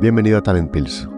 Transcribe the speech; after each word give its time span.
Bienvenido 0.00 0.38
a 0.38 0.42
Talent 0.42 0.70
Pills, 0.70 1.08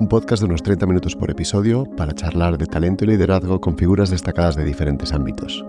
un 0.00 0.08
podcast 0.08 0.42
de 0.42 0.46
unos 0.46 0.64
30 0.64 0.84
minutos 0.84 1.14
por 1.14 1.30
episodio 1.30 1.84
para 1.96 2.12
charlar 2.12 2.58
de 2.58 2.66
talento 2.66 3.04
y 3.04 3.06
liderazgo 3.06 3.60
con 3.60 3.78
figuras 3.78 4.10
destacadas 4.10 4.56
de 4.56 4.64
diferentes 4.64 5.12
ámbitos. 5.12 5.64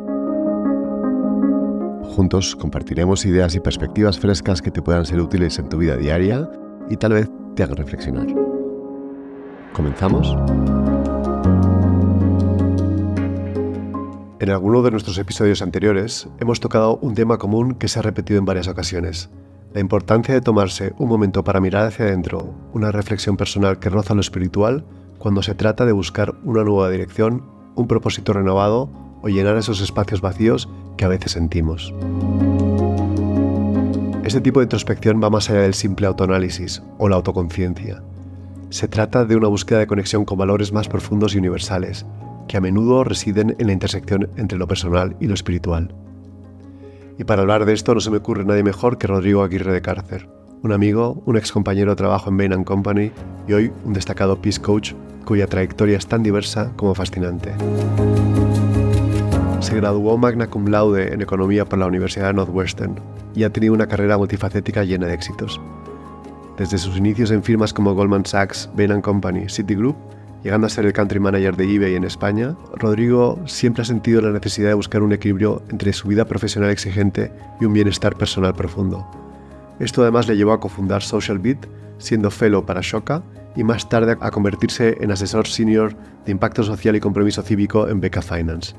Juntos 2.15 2.55
compartiremos 2.55 3.27
ideas 3.27 3.53
y 3.53 3.59
perspectivas 3.59 4.17
frescas 4.17 4.63
que 4.63 4.71
te 4.71 4.81
puedan 4.81 5.05
ser 5.05 5.21
útiles 5.21 5.59
en 5.59 5.69
tu 5.69 5.77
vida 5.77 5.97
diaria 5.97 6.49
y 6.89 6.97
tal 6.97 7.13
vez 7.13 7.29
te 7.55 7.61
hagan 7.61 7.77
reflexionar. 7.77 8.25
¿Comenzamos? 9.73 10.35
En 14.39 14.49
alguno 14.49 14.81
de 14.81 14.89
nuestros 14.89 15.19
episodios 15.19 15.61
anteriores 15.61 16.27
hemos 16.39 16.59
tocado 16.59 16.97
un 17.03 17.13
tema 17.13 17.37
común 17.37 17.75
que 17.75 17.87
se 17.87 17.99
ha 17.99 18.01
repetido 18.01 18.39
en 18.39 18.45
varias 18.45 18.67
ocasiones, 18.67 19.29
la 19.73 19.79
importancia 19.79 20.33
de 20.33 20.41
tomarse 20.41 20.93
un 20.97 21.07
momento 21.07 21.43
para 21.43 21.61
mirar 21.61 21.87
hacia 21.87 22.05
adentro, 22.05 22.53
una 22.73 22.91
reflexión 22.91 23.37
personal 23.37 23.79
que 23.79 23.89
roza 23.89 24.13
lo 24.13 24.21
espiritual, 24.21 24.83
cuando 25.17 25.41
se 25.43 25.55
trata 25.55 25.85
de 25.85 25.93
buscar 25.93 26.35
una 26.43 26.63
nueva 26.63 26.89
dirección, 26.89 27.45
un 27.75 27.87
propósito 27.87 28.33
renovado 28.33 28.89
o 29.21 29.29
llenar 29.29 29.55
esos 29.55 29.79
espacios 29.79 30.19
vacíos 30.19 30.67
que 30.97 31.05
a 31.05 31.07
veces 31.07 31.31
sentimos. 31.31 31.93
Este 34.23 34.41
tipo 34.41 34.59
de 34.59 34.65
introspección 34.65 35.21
va 35.23 35.29
más 35.29 35.49
allá 35.49 35.61
del 35.61 35.73
simple 35.73 36.07
autoanálisis 36.07 36.81
o 36.97 37.07
la 37.07 37.15
autoconciencia. 37.15 38.03
Se 38.69 38.87
trata 38.87 39.25
de 39.25 39.35
una 39.35 39.47
búsqueda 39.47 39.79
de 39.79 39.87
conexión 39.87 40.25
con 40.25 40.37
valores 40.37 40.73
más 40.73 40.87
profundos 40.87 41.35
y 41.35 41.37
universales, 41.37 42.05
que 42.47 42.57
a 42.57 42.61
menudo 42.61 43.03
residen 43.03 43.55
en 43.59 43.67
la 43.67 43.73
intersección 43.73 44.29
entre 44.35 44.57
lo 44.57 44.67
personal 44.67 45.15
y 45.19 45.27
lo 45.27 45.33
espiritual. 45.33 45.93
Y 47.17 47.23
para 47.23 47.41
hablar 47.41 47.65
de 47.65 47.73
esto 47.73 47.93
no 47.93 47.99
se 47.99 48.11
me 48.11 48.17
ocurre 48.17 48.45
nadie 48.45 48.63
mejor 48.63 48.97
que 48.97 49.07
Rodrigo 49.07 49.43
Aguirre 49.43 49.73
de 49.73 49.81
Cárcer, 49.81 50.29
un 50.63 50.71
amigo, 50.71 51.21
un 51.25 51.37
ex 51.37 51.51
compañero 51.51 51.91
de 51.91 51.95
trabajo 51.95 52.29
en 52.29 52.37
Bain 52.37 52.63
Company 52.63 53.11
y 53.47 53.53
hoy 53.53 53.71
un 53.83 53.93
destacado 53.93 54.41
Peace 54.41 54.61
Coach 54.61 54.93
cuya 55.25 55.47
trayectoria 55.47 55.97
es 55.97 56.07
tan 56.07 56.23
diversa 56.23 56.71
como 56.75 56.95
fascinante. 56.95 57.53
Se 59.59 59.75
graduó 59.75 60.17
magna 60.17 60.47
cum 60.47 60.67
laude 60.67 61.13
en 61.13 61.21
Economía 61.21 61.65
por 61.65 61.79
la 61.79 61.85
Universidad 61.85 62.27
de 62.27 62.33
Northwestern 62.33 62.95
y 63.35 63.43
ha 63.43 63.51
tenido 63.51 63.73
una 63.73 63.87
carrera 63.87 64.17
multifacética 64.17 64.83
llena 64.83 65.07
de 65.07 65.13
éxitos. 65.13 65.61
Desde 66.57 66.77
sus 66.77 66.97
inicios 66.97 67.31
en 67.31 67.43
firmas 67.43 67.73
como 67.73 67.93
Goldman 67.93 68.25
Sachs, 68.25 68.69
Bain 68.75 69.01
Company, 69.01 69.47
Citigroup, 69.49 69.95
Llegando 70.43 70.65
a 70.65 70.71
ser 70.71 70.87
el 70.87 70.93
country 70.93 71.19
manager 71.19 71.55
de 71.55 71.71
eBay 71.75 71.95
en 71.95 72.03
España, 72.03 72.55
Rodrigo 72.73 73.39
siempre 73.45 73.83
ha 73.83 73.85
sentido 73.85 74.21
la 74.21 74.31
necesidad 74.31 74.69
de 74.69 74.73
buscar 74.73 75.03
un 75.03 75.13
equilibrio 75.13 75.61
entre 75.69 75.93
su 75.93 76.07
vida 76.07 76.25
profesional 76.25 76.71
exigente 76.71 77.31
y 77.59 77.65
un 77.65 77.73
bienestar 77.73 78.15
personal 78.15 78.55
profundo. 78.55 79.05
Esto 79.79 80.01
además 80.01 80.27
le 80.27 80.35
llevó 80.35 80.53
a 80.53 80.59
cofundar 80.59 81.03
Social 81.03 81.37
Beat, 81.37 81.67
siendo 81.99 82.31
fellow 82.31 82.65
para 82.65 82.81
Shoka 82.81 83.21
y 83.55 83.63
más 83.63 83.87
tarde 83.87 84.17
a 84.19 84.31
convertirse 84.31 84.97
en 85.01 85.11
asesor 85.11 85.45
senior 85.45 85.95
de 86.25 86.31
impacto 86.31 86.63
social 86.63 86.95
y 86.95 86.99
compromiso 86.99 87.43
cívico 87.43 87.87
en 87.87 87.99
Beca 87.99 88.23
Finance. 88.23 88.73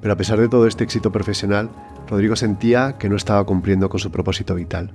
Pero 0.00 0.14
a 0.14 0.16
pesar 0.16 0.38
de 0.38 0.48
todo 0.48 0.68
este 0.68 0.84
éxito 0.84 1.10
profesional, 1.10 1.70
Rodrigo 2.08 2.36
sentía 2.36 2.96
que 2.98 3.08
no 3.08 3.16
estaba 3.16 3.44
cumpliendo 3.44 3.88
con 3.88 3.98
su 3.98 4.12
propósito 4.12 4.54
vital. 4.54 4.92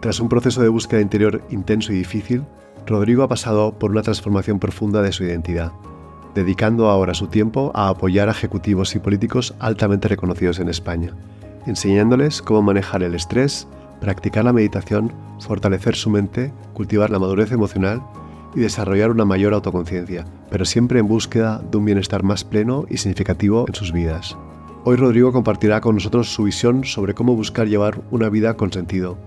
Tras 0.00 0.20
un 0.20 0.28
proceso 0.28 0.60
de 0.60 0.68
búsqueda 0.68 1.00
interior 1.00 1.42
intenso 1.50 1.92
y 1.92 1.96
difícil, 1.96 2.44
Rodrigo 2.88 3.22
ha 3.22 3.28
pasado 3.28 3.78
por 3.78 3.90
una 3.90 4.02
transformación 4.02 4.58
profunda 4.58 5.02
de 5.02 5.12
su 5.12 5.22
identidad, 5.22 5.72
dedicando 6.34 6.88
ahora 6.88 7.14
su 7.14 7.26
tiempo 7.28 7.70
a 7.74 7.88
apoyar 7.88 8.28
a 8.28 8.32
ejecutivos 8.32 8.94
y 8.96 8.98
políticos 8.98 9.54
altamente 9.60 10.08
reconocidos 10.08 10.58
en 10.58 10.68
España, 10.68 11.14
enseñándoles 11.66 12.42
cómo 12.42 12.62
manejar 12.62 13.02
el 13.02 13.14
estrés, 13.14 13.68
practicar 14.00 14.44
la 14.44 14.52
meditación, 14.52 15.12
fortalecer 15.40 15.96
su 15.96 16.10
mente, 16.10 16.52
cultivar 16.72 17.10
la 17.10 17.18
madurez 17.18 17.52
emocional 17.52 18.02
y 18.54 18.60
desarrollar 18.60 19.10
una 19.10 19.24
mayor 19.24 19.52
autoconciencia, 19.52 20.24
pero 20.50 20.64
siempre 20.64 20.98
en 20.98 21.08
búsqueda 21.08 21.62
de 21.70 21.76
un 21.76 21.84
bienestar 21.84 22.22
más 22.22 22.44
pleno 22.44 22.86
y 22.88 22.96
significativo 22.96 23.66
en 23.68 23.74
sus 23.74 23.92
vidas. 23.92 24.36
Hoy 24.84 24.96
Rodrigo 24.96 25.32
compartirá 25.32 25.80
con 25.80 25.96
nosotros 25.96 26.32
su 26.32 26.44
visión 26.44 26.84
sobre 26.84 27.12
cómo 27.12 27.36
buscar 27.36 27.66
llevar 27.66 28.00
una 28.10 28.30
vida 28.30 28.54
con 28.54 28.72
sentido, 28.72 29.18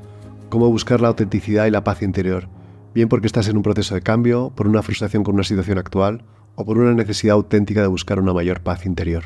cómo 0.50 0.69
buscar 0.69 1.02
la 1.02 1.09
autenticidad 1.09 1.68
y 1.68 1.72
la 1.72 1.84
paz 1.84 2.02
interior, 2.02 2.47
bien 2.94 3.09
porque 3.09 3.28
estás 3.28 3.47
en 3.47 3.57
un 3.57 3.63
proceso 3.63 3.96
de 3.96 4.02
cambio, 4.02 4.52
por 4.56 4.68
una 4.68 4.81
frustración 4.81 5.24
con 5.24 5.35
una 5.35 5.44
situación 5.44 5.78
actual 5.78 6.24
o 6.56 6.66
por 6.66 6.78
una 6.78 6.94
necesidad 6.94 7.34
auténtica 7.34 7.81
de 7.81 7.88
buscar 7.88 8.19
una 8.19 8.34
mayor 8.34 8.62
paz 8.62 8.85
interior. 8.85 9.24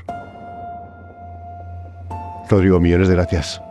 Rodrigo, 2.49 2.79
millones 2.79 3.07
de 3.07 3.15
gracias. 3.15 3.61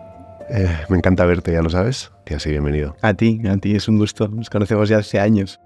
Eh, 0.51 0.69
me 0.89 0.99
encanta 0.99 1.25
verte, 1.25 1.53
ya 1.53 1.63
lo 1.63 1.71
sabes. 1.71 2.11
Te 2.25 2.35
así 2.35 2.51
bienvenido. 2.51 2.97
A 3.03 3.15
ti, 3.15 3.41
a 3.49 3.57
ti, 3.57 3.77
es 3.77 3.89
un 3.89 3.99
gusto. 3.99 4.29
Nos 4.29 4.51
conocemos 4.51 4.89
ya 4.89 4.99
hace 4.99 5.21
años. 5.21 5.61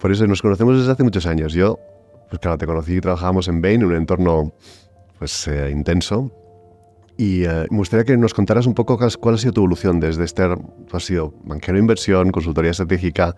Por 0.00 0.12
eso 0.12 0.26
nos 0.26 0.40
conocemos 0.40 0.78
desde 0.78 0.92
hace 0.92 1.02
muchos 1.02 1.26
años. 1.26 1.52
Yo, 1.52 1.78
pues 2.28 2.40
claro, 2.40 2.58
te 2.58 2.66
conocí 2.66 2.96
y 2.96 3.00
trabajábamos 3.00 3.48
en 3.48 3.60
Bain, 3.60 3.80
en 3.80 3.86
un 3.88 3.96
entorno 3.96 4.52
pues 5.18 5.48
eh, 5.48 5.70
intenso, 5.70 6.30
y 7.18 7.44
eh, 7.44 7.66
me 7.70 7.78
gustaría 7.78 8.04
que 8.04 8.16
nos 8.16 8.34
contaras 8.34 8.66
un 8.66 8.74
poco 8.74 8.98
cuál 9.20 9.34
ha 9.34 9.38
sido 9.38 9.52
tu 9.52 9.60
evolución 9.60 10.00
desde 10.00 10.24
este, 10.24 10.42
tú 10.46 10.96
has 10.96 11.04
sido 11.04 11.34
banquero 11.44 11.74
de 11.74 11.80
inversión, 11.80 12.30
consultoría 12.30 12.72
estratégica, 12.72 13.34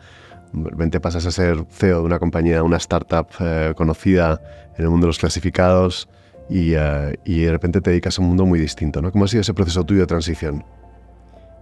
de 0.52 0.70
repente 0.70 1.00
pasas 1.00 1.26
a 1.26 1.30
ser 1.30 1.64
CEO 1.70 2.00
de 2.00 2.04
una 2.04 2.18
compañía, 2.18 2.62
una 2.62 2.78
startup 2.78 3.28
eh, 3.40 3.72
conocida 3.76 4.40
en 4.76 4.84
el 4.84 4.90
mundo 4.90 5.06
de 5.06 5.08
los 5.08 5.18
clasificados 5.18 6.08
y, 6.48 6.72
eh, 6.74 7.18
y, 7.24 7.42
de 7.42 7.50
repente 7.50 7.80
te 7.80 7.90
dedicas 7.90 8.18
a 8.18 8.22
un 8.22 8.28
mundo 8.28 8.46
muy 8.46 8.58
distinto, 8.58 9.02
¿no? 9.02 9.12
¿Cómo 9.12 9.26
ha 9.26 9.28
sido 9.28 9.42
ese 9.42 9.52
proceso 9.52 9.84
tuyo 9.84 10.00
de 10.00 10.06
transición? 10.06 10.64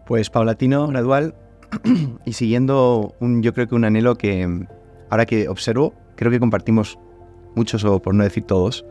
Pues 0.06 0.30
paulatino, 0.30 0.86
gradual 0.86 1.34
y 2.24 2.32
siguiendo 2.32 3.14
un, 3.20 3.42
yo 3.42 3.52
creo 3.52 3.66
que 3.66 3.74
un 3.74 3.84
anhelo 3.84 4.16
que 4.16 4.66
ahora 5.10 5.26
que 5.26 5.48
observo, 5.48 5.92
creo 6.14 6.30
que 6.30 6.38
compartimos 6.38 6.98
muchos 7.56 7.84
o 7.84 8.00
por 8.00 8.14
no 8.14 8.22
decir 8.22 8.44
todos, 8.44 8.84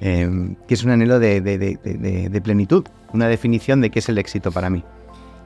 Em, 0.00 0.56
que 0.68 0.74
es 0.74 0.84
un 0.84 0.90
anhelo 0.90 1.18
de, 1.18 2.40
plenitud, 2.44 2.84
una 3.12 3.28
definición 3.28 3.80
de 3.80 3.90
qué 3.90 4.00
es 4.00 4.08
el 4.08 4.18
éxito 4.18 4.52
para 4.52 4.68
mí. 4.68 4.84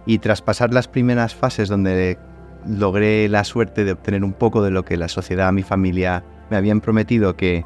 Y 0.06 0.18
tras 0.18 0.42
pasar 0.42 0.74
las 0.74 0.88
primeras 0.88 1.34
fases 1.34 1.68
donde 1.68 2.18
logré 2.66 3.28
la 3.28 3.44
suerte 3.44 3.84
de 3.84 3.92
obtener 3.92 4.24
un 4.24 4.32
poco 4.32 4.62
de 4.62 4.70
lo 4.70 4.84
que 4.84 4.96
la 4.96 5.08
sociedad, 5.08 5.52
mi 5.52 5.62
familia 5.62 6.24
me 6.50 6.56
habían 6.56 6.80
prometido 6.80 7.36
que 7.36 7.64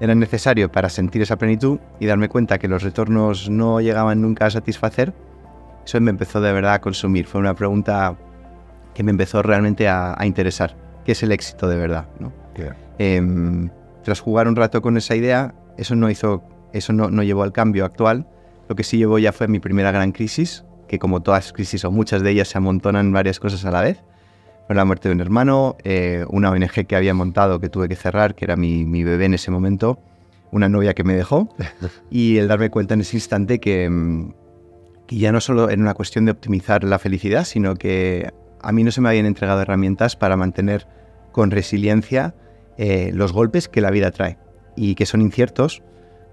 era 0.00 0.14
necesario 0.14 0.72
para 0.72 0.88
sentir 0.88 1.22
esa 1.22 1.36
plenitud 1.36 1.78
y 2.00 2.06
darme 2.06 2.28
cuenta 2.28 2.58
que 2.58 2.66
los 2.66 2.82
retornos 2.82 3.50
no 3.50 3.80
llegaban 3.80 4.22
nunca 4.22 4.46
a 4.46 4.50
satisfacer, 4.50 5.12
eso 5.84 6.00
me 6.00 6.10
empezó 6.10 6.40
de 6.40 6.52
verdad 6.52 6.74
a 6.74 6.80
consumir. 6.80 7.26
Fue 7.26 7.40
una 7.40 7.54
pregunta 7.54 8.16
que 8.94 9.02
me 9.02 9.10
empezó 9.10 9.42
realmente 9.42 9.88
a, 9.88 10.16
interesar. 10.24 10.76
¿Qué 11.04 11.12
es 11.12 11.22
el 11.22 11.32
éxito 11.32 11.68
de 11.68 11.76
verdad? 11.76 12.06
Em, 12.98 13.70
tras 14.02 14.20
jugar 14.20 14.48
un 14.48 14.56
rato 14.56 14.82
con 14.82 14.96
esa 14.96 15.14
idea, 15.16 15.54
eso 15.76 15.94
no 15.94 16.10
hizo, 16.10 16.42
eso 16.72 16.92
no, 16.92 17.10
no 17.10 17.22
llevó 17.22 17.42
al 17.42 17.52
cambio 17.52 17.84
actual. 17.84 18.26
Lo 18.68 18.76
que 18.76 18.84
sí 18.84 18.98
llevó 18.98 19.18
ya 19.18 19.32
fue 19.32 19.48
mi 19.48 19.60
primera 19.60 19.90
gran 19.90 20.12
crisis, 20.12 20.64
que 20.88 20.98
como 20.98 21.22
todas 21.22 21.52
crisis 21.52 21.84
o 21.84 21.90
muchas 21.90 22.22
de 22.22 22.30
ellas 22.30 22.48
se 22.48 22.58
amontonan 22.58 23.12
varias 23.12 23.40
cosas 23.40 23.64
a 23.64 23.70
la 23.70 23.80
vez. 23.80 24.02
Fue 24.66 24.76
la 24.76 24.84
muerte 24.84 25.08
de 25.08 25.14
un 25.14 25.20
hermano, 25.20 25.76
eh, 25.84 26.24
una 26.28 26.50
ONG 26.50 26.86
que 26.86 26.96
había 26.96 27.14
montado 27.14 27.60
que 27.60 27.68
tuve 27.68 27.88
que 27.88 27.96
cerrar, 27.96 28.34
que 28.34 28.44
era 28.44 28.56
mi, 28.56 28.84
mi, 28.84 29.02
bebé 29.02 29.24
en 29.24 29.34
ese 29.34 29.50
momento, 29.50 29.98
una 30.52 30.68
novia 30.68 30.94
que 30.94 31.02
me 31.02 31.14
dejó, 31.14 31.48
y 32.10 32.36
el 32.38 32.46
darme 32.46 32.70
cuenta 32.70 32.94
en 32.94 33.00
ese 33.00 33.16
instante 33.16 33.58
que, 33.58 33.90
mm, 33.90 34.32
que 35.06 35.16
ya 35.16 35.32
no 35.32 35.40
solo 35.40 35.68
era 35.68 35.82
una 35.82 35.94
cuestión 35.94 36.24
de 36.26 36.32
optimizar 36.32 36.84
la 36.84 36.98
felicidad, 36.98 37.44
sino 37.44 37.74
que 37.74 38.30
a 38.62 38.70
mí 38.70 38.84
no 38.84 38.92
se 38.92 39.00
me 39.00 39.08
habían 39.08 39.26
entregado 39.26 39.60
herramientas 39.60 40.14
para 40.14 40.36
mantener 40.36 40.86
con 41.32 41.50
resiliencia 41.50 42.34
eh, 42.78 43.10
los 43.12 43.32
golpes 43.32 43.68
que 43.68 43.80
la 43.80 43.90
vida 43.90 44.12
trae 44.12 44.38
y 44.76 44.94
que 44.94 45.06
son 45.06 45.20
inciertos, 45.20 45.82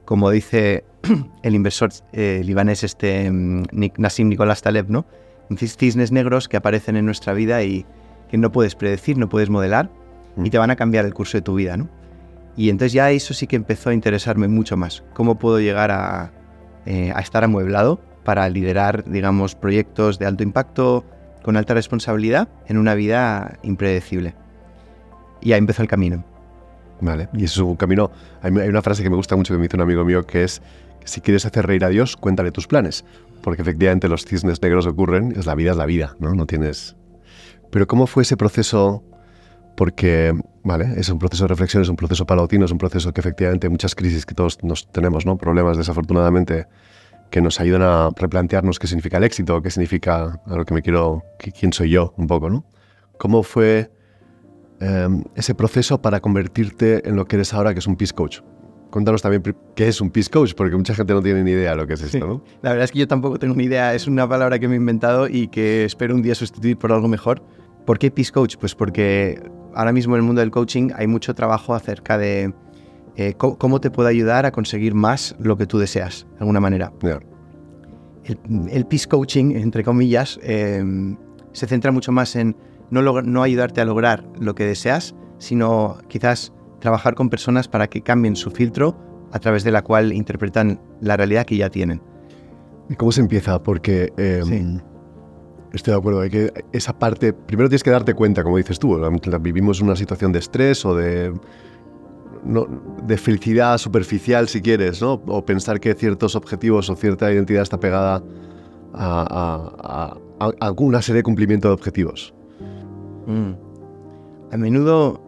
como 0.05 0.31
dice 0.31 0.85
el 1.43 1.55
inversor 1.55 1.91
eh, 2.13 2.41
libanés 2.43 2.83
este 2.83 3.29
mm, 3.29 3.63
Nassim 3.97 4.29
Nicolás 4.29 4.61
Taleb, 4.61 4.89
¿no? 4.89 5.05
cisnes 5.57 6.11
negros 6.11 6.47
que 6.47 6.57
aparecen 6.57 6.95
en 6.95 7.05
nuestra 7.05 7.33
vida 7.33 7.63
y 7.63 7.85
que 8.29 8.37
no 8.37 8.51
puedes 8.51 8.75
predecir, 8.75 9.17
no 9.17 9.29
puedes 9.29 9.49
modelar 9.49 9.89
y 10.37 10.41
mm. 10.41 10.49
te 10.49 10.57
van 10.57 10.71
a 10.71 10.75
cambiar 10.75 11.05
el 11.05 11.13
curso 11.13 11.37
de 11.37 11.41
tu 11.41 11.55
vida, 11.55 11.77
¿no? 11.77 11.89
Y 12.55 12.69
entonces 12.69 12.93
ya 12.93 13.09
eso 13.11 13.33
sí 13.33 13.47
que 13.47 13.55
empezó 13.55 13.89
a 13.89 13.93
interesarme 13.93 14.47
mucho 14.47 14.75
más. 14.75 15.03
¿Cómo 15.13 15.39
puedo 15.39 15.59
llegar 15.59 15.91
a, 15.91 16.33
eh, 16.85 17.11
a 17.15 17.19
estar 17.21 17.43
amueblado 17.43 18.01
para 18.23 18.49
liderar, 18.49 19.09
digamos, 19.09 19.55
proyectos 19.55 20.19
de 20.19 20.25
alto 20.25 20.43
impacto, 20.43 21.05
con 21.41 21.55
alta 21.55 21.73
responsabilidad, 21.73 22.49
en 22.67 22.77
una 22.77 22.95
vida 22.95 23.57
impredecible? 23.63 24.35
Y 25.41 25.53
ahí 25.53 25.59
empezó 25.59 25.81
el 25.81 25.87
camino. 25.87 26.25
Vale, 27.01 27.29
y 27.33 27.45
eso 27.45 27.61
es 27.61 27.67
un 27.67 27.75
camino. 27.75 28.11
Hay 28.41 28.51
una 28.51 28.81
frase 28.81 29.03
que 29.03 29.09
me 29.09 29.15
gusta 29.15 29.35
mucho 29.35 29.53
que 29.53 29.57
me 29.57 29.63
dice 29.63 29.77
un 29.77 29.81
amigo 29.81 30.03
mío 30.03 30.25
que 30.25 30.43
es: 30.43 30.61
si 31.05 31.21
quieres 31.21 31.45
hacer 31.45 31.65
reír 31.65 31.83
a 31.85 31.89
Dios, 31.89 32.17
cuéntale 32.17 32.51
tus 32.51 32.67
planes. 32.67 33.05
Porque 33.41 33.61
efectivamente 33.61 34.09
los 34.09 34.25
cisnes 34.25 34.61
negros 34.61 34.85
ocurren, 34.85 35.33
es 35.37 35.45
la 35.45 35.55
vida 35.55 35.71
es 35.71 35.77
la 35.77 35.85
vida, 35.85 36.15
¿no? 36.19 36.33
No 36.33 36.45
tienes. 36.45 36.95
Pero 37.71 37.87
¿cómo 37.87 38.05
fue 38.05 38.23
ese 38.23 38.35
proceso? 38.35 39.03
Porque, 39.77 40.33
vale, 40.63 40.93
es 40.97 41.07
un 41.07 41.19
proceso 41.19 41.45
de 41.45 41.47
reflexión, 41.47 41.81
es 41.81 41.87
un 41.89 41.95
proceso 41.95 42.25
palatino, 42.25 42.65
es 42.65 42.71
un 42.71 42.77
proceso 42.77 43.13
que 43.13 43.21
efectivamente 43.21 43.69
muchas 43.69 43.95
crisis 43.95 44.25
que 44.25 44.35
todos 44.35 44.61
nos 44.61 44.91
tenemos, 44.91 45.25
¿no? 45.25 45.37
Problemas 45.37 45.77
desafortunadamente 45.77 46.67
que 47.31 47.39
nos 47.41 47.61
ayudan 47.61 47.83
a 47.83 48.09
replantearnos 48.13 48.77
qué 48.77 48.87
significa 48.87 49.17
el 49.17 49.23
éxito, 49.23 49.61
qué 49.61 49.71
significa 49.71 50.41
a 50.45 50.55
lo 50.55 50.65
que 50.65 50.73
me 50.73 50.81
quiero, 50.81 51.23
quién 51.37 51.71
soy 51.71 51.91
yo, 51.91 52.13
un 52.17 52.27
poco, 52.27 52.49
¿no? 52.49 52.65
cómo 53.19 53.43
fue 53.43 53.91
em, 54.79 55.23
ese 55.35 55.55
proceso 55.55 56.01
para 56.01 56.19
convertirte 56.19 57.07
en 57.07 57.15
lo 57.15 57.25
que 57.25 57.35
eres 57.37 57.53
ahora, 57.53 57.73
que 57.73 57.79
es 57.79 57.87
un 57.87 57.95
Peace 57.95 58.13
Coach. 58.13 58.39
Cuéntanos 58.89 59.21
también 59.21 59.43
qué 59.75 59.87
es 59.87 60.01
un 60.01 60.09
Peace 60.09 60.29
Coach, 60.29 60.53
porque 60.55 60.75
mucha 60.75 60.95
gente 60.95 61.13
no 61.13 61.21
tiene 61.21 61.43
ni 61.43 61.51
idea 61.51 61.71
de 61.71 61.77
lo 61.77 61.85
que 61.85 61.93
es 61.93 62.01
esto, 62.01 62.25
¿no? 62.25 62.43
La 62.61 62.71
verdad 62.71 62.85
es 62.85 62.91
que 62.91 62.99
yo 62.99 63.07
tampoco 63.07 63.37
tengo 63.37 63.53
ni 63.55 63.65
idea. 63.65 63.93
Es 63.93 64.07
una 64.07 64.27
palabra 64.27 64.57
que 64.57 64.67
me 64.67 64.73
he 64.75 64.77
inventado 64.77 65.27
y 65.27 65.47
que 65.47 65.85
espero 65.85 66.15
un 66.15 66.21
día 66.21 66.33
sustituir 66.33 66.77
por 66.77 66.91
algo 66.91 67.07
mejor. 67.07 67.43
¿Por 67.85 67.99
qué 67.99 68.09
Peace 68.09 68.31
Coach? 68.31 68.55
Pues 68.59 68.73
porque 68.73 69.41
ahora 69.75 69.91
mismo 69.91 70.15
en 70.15 70.21
el 70.21 70.25
mundo 70.25 70.41
del 70.41 70.51
coaching 70.51 70.89
hay 70.95 71.07
mucho 71.07 71.35
trabajo 71.35 71.75
acerca 71.75 72.17
de 72.17 72.53
eh, 73.15 73.33
cómo 73.35 73.81
te 73.81 73.91
puede 73.91 74.09
ayudar 74.09 74.45
a 74.45 74.51
conseguir 74.51 74.93
más 74.93 75.35
lo 75.39 75.57
que 75.57 75.65
tú 75.65 75.77
deseas, 75.77 76.25
de 76.33 76.39
alguna 76.39 76.59
manera. 76.59 76.91
El, 78.23 78.85
Peace 78.85 79.07
Coaching, 79.07 79.55
entre 79.55 79.83
comillas, 79.83 80.39
eh, 80.41 80.83
se 81.51 81.67
centra 81.67 81.91
mucho 81.91 82.11
más 82.11 82.35
en 82.35 82.55
no, 82.91 83.21
no 83.21 83.43
ayudarte 83.43 83.81
a 83.81 83.85
lograr 83.85 84.25
lo 84.39 84.55
que 84.55 84.65
deseas, 84.65 85.15
sino 85.37 85.97
quizás 86.07 86.53
trabajar 86.79 87.15
con 87.15 87.29
personas 87.29 87.67
para 87.67 87.87
que 87.87 88.01
cambien 88.01 88.35
su 88.35 88.51
filtro 88.51 88.97
a 89.31 89.39
través 89.39 89.63
de 89.63 89.71
la 89.71 89.83
cual 89.83 90.13
interpretan 90.13 90.81
la 91.01 91.17
realidad 91.17 91.45
que 91.45 91.57
ya 91.57 91.69
tienen. 91.69 92.01
¿Y 92.89 92.95
cómo 92.95 93.11
se 93.11 93.21
empieza? 93.21 93.61
Porque 93.61 94.11
em, 94.17 94.79
estoy 95.73 95.93
de 95.93 95.97
acuerdo, 95.99 96.21
hay 96.21 96.29
que 96.29 96.51
esa 96.71 96.97
parte, 96.97 97.33
primero 97.33 97.69
tienes 97.69 97.83
que 97.83 97.91
darte 97.91 98.13
cuenta, 98.13 98.43
como 98.43 98.57
dices 98.57 98.79
tú, 98.79 98.99
vivimos 99.41 99.81
una 99.81 99.95
situación 99.95 100.31
de 100.31 100.39
estrés 100.39 100.83
o 100.85 100.95
de, 100.95 101.31
de 103.03 103.17
felicidad 103.17 103.77
superficial, 103.77 104.47
si 104.47 104.61
quieres, 104.61 105.01
¿no? 105.01 105.21
o 105.27 105.45
pensar 105.45 105.79
que 105.79 105.93
ciertos 105.93 106.35
objetivos 106.35 106.89
o 106.89 106.95
cierta 106.95 107.31
identidad 107.31 107.61
está 107.61 107.79
pegada 107.79 108.23
a, 108.93 110.17
alguna 110.59 111.01
serie 111.01 111.17
de 111.17 111.23
cumplimiento 111.23 111.67
de 111.67 111.73
objetivos. 111.75 112.33
Mm. 113.29 113.53
A 114.51 114.57
menudo 114.57 115.21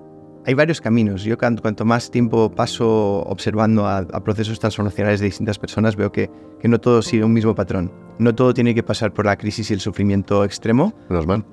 hay 0.45 0.55
varios 0.55 0.81
caminos. 0.81 1.23
Yo 1.23 1.37
cuanto 1.37 1.85
más 1.85 2.09
tiempo 2.09 2.51
paso 2.51 3.19
observando 3.27 3.87
a, 3.87 4.05
procesos 4.23 4.59
transformacionales 4.59 5.19
de 5.19 5.27
distintas 5.27 5.59
personas, 5.59 5.95
veo 5.95 6.11
que, 6.11 6.29
que, 6.59 6.67
no 6.67 6.79
todo 6.79 7.01
sigue 7.01 7.23
un 7.23 7.33
mismo 7.33 7.53
patrón. 7.53 7.91
No 8.17 8.33
todo 8.33 8.53
tiene 8.53 8.73
que 8.73 8.83
pasar 8.83 9.13
por 9.13 9.25
la 9.25 9.37
crisis 9.37 9.69
y 9.69 9.73
el 9.73 9.79
sufrimiento 9.79 10.43
extremo. 10.43 10.93
Menos 11.09 11.27
mal. 11.27 11.45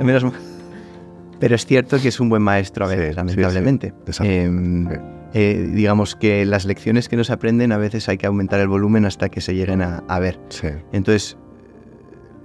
Menos 0.00 0.24
mal. 0.24 0.34
Pero 1.40 1.54
es 1.54 1.66
cierto 1.66 1.98
que 2.00 2.08
es 2.08 2.20
un 2.20 2.28
buen 2.28 2.42
maestro 2.42 2.86
a 2.86 2.88
veces, 2.88 3.16
lamentablemente. 3.16 3.92
Em, 4.20 4.88
eh, 5.34 5.70
digamos 5.74 6.16
que 6.16 6.46
las 6.46 6.64
lecciones 6.64 7.08
que 7.08 7.16
nos 7.16 7.30
aprenden 7.30 7.72
a 7.72 7.76
veces 7.76 8.08
hay 8.08 8.16
que 8.16 8.26
aumentar 8.26 8.60
el 8.60 8.68
volumen 8.68 9.04
hasta 9.04 9.28
que 9.28 9.40
se 9.40 9.54
lleguen 9.54 9.82
a, 9.82 10.02
a 10.08 10.18
ver. 10.18 10.38
Entonces, 10.92 11.36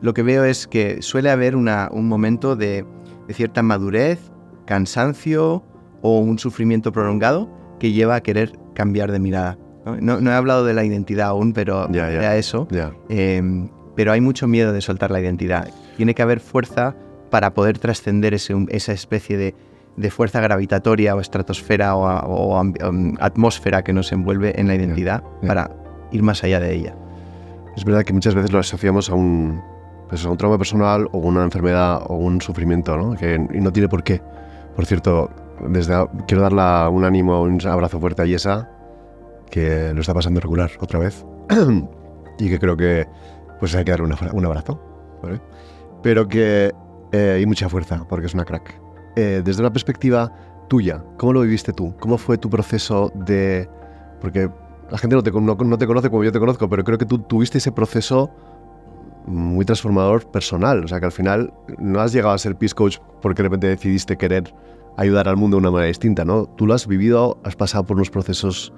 lo 0.02 0.14
que 0.14 0.24
veo 0.24 0.44
es 0.44 0.68
que 0.68 1.02
suele 1.02 1.30
haber 1.30 1.56
una, 1.56 1.88
un 1.92 2.08
momento 2.08 2.56
de, 2.56 2.86
de 3.32 3.36
cierta 3.36 3.64
madurez, 3.64 4.20
cansancio, 4.66 5.64
o 6.02 6.20
un 6.20 6.38
sufrimiento 6.38 6.92
prolongado 6.92 7.50
que 7.80 7.94
lleva 7.94 8.16
a 8.16 8.22
querer 8.22 8.52
cambiar 8.74 9.10
de 9.12 9.20
mirada. 9.20 9.58
No, 10.02 10.20
he 10.20 10.34
hablado 10.34 10.66
de 10.66 10.74
la 10.74 10.84
identidad 10.84 11.30
aún, 11.30 11.54
pero 11.54 11.90
ya, 11.92 12.36
eso. 12.36 12.68
Em, 13.08 13.70
pero 13.96 14.12
hay 14.12 14.20
mucho 14.20 14.48
miedo 14.48 14.74
de 14.74 14.82
soltar 14.82 15.12
la 15.12 15.22
identidad. 15.22 15.70
Tiene 15.96 16.14
que 16.14 16.22
haber 16.22 16.42
fuerza 16.42 16.94
para 17.30 17.54
poder 17.54 17.80
trascender 17.80 18.34
esa 18.34 18.92
especie 18.92 19.38
de, 19.38 20.10
fuerza 20.10 20.42
gravitatoria 20.42 21.16
o 21.16 21.22
estratosfera 21.22 21.96
o, 21.96 22.60
um, 22.60 23.16
atmósfera 23.20 23.82
que 23.82 23.94
nos 23.94 24.12
envuelve 24.12 24.60
en 24.60 24.68
la 24.68 24.76
identidad 24.76 25.24
para 25.48 25.72
ir 26.12 26.22
más 26.22 26.44
allá 26.44 26.60
de 26.60 26.74
ella. 26.74 26.96
Es 27.78 27.86
verdad 27.86 28.04
que 28.04 28.12
muchas 28.12 28.36
veces 28.36 28.52
lo 28.52 28.60
asociamos 28.60 29.10
a 29.10 29.16
un, 29.16 29.62
pues, 30.12 30.26
un 30.26 30.36
trauma 30.36 30.58
personal 30.58 31.08
o 31.14 31.20
una 31.20 31.42
enfermedad 31.42 32.04
o 32.08 32.16
un 32.16 32.42
sufrimiento, 32.42 32.98
¿no? 32.98 33.16
Que, 33.16 33.36
y 33.36 33.62
no 33.62 33.72
tiene 33.72 33.88
por 33.88 34.04
qué. 34.04 34.22
Por 34.76 34.86
cierto, 34.86 35.32
desde, 35.70 35.96
quiero 36.28 36.44
darle 36.44 36.94
un 36.94 37.06
ánimo, 37.06 37.42
un 37.42 37.66
abrazo 37.66 37.98
fuerte 37.98 38.22
a 38.22 38.26
Yesa, 38.26 38.70
que 39.50 39.94
lo 39.94 40.02
está 40.02 40.14
pasando 40.14 40.42
regular 40.42 40.70
otra 40.82 41.00
vez. 41.00 41.26
y 42.40 42.50
que 42.50 42.60
creo 42.60 42.76
que 42.76 43.08
pues 43.60 43.74
hay 43.74 43.86
que 43.86 43.92
darle 43.92 44.14
un 44.34 44.46
abrazo. 44.46 44.82
Pero 46.04 46.28
que... 46.28 46.74
Eh, 47.14 47.40
y 47.42 47.46
mucha 47.46 47.70
fuerza, 47.70 48.06
porque 48.10 48.26
es 48.26 48.34
una 48.34 48.44
crack. 48.44 48.82
Eh, 49.16 49.42
desde 49.46 49.62
una 49.62 49.72
perspectiva 49.72 50.34
tuya, 50.68 51.04
¿cómo 51.18 51.32
lo 51.32 51.42
viviste 51.42 51.72
tú? 51.72 51.96
¿Cómo 52.02 52.18
fue 52.18 52.38
tu 52.38 52.50
proceso 52.50 53.14
de...? 53.16 53.70
Porque 54.20 54.50
la 54.90 54.98
gente 54.98 55.16
no 55.16 55.24
te, 55.24 55.32
no 55.32 55.78
te 55.78 55.88
conoce 55.88 56.10
como 56.10 56.26
yo 56.26 56.34
te 56.34 56.40
conozco, 56.40 56.68
pero 56.68 56.84
creo 56.84 56.98
que 56.98 57.06
tú 57.06 57.20
tuviste 57.20 57.60
ese 57.60 57.72
proceso 57.72 58.30
muy 59.26 59.66
transformador 59.66 60.30
personal. 60.32 60.84
O 60.84 60.88
sea, 60.88 61.00
que 61.00 61.06
al 61.06 61.12
final 61.12 61.54
no 61.78 62.00
has 62.00 62.14
llegado 62.14 62.34
a 62.34 62.38
ser 62.38 62.56
Peace 62.56 62.76
Coach 62.76 62.98
porque 63.22 63.42
de 63.42 63.50
repente 63.50 63.68
decidiste 63.68 64.18
querer 64.18 64.54
ayudar 64.98 65.28
al 65.28 65.38
mundo 65.38 65.56
de 65.56 65.60
una 65.60 65.72
manera 65.72 65.88
distinta, 65.88 66.26
¿no? 66.26 66.46
Tú 66.46 66.68
lo 66.68 66.74
has 66.74 66.88
vivido, 66.88 67.40
has 67.44 67.56
pasado 67.56 67.86
por 67.86 67.96
unos 67.96 68.10
procesos 68.10 68.74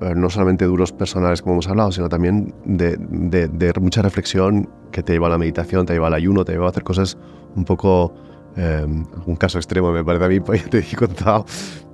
eh, 0.00 0.14
no 0.14 0.30
solamente 0.30 0.64
duros 0.64 0.92
personales 0.92 1.42
como 1.42 1.54
hemos 1.54 1.68
hablado, 1.68 1.90
sino 1.92 2.08
también 2.08 2.54
de, 2.64 3.72
mucha 3.80 4.02
reflexión 4.02 4.68
que 4.92 5.02
te 5.02 5.12
lleva 5.12 5.26
a 5.26 5.30
la 5.30 5.38
meditación, 5.38 5.86
te 5.86 5.94
lleva 5.94 6.06
al 6.08 6.14
ayuno, 6.14 6.44
te 6.44 6.52
lleva 6.52 6.66
a 6.66 6.70
hacer 6.70 6.84
cosas 6.84 7.18
un 7.56 7.64
poco, 7.64 8.14
eh, 8.56 8.86
un 9.26 9.36
caso 9.36 9.58
extremo 9.58 9.90
me 9.92 10.04
parece 10.04 10.24
a 10.24 10.28
mí, 10.28 10.40
pues 10.46 10.68
te 10.70 10.78
he 10.78 10.96
contado, 10.96 11.44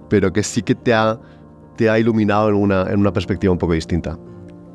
pero 0.08 0.32
que 0.32 0.42
sí 0.42 0.62
que 0.62 0.74
te 0.74 0.92
ha, 0.92 1.18
te 1.76 1.88
ha 1.88 1.98
iluminado 1.98 2.48
en 2.48 2.56
una, 2.56 2.82
en 2.90 3.00
una 3.00 3.12
perspectiva 3.12 3.52
un 3.52 3.58
poco 3.58 3.72
distinta 3.72 4.18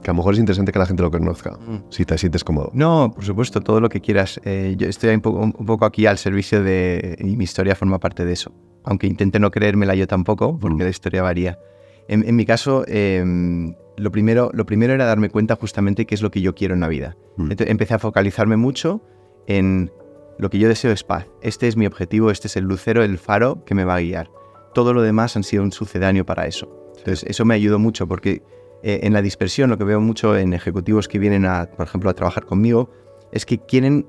que 0.01 0.11
a 0.11 0.13
lo 0.13 0.17
mejor 0.17 0.33
es 0.33 0.39
interesante 0.39 0.71
que 0.71 0.79
la 0.79 0.85
gente 0.85 1.03
lo 1.03 1.11
conozca, 1.11 1.51
mm. 1.51 1.85
si 1.89 2.05
te 2.05 2.17
sientes 2.17 2.43
cómodo. 2.43 2.71
No, 2.73 3.11
por 3.13 3.23
supuesto, 3.23 3.61
todo 3.61 3.81
lo 3.81 3.89
que 3.89 4.01
quieras. 4.01 4.39
Eh, 4.45 4.75
yo 4.77 4.87
estoy 4.87 5.13
un 5.13 5.21
poco, 5.21 5.39
un 5.39 5.65
poco, 5.65 5.85
aquí 5.85 6.05
al 6.05 6.17
servicio 6.17 6.63
de... 6.63 7.17
y 7.19 7.35
mi 7.35 7.43
historia 7.43 7.75
forma 7.75 7.99
parte 7.99 8.25
de 8.25 8.33
eso. 8.33 8.53
Aunque 8.83 9.07
intente 9.07 9.39
no 9.39 9.51
creérmela 9.51 9.95
yo 9.95 10.07
tampoco, 10.07 10.57
porque 10.57 10.83
mm. 10.83 10.85
la 10.85 10.89
historia 10.89 11.21
varía. 11.21 11.59
En, 12.07 12.35
mi 12.35 12.43
caso, 12.43 12.85
em, 12.87 13.75
lo, 13.95 14.11
primero, 14.11 14.49
lo 14.51 14.65
primero 14.65 14.93
era 14.93 15.05
darme 15.05 15.29
cuenta 15.29 15.55
justamente 15.55 16.05
qué 16.05 16.15
es 16.15 16.23
lo 16.23 16.31
que 16.31 16.41
yo 16.41 16.55
quiero 16.55 16.73
en 16.73 16.79
la 16.79 16.87
vida. 16.87 17.15
Mm. 17.37 17.51
empecé 17.59 17.93
a 17.93 17.99
focalizarme 17.99 18.57
mucho 18.57 19.01
en 19.45 19.91
lo 20.39 20.49
que 20.49 20.57
yo 20.57 20.67
deseo 20.67 20.91
es 20.91 21.03
paz. 21.03 21.27
Este 21.41 21.67
es 21.67 21.75
mi 21.75 21.85
objetivo, 21.85 22.31
este 22.31 22.47
es 22.47 22.55
el 22.55 22.63
lucero, 22.63 23.03
el 23.03 23.17
faro 23.17 23.63
que 23.65 23.75
me 23.75 23.83
va 23.83 23.95
a 23.95 23.99
guiar. 23.99 24.31
Todo 24.73 24.93
lo 24.93 25.01
demás 25.01 25.35
han 25.35 25.43
sido 25.43 25.63
un 25.63 25.71
sucedáneo 25.71 26.25
para 26.25 26.47
eso. 26.47 26.93
Entonces, 26.97 27.29
eso 27.29 27.45
me 27.45 27.55
ayudó 27.55 27.77
mucho 27.77 28.07
porque 28.07 28.41
eh, 28.81 29.01
en 29.03 29.13
la 29.13 29.21
dispersión, 29.21 29.69
lo 29.69 29.77
que 29.77 29.83
veo 29.83 29.99
mucho 29.99 30.37
en 30.37 30.53
ejecutivos 30.53 31.07
que 31.07 31.19
vienen, 31.19 31.45
a, 31.45 31.69
por 31.69 31.85
ejemplo, 31.85 32.09
a 32.09 32.13
trabajar 32.13 32.45
conmigo, 32.45 32.89
es 33.31 33.45
que 33.45 33.59
quieren 33.59 34.07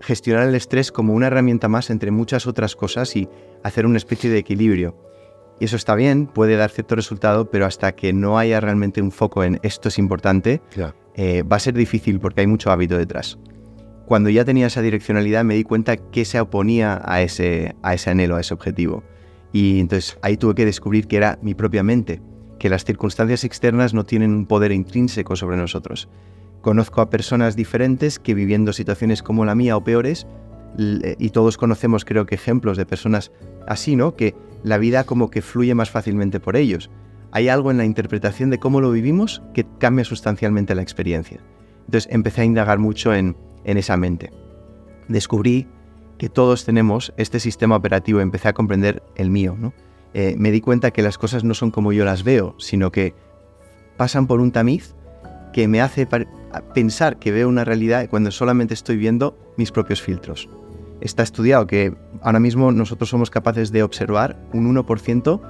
gestionar 0.00 0.48
el 0.48 0.54
estrés 0.54 0.92
como 0.92 1.14
una 1.14 1.28
herramienta 1.28 1.68
más 1.68 1.90
entre 1.90 2.10
muchas 2.10 2.46
otras 2.46 2.76
cosas 2.76 3.16
y 3.16 3.28
hacer 3.62 3.86
una 3.86 3.96
especie 3.96 4.30
de 4.30 4.38
equilibrio. 4.38 4.96
Y 5.60 5.64
eso 5.66 5.76
está 5.76 5.94
bien, 5.94 6.26
puede 6.26 6.56
dar 6.56 6.70
cierto 6.70 6.96
resultado, 6.96 7.50
pero 7.50 7.66
hasta 7.66 7.92
que 7.92 8.12
no 8.12 8.38
haya 8.38 8.60
realmente 8.60 9.00
un 9.00 9.12
foco 9.12 9.44
en 9.44 9.60
esto 9.62 9.88
es 9.88 9.98
importante, 9.98 10.60
eh, 11.14 11.42
va 11.42 11.56
a 11.56 11.60
ser 11.60 11.74
difícil 11.74 12.18
porque 12.18 12.40
hay 12.40 12.46
mucho 12.46 12.70
hábito 12.70 12.98
detrás. 12.98 13.38
Cuando 14.06 14.28
ya 14.30 14.44
tenía 14.44 14.66
esa 14.66 14.82
direccionalidad 14.82 15.44
me 15.44 15.54
di 15.54 15.62
cuenta 15.62 15.96
que 15.96 16.24
se 16.24 16.40
oponía 16.40 17.00
a 17.04 17.22
ese, 17.22 17.76
a 17.82 17.94
ese 17.94 18.10
anhelo, 18.10 18.36
a 18.36 18.40
ese 18.40 18.54
objetivo. 18.54 19.04
Y 19.52 19.78
entonces 19.78 20.18
ahí 20.22 20.36
tuve 20.36 20.54
que 20.54 20.64
descubrir 20.64 21.06
que 21.06 21.16
era 21.16 21.38
mi 21.42 21.54
propia 21.54 21.82
mente 21.82 22.20
que 22.62 22.70
las 22.70 22.84
circunstancias 22.84 23.42
externas 23.42 23.92
no 23.92 24.04
tienen 24.04 24.32
un 24.32 24.46
poder 24.46 24.70
intrínseco 24.70 25.34
sobre 25.34 25.56
nosotros. 25.56 26.08
Conozco 26.60 27.00
a 27.00 27.10
personas 27.10 27.56
diferentes 27.56 28.20
que 28.20 28.34
viviendo 28.34 28.72
situaciones 28.72 29.20
como 29.20 29.44
la 29.44 29.56
mía 29.56 29.76
o 29.76 29.82
peores, 29.82 30.28
y 30.78 31.30
todos 31.30 31.56
conocemos 31.56 32.04
creo 32.04 32.24
que 32.24 32.36
ejemplos 32.36 32.76
de 32.76 32.86
personas 32.86 33.32
así, 33.66 33.96
¿no? 33.96 34.14
Que 34.14 34.36
la 34.62 34.78
vida 34.78 35.02
como 35.02 35.28
que 35.28 35.42
fluye 35.42 35.74
más 35.74 35.90
fácilmente 35.90 36.38
por 36.38 36.54
ellos. 36.54 36.88
Hay 37.32 37.48
algo 37.48 37.72
en 37.72 37.78
la 37.78 37.84
interpretación 37.84 38.48
de 38.50 38.60
cómo 38.60 38.80
lo 38.80 38.92
vivimos 38.92 39.42
que 39.54 39.66
cambia 39.80 40.04
sustancialmente 40.04 40.76
la 40.76 40.82
experiencia. 40.82 41.40
Entonces 41.86 42.12
empecé 42.12 42.42
a 42.42 42.44
indagar 42.44 42.78
mucho 42.78 43.12
en, 43.12 43.34
esa 43.64 43.96
mente. 43.96 44.30
Descubrí 45.08 45.66
que 46.16 46.28
todos 46.28 46.64
tenemos 46.64 47.12
este 47.16 47.40
sistema 47.40 47.74
operativo, 47.74 48.20
empecé 48.20 48.46
a 48.46 48.52
comprender 48.52 49.02
el 49.16 49.30
mío, 49.30 49.56
¿no? 49.58 49.72
Eh, 50.14 50.34
me 50.38 50.50
di 50.50 50.60
cuenta 50.60 50.90
que 50.90 51.02
las 51.02 51.18
cosas 51.18 51.44
no 51.44 51.54
son 51.54 51.70
como 51.70 51.92
yo 51.92 52.04
las 52.04 52.22
veo, 52.22 52.54
sino 52.58 52.92
que 52.92 53.14
pasan 53.96 54.26
por 54.26 54.40
un 54.40 54.52
tamiz 54.52 54.94
que 55.52 55.68
me 55.68 55.80
hace 55.80 56.08
pensar 56.74 57.18
que 57.18 57.30
veo 57.30 57.48
una 57.48 57.64
realidad 57.64 58.08
cuando 58.08 58.30
solamente 58.30 58.74
estoy 58.74 58.96
viendo 58.96 59.38
mis 59.56 59.70
propios 59.70 60.02
filtros. 60.02 60.48
Está 61.00 61.22
estudiado 61.22 61.66
que 61.66 61.94
ahora 62.22 62.40
mismo 62.40 62.72
nosotros 62.72 63.08
somos 63.08 63.30
capaces 63.30 63.72
de 63.72 63.82
observar 63.82 64.38
un 64.52 64.72
1% 64.74 65.40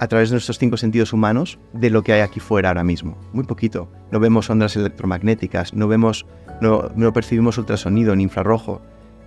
a 0.00 0.08
través 0.08 0.30
de 0.30 0.34
nuestros 0.34 0.58
cinco 0.58 0.78
sentidos 0.78 1.12
humanos 1.12 1.58
de 1.74 1.90
lo 1.90 2.02
que 2.02 2.14
hay 2.14 2.22
aquí 2.22 2.40
fuera 2.40 2.70
ahora 2.70 2.82
mismo. 2.82 3.18
Muy 3.34 3.44
poquito. 3.44 3.92
No 4.10 4.18
vemos 4.18 4.48
ondas 4.48 4.74
electromagnéticas, 4.74 5.74
no 5.74 5.88
vemos, 5.88 6.24
no, 6.62 7.12
percibimos 7.12 7.58
ultrasonido 7.58 8.16
ni 8.16 8.22
infrarrojo 8.22 8.80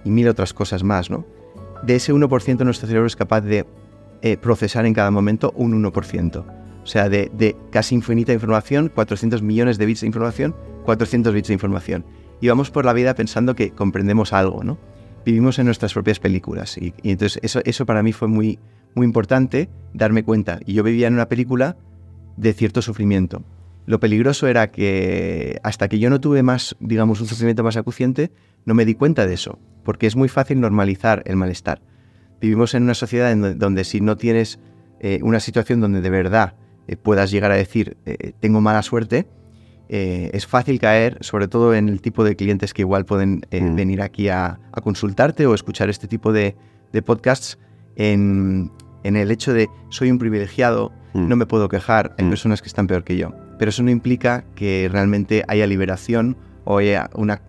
y 0.03 0.09
mil 0.09 0.27
otras 0.27 0.51
cosas 0.51 0.83
más, 0.83 1.11
¿no? 1.11 1.25
De 1.83 1.95
ese 1.95 2.11
1% 2.11 2.65
nuestro 2.65 2.87
cerebro 2.87 3.05
es 3.05 3.15
capaz 3.15 3.41
de 3.41 3.67
eh, 4.23 4.37
procesar 4.37 4.85
en 4.85 4.93
cada 4.93 5.11
momento 5.11 5.53
un 5.55 5.83
1%. 5.83 6.37
O 6.83 6.85
sea, 6.87 7.09
de, 7.09 7.55
casi 7.71 7.93
infinita 7.93 8.33
información, 8.33 8.89
400 8.93 9.41
millones 9.41 9.77
de 9.77 9.85
bits 9.85 10.01
de 10.01 10.07
información, 10.07 10.55
400 10.85 11.33
bits 11.33 11.49
de 11.49 11.53
información. 11.53 12.05
Y 12.41 12.47
vamos 12.47 12.71
por 12.71 12.85
la 12.85 12.93
vida 12.93 13.13
pensando 13.13 13.53
que 13.53 13.71
comprendemos 13.71 14.33
algo, 14.33 14.63
¿no? 14.63 14.79
vivimos 15.25 15.59
en 15.59 15.65
nuestras 15.65 15.93
propias 15.93 16.19
películas. 16.19 16.77
Y, 16.77 16.93
y 17.03 17.11
entonces 17.11 17.39
eso, 17.43 17.61
eso 17.65 17.85
para 17.85 18.01
mí 18.01 18.11
fue 18.11 18.27
muy, 18.27 18.59
muy 18.95 19.05
importante 19.05 19.69
darme 19.93 20.23
cuenta. 20.23 20.59
Y 20.65 20.73
yo 20.73 20.83
vivía 20.83 21.07
en 21.07 21.13
una 21.13 21.27
película 21.27 21.77
de 22.37 22.53
cierto 22.53 22.81
sufrimiento. 22.81 23.43
Lo 23.85 23.99
peligroso 23.99 24.47
era 24.47 24.71
que 24.71 25.59
hasta 25.63 25.89
que 25.89 25.99
yo 25.99 26.09
no 26.09 26.21
tuve 26.21 26.43
más, 26.43 26.75
digamos, 26.79 27.19
un 27.19 27.27
sufrimiento 27.27 27.63
más 27.63 27.75
acuciente, 27.75 28.31
no 28.65 28.73
me 28.73 28.85
di 28.85 28.95
cuenta 28.95 29.27
de 29.27 29.33
eso, 29.33 29.59
porque 29.83 30.07
es 30.07 30.15
muy 30.15 30.29
fácil 30.29 30.61
normalizar 30.61 31.23
el 31.25 31.35
malestar. 31.35 31.81
Vivimos 32.43 32.73
en 32.73 32.83
una 32.83 32.93
sociedad 32.93 33.31
en 33.31 33.57
donde, 33.57 33.85
si 33.85 34.01
no 34.01 34.17
tienes 34.17 34.59
eh, 34.99 35.19
una 35.23 35.39
situación 35.39 35.79
donde 35.79 36.01
de 36.01 36.09
verdad 36.09 36.55
eh, 36.89 36.97
puedas 36.97 37.31
llegar 37.31 37.51
a 37.51 37.55
decir 37.55 37.95
eh, 38.05 38.33
tengo 38.41 38.59
mala 38.59 38.81
suerte, 38.83 39.25
es 39.87 40.45
fácil 40.47 40.77
caer, 40.79 41.17
sobre 41.21 41.47
todo 41.47 41.73
en 41.73 41.87
el 41.87 42.01
tipo 42.01 42.23
de 42.25 42.35
clientes 42.35 42.73
que 42.73 42.81
igual 42.81 43.05
pueden 43.05 43.43
Mm. 43.51 43.75
venir 43.75 44.01
aquí 44.01 44.27
a, 44.27 44.59
a 44.73 44.81
consultarte 44.81 45.45
o 45.45 45.53
escuchar 45.53 45.89
este 45.89 46.07
tipo 46.07 46.33
de, 46.33 46.55
de 46.91 47.01
podcasts, 47.01 47.59
en, 47.95 48.71
en 49.03 49.15
el 49.15 49.29
hecho 49.31 49.53
de 49.53 49.69
soy 49.89 50.11
un 50.11 50.17
privilegiado, 50.19 50.91
Mm. 51.13 51.29
no 51.29 51.35
me 51.37 51.45
puedo 51.45 51.69
quejar, 51.69 52.13
hay 52.17 52.25
Mm. 52.25 52.29
personas 52.29 52.61
que 52.61 52.67
están 52.67 52.87
peor 52.87 53.05
que 53.05 53.15
yo. 53.15 53.31
Pero 53.57 53.69
eso 53.69 53.83
no 53.83 53.91
implica 53.91 54.43
que 54.55 54.89
realmente 54.91 55.43
haya 55.47 55.65
liberación 55.67 56.35
o 56.65 56.79
haya 56.79 57.09
una, 57.13 57.41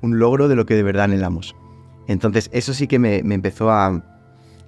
un 0.00 0.18
logro 0.18 0.48
de 0.48 0.56
lo 0.56 0.64
que 0.64 0.74
de 0.74 0.84
verdad 0.84 1.04
anhelamos. 1.04 1.54
Entonces, 2.06 2.48
eso 2.54 2.72
sí 2.72 2.86
que 2.86 2.98
me, 2.98 3.22
me 3.24 3.34
empezó 3.34 3.70
a, 3.72 4.02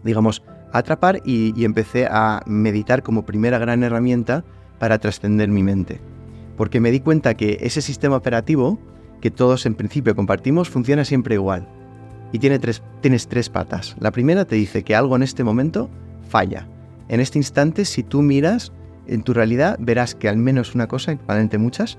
digamos, 0.04 0.42
a 0.72 0.78
atrapar 0.78 1.20
y, 1.24 1.52
y 1.60 1.64
empecé 1.64 2.06
a 2.06 2.42
meditar 2.46 3.02
como 3.02 3.26
primera 3.26 3.58
gran 3.58 3.82
herramienta 3.82 4.44
para 4.78 4.98
trascender 4.98 5.48
mi 5.48 5.62
mente. 5.62 6.00
Porque 6.56 6.80
me 6.80 6.90
di 6.90 7.00
cuenta 7.00 7.34
que 7.34 7.58
ese 7.60 7.82
sistema 7.82 8.16
operativo 8.16 8.78
que 9.20 9.30
todos 9.30 9.66
en 9.66 9.74
principio 9.74 10.16
compartimos 10.16 10.68
funciona 10.68 11.04
siempre 11.04 11.34
igual. 11.34 11.68
Y 12.32 12.38
tiene 12.38 12.58
tres, 12.58 12.82
tienes 13.00 13.28
tres 13.28 13.48
patas. 13.48 13.96
La 14.00 14.10
primera 14.10 14.44
te 14.44 14.56
dice 14.56 14.82
que 14.82 14.94
algo 14.94 15.16
en 15.16 15.22
este 15.22 15.44
momento 15.44 15.90
falla. 16.28 16.66
En 17.08 17.20
este 17.20 17.38
instante, 17.38 17.84
si 17.84 18.02
tú 18.02 18.22
miras 18.22 18.72
en 19.06 19.22
tu 19.22 19.34
realidad, 19.34 19.76
verás 19.80 20.14
que 20.14 20.28
al 20.28 20.36
menos 20.36 20.74
una 20.74 20.86
cosa, 20.86 21.12
y 21.12 21.16
probablemente 21.16 21.58
muchas, 21.58 21.98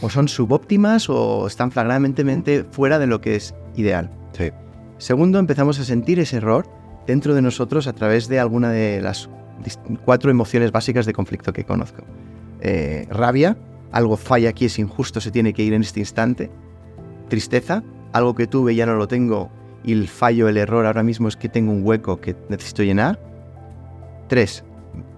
o 0.00 0.10
son 0.10 0.28
subóptimas 0.28 1.08
o 1.08 1.46
están 1.46 1.70
flagrantemente 1.70 2.64
fuera 2.70 2.98
de 2.98 3.06
lo 3.06 3.20
que 3.20 3.36
es 3.36 3.54
ideal. 3.76 4.10
Sí. 4.32 4.50
Segundo, 4.98 5.38
empezamos 5.38 5.78
a 5.78 5.84
sentir 5.84 6.18
ese 6.18 6.38
error 6.38 6.66
dentro 7.06 7.34
de 7.34 7.42
nosotros 7.42 7.86
a 7.86 7.92
través 7.92 8.28
de 8.28 8.38
alguna 8.38 8.70
de 8.70 9.00
las 9.00 9.28
cuatro 10.04 10.30
emociones 10.30 10.72
básicas 10.72 11.06
de 11.06 11.12
conflicto 11.12 11.52
que 11.52 11.64
conozco. 11.64 12.02
Eh, 12.60 13.06
rabia, 13.10 13.56
algo 13.90 14.16
falla 14.16 14.50
aquí, 14.50 14.66
es 14.66 14.78
injusto, 14.78 15.20
se 15.20 15.30
tiene 15.30 15.52
que 15.52 15.62
ir 15.62 15.72
en 15.74 15.82
este 15.82 16.00
instante. 16.00 16.50
Tristeza, 17.28 17.82
algo 18.12 18.34
que 18.34 18.46
tuve 18.46 18.74
ya 18.74 18.86
no 18.86 18.94
lo 18.94 19.08
tengo 19.08 19.50
y 19.84 19.92
el 19.92 20.08
fallo, 20.08 20.48
el 20.48 20.56
error 20.56 20.86
ahora 20.86 21.02
mismo 21.02 21.28
es 21.28 21.36
que 21.36 21.48
tengo 21.48 21.72
un 21.72 21.84
hueco 21.84 22.20
que 22.20 22.36
necesito 22.48 22.82
llenar. 22.82 23.18
Tres, 24.28 24.64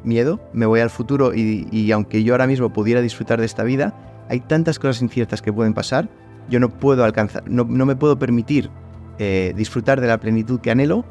miedo, 0.02 0.40
me 0.52 0.66
voy 0.66 0.80
al 0.80 0.90
futuro 0.90 1.34
y, 1.34 1.68
y 1.70 1.92
aunque 1.92 2.22
yo 2.24 2.34
ahora 2.34 2.46
mismo 2.46 2.72
pudiera 2.72 3.00
disfrutar 3.00 3.40
de 3.40 3.46
esta 3.46 3.62
vida, 3.62 3.94
hay 4.28 4.40
tantas 4.40 4.78
cosas 4.78 5.02
inciertas 5.02 5.42
que 5.42 5.52
pueden 5.52 5.74
pasar, 5.74 6.08
yo 6.48 6.60
no 6.60 6.70
puedo 6.70 7.04
alcanzar, 7.04 7.48
no, 7.48 7.64
no 7.64 7.86
me 7.86 7.96
puedo 7.96 8.18
permitir 8.18 8.70
eh, 9.18 9.52
disfrutar 9.56 10.00
de 10.00 10.08
la 10.08 10.18
plenitud 10.18 10.60
que 10.60 10.70
anhelo 10.70 11.04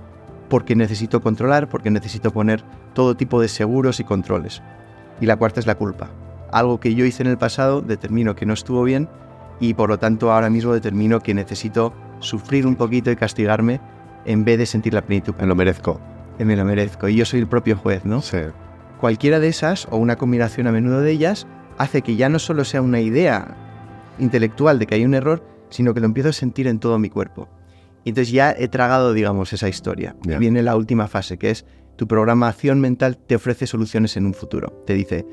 porque 0.54 0.76
necesito 0.76 1.20
controlar, 1.20 1.68
porque 1.68 1.90
necesito 1.90 2.30
poner 2.30 2.64
todo 2.94 3.18
tipo 3.18 3.42
de 3.42 3.48
seguros 3.48 4.00
y 4.00 4.04
controles. 4.04 4.62
Y 5.20 5.26
la 5.26 5.36
cuarta 5.36 5.60
es 5.60 5.66
la 5.66 5.74
culpa. 5.74 6.12
Algo 6.52 6.80
que 6.80 6.94
yo 6.94 7.06
hice 7.06 7.24
en 7.24 7.30
el 7.30 7.40
pasado 7.40 7.82
determino 7.82 8.36
que 8.36 8.46
no 8.46 8.54
estuvo 8.54 8.84
bien 8.84 9.10
y 9.60 9.74
por 9.74 9.90
lo 9.90 9.98
tanto 9.98 10.32
ahora 10.32 10.52
mismo 10.52 10.72
determino 10.72 11.22
que 11.22 11.34
necesito 11.34 11.92
sufrir 12.20 12.68
un 12.68 12.76
poquito 12.76 13.10
y 13.10 13.16
castigarme 13.16 13.82
en 14.26 14.46
vez 14.46 14.60
de 14.60 14.68
sentir 14.68 14.94
la 14.94 15.02
plenitud. 15.02 15.34
Me 15.40 15.48
lo 15.48 15.56
merezco. 15.56 16.00
Me 16.38 16.56
lo 16.56 16.66
merezco. 16.66 17.10
Y 17.10 17.16
yo 17.16 17.26
soy 17.26 17.40
el 17.40 17.48
propio 17.48 17.76
juez, 17.76 18.06
¿no? 18.06 18.22
Sí. 18.22 18.38
Cualquiera 19.02 19.40
de 19.40 19.48
esas, 19.48 19.88
o 19.90 19.98
una 19.98 20.18
combinación 20.18 20.68
a 20.68 20.72
menudo 20.72 21.02
de 21.02 21.14
ellas, 21.14 21.48
hace 21.80 22.04
que 22.04 22.16
ya 22.16 22.30
no 22.30 22.38
solo 22.38 22.64
sea 22.64 22.84
una 22.84 23.00
idea 23.00 23.58
intelectual 24.20 24.78
de 24.78 24.86
que 24.86 24.94
hay 24.94 25.04
un 25.04 25.16
error, 25.16 25.44
sino 25.72 25.96
que 25.96 26.00
lo 26.00 26.06
empiezo 26.06 26.30
a 26.30 26.34
sentir 26.34 26.68
en 26.68 26.78
todo 26.78 27.00
mi 27.00 27.10
cuerpo. 27.10 27.50
Y 28.04 28.10
entonces 28.10 28.32
ya 28.34 28.52
he 28.58 28.68
tragado, 28.68 29.14
digamos, 29.14 29.54
esa 29.54 29.70
historia. 29.70 30.16
Viene 30.24 30.62
la 30.62 30.76
última 30.76 31.08
fase, 31.08 31.38
que 31.38 31.50
es 31.52 31.66
tu 31.96 32.08
programación 32.08 32.80
mental 32.82 33.18
te 33.18 33.36
ofrece 33.36 33.68
soluciones 33.68 34.18
en 34.18 34.26
un 34.26 34.34
futuro. 34.34 34.84
Te 34.86 34.94
dice, 34.94 35.26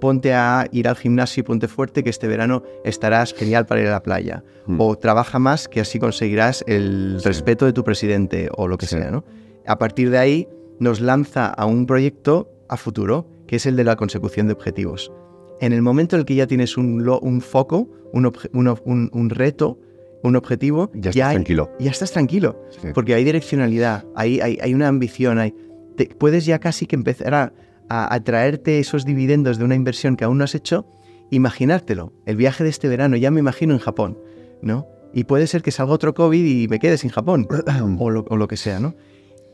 ponte 0.00 0.34
a 0.34 0.66
ir 0.72 0.88
al 0.88 0.96
gimnasio 0.96 1.40
y 1.40 1.44
ponte 1.44 1.68
fuerte, 1.68 2.02
que 2.04 2.10
este 2.10 2.26
verano 2.28 2.62
estarás 2.84 3.32
genial 3.32 3.64
para 3.64 3.80
ir 3.80 3.86
a 3.86 3.92
la 3.92 4.02
playa. 4.02 4.42
Mm. 4.66 4.80
O 4.80 4.98
trabaja 4.98 5.38
más, 5.38 5.68
que 5.68 5.80
así 5.80 5.98
conseguirás 5.98 6.64
el 6.66 7.16
Sí. 7.20 7.28
respeto 7.28 7.64
de 7.64 7.72
tu 7.72 7.84
presidente, 7.84 8.48
o 8.56 8.68
lo 8.68 8.76
que 8.76 8.86
Sí. 8.86 8.96
sea, 8.96 9.10
¿no? 9.10 9.24
A 9.66 9.78
partir 9.78 10.10
de 10.10 10.18
ahí, 10.18 10.48
nos 10.80 11.00
lanza 11.00 11.46
a 11.46 11.64
un 11.64 11.86
proyecto 11.86 12.50
a 12.68 12.76
futuro, 12.76 13.26
que 13.46 13.56
es 13.56 13.64
el 13.66 13.76
de 13.76 13.84
la 13.84 13.96
consecución 13.96 14.46
de 14.48 14.52
objetivos. 14.54 15.12
En 15.60 15.72
el 15.72 15.80
momento 15.80 16.16
en 16.16 16.20
el 16.20 16.26
que 16.26 16.34
ya 16.34 16.46
tienes 16.48 16.76
un, 16.76 17.40
foco, 17.40 17.88
un 18.12 19.30
reto, 19.30 19.78
un 20.24 20.36
objetivo, 20.36 20.90
Ya 20.94 21.10
estás 21.10 21.26
hay- 21.28 21.34
tranquilo. 21.36 21.70
ya 21.78 21.90
estás 21.90 22.10
tranquilo, 22.12 22.60
Sí. 22.70 22.88
porque 22.94 23.14
hay 23.14 23.24
direccionalidad, 23.24 24.04
hay, 24.16 24.40
hay, 24.40 24.58
hay 24.60 24.74
una 24.74 24.88
ambición, 24.88 25.38
hay, 25.38 25.54
te- 25.96 26.06
puedes 26.06 26.46
ya 26.46 26.58
casi 26.58 26.86
que 26.86 26.96
empezar 26.96 27.34
a, 27.34 27.52
a, 27.88 28.12
a 28.14 28.24
traerte 28.24 28.78
esos 28.78 29.04
dividendos 29.04 29.58
de 29.58 29.64
una 29.64 29.74
inversión 29.74 30.16
que 30.16 30.24
aún 30.24 30.38
no 30.38 30.44
has 30.44 30.54
hecho, 30.54 30.86
imaginártelo. 31.30 32.12
El 32.26 32.36
viaje 32.36 32.64
de 32.64 32.70
este 32.70 32.88
verano, 32.88 33.16
ya 33.16 33.30
me 33.30 33.40
imagino 33.40 33.74
en 33.74 33.80
Japón, 33.80 34.18
¿no? 34.62 34.86
Y 35.12 35.24
puede 35.24 35.46
ser 35.46 35.62
que 35.62 35.70
salga 35.70 35.92
otro 35.92 36.14
COVID 36.14 36.44
y 36.44 36.68
me 36.68 36.78
quede 36.78 36.96
sin 36.98 37.10
Japón, 37.10 37.46
o 37.98 38.10
lo, 38.10 38.24
o 38.28 38.36
lo 38.36 38.48
que 38.48 38.56
sea, 38.56 38.80
¿no? 38.80 38.94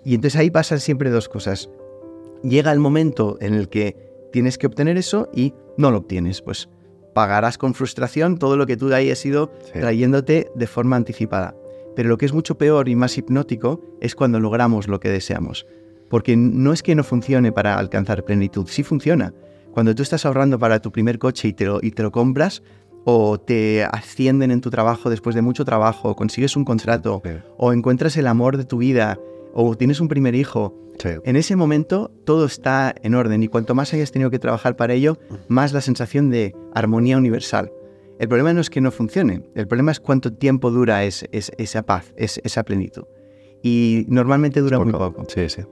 Y 0.05 0.15
entonces 0.15 0.39
ahí 0.41 0.51
pasan 0.51 0.81
siempre 0.81 1.11
dos 1.11 1.29
cosas. 1.29 1.69
Llega 2.43 2.73
el 2.73 2.79
momento 2.79 3.37
en 3.41 3.55
el 3.55 3.69
que 3.69 3.97
tienes 4.33 4.57
que 4.57 4.67
obtener 4.67 4.97
eso 4.97 5.29
y 5.35 5.53
no 5.77 5.91
lo 5.91 5.99
obtienes, 5.99 6.41
pues 6.43 6.69
pagarás 7.15 7.59
con 7.59 7.75
frustración 7.75 8.39
todo 8.39 8.57
lo 8.57 8.67
que 8.67 8.77
tú 8.77 8.89
de 8.89 8.97
ahí 8.97 9.11
has 9.11 9.25
ido 9.27 9.51
Sí. 9.73 9.79
trayéndote 9.81 10.51
de 10.55 10.67
forma 10.67 10.97
anticipada. 10.97 11.55
Pero 11.97 12.09
lo 12.09 12.19
que 12.19 12.27
es 12.27 12.33
mucho 12.33 12.57
peor 12.57 12.89
y 12.89 12.95
más 12.97 13.19
hipnótico 13.19 13.81
es 14.01 14.15
cuando 14.15 14.39
logramos 14.41 14.87
lo 14.89 15.01
que 15.01 15.09
deseamos. 15.09 15.67
Porque 16.09 16.37
no 16.37 16.73
es 16.73 16.83
que 16.83 16.95
no 16.95 17.05
funcione 17.05 17.53
para 17.53 17.77
alcanzar 17.77 18.25
plenitud, 18.25 18.67
sí 18.69 18.83
funciona. 18.83 19.33
Cuando 19.73 19.95
tú 19.95 20.03
estás 20.03 20.25
ahorrando 20.27 20.59
para 20.59 20.81
tu 20.81 20.91
primer 20.93 21.19
coche 21.19 21.49
y 21.49 21.53
te 21.53 21.67
lo, 21.67 21.79
y 21.83 21.91
te 21.93 22.03
lo 22.03 22.11
compras, 22.11 22.63
o 23.05 23.39
te 23.41 23.85
ascienden 23.85 24.51
en 24.51 24.61
tu 24.61 24.71
trabajo 24.71 25.09
después 25.11 25.35
de 25.35 25.43
mucho 25.43 25.65
trabajo, 25.65 26.11
o 26.11 26.17
consigues 26.17 26.57
un 26.57 26.65
contrato, 26.65 27.23
Sí. 27.25 27.31
o 27.57 27.73
encuentras 27.73 28.17
el 28.17 28.27
amor 28.27 28.57
de 28.57 28.65
tu 28.65 28.79
vida, 28.79 29.19
o 29.55 29.75
tienes 29.77 30.01
un 30.01 30.09
primer 30.09 30.35
hijo, 30.35 30.75
Sí. 31.01 31.09
en 31.25 31.37
ese 31.37 31.57
momento 31.57 32.11
todo 32.25 32.45
está 32.45 32.95
en 33.03 33.15
orden 33.15 33.43
y 33.43 33.49
cuanto 33.49 33.75
más 33.75 33.93
hayas 33.95 34.13
tenido 34.13 34.31
que 34.31 34.39
trabajar 34.39 34.77
para 34.77 34.93
ello, 34.95 35.19
más 35.49 35.73
la 35.73 35.81
sensación 35.81 36.31
de 36.31 36.55
armonía 36.75 37.17
universal. 37.17 37.73
El 38.19 38.29
problema 38.29 38.53
no 38.53 38.61
es 38.61 38.69
que 38.69 38.81
no 38.83 38.91
funcione, 38.91 39.43
el 39.55 39.67
problema 39.67 39.93
es 39.93 40.01
cuánto 40.01 40.33
tiempo 40.33 40.71
dura 40.71 41.05
es, 41.05 41.25
es- 41.33 41.53
esa 41.57 41.83
paz, 41.83 42.13
es- 42.17 42.41
esa 42.45 42.63
plenitud. 42.65 43.05
Y 43.63 44.05
normalmente 44.09 44.61
dura 44.61 44.79
muy 44.79 44.93
poco. 44.93 45.25
Sí, 45.29 45.49
sí. 45.49 45.63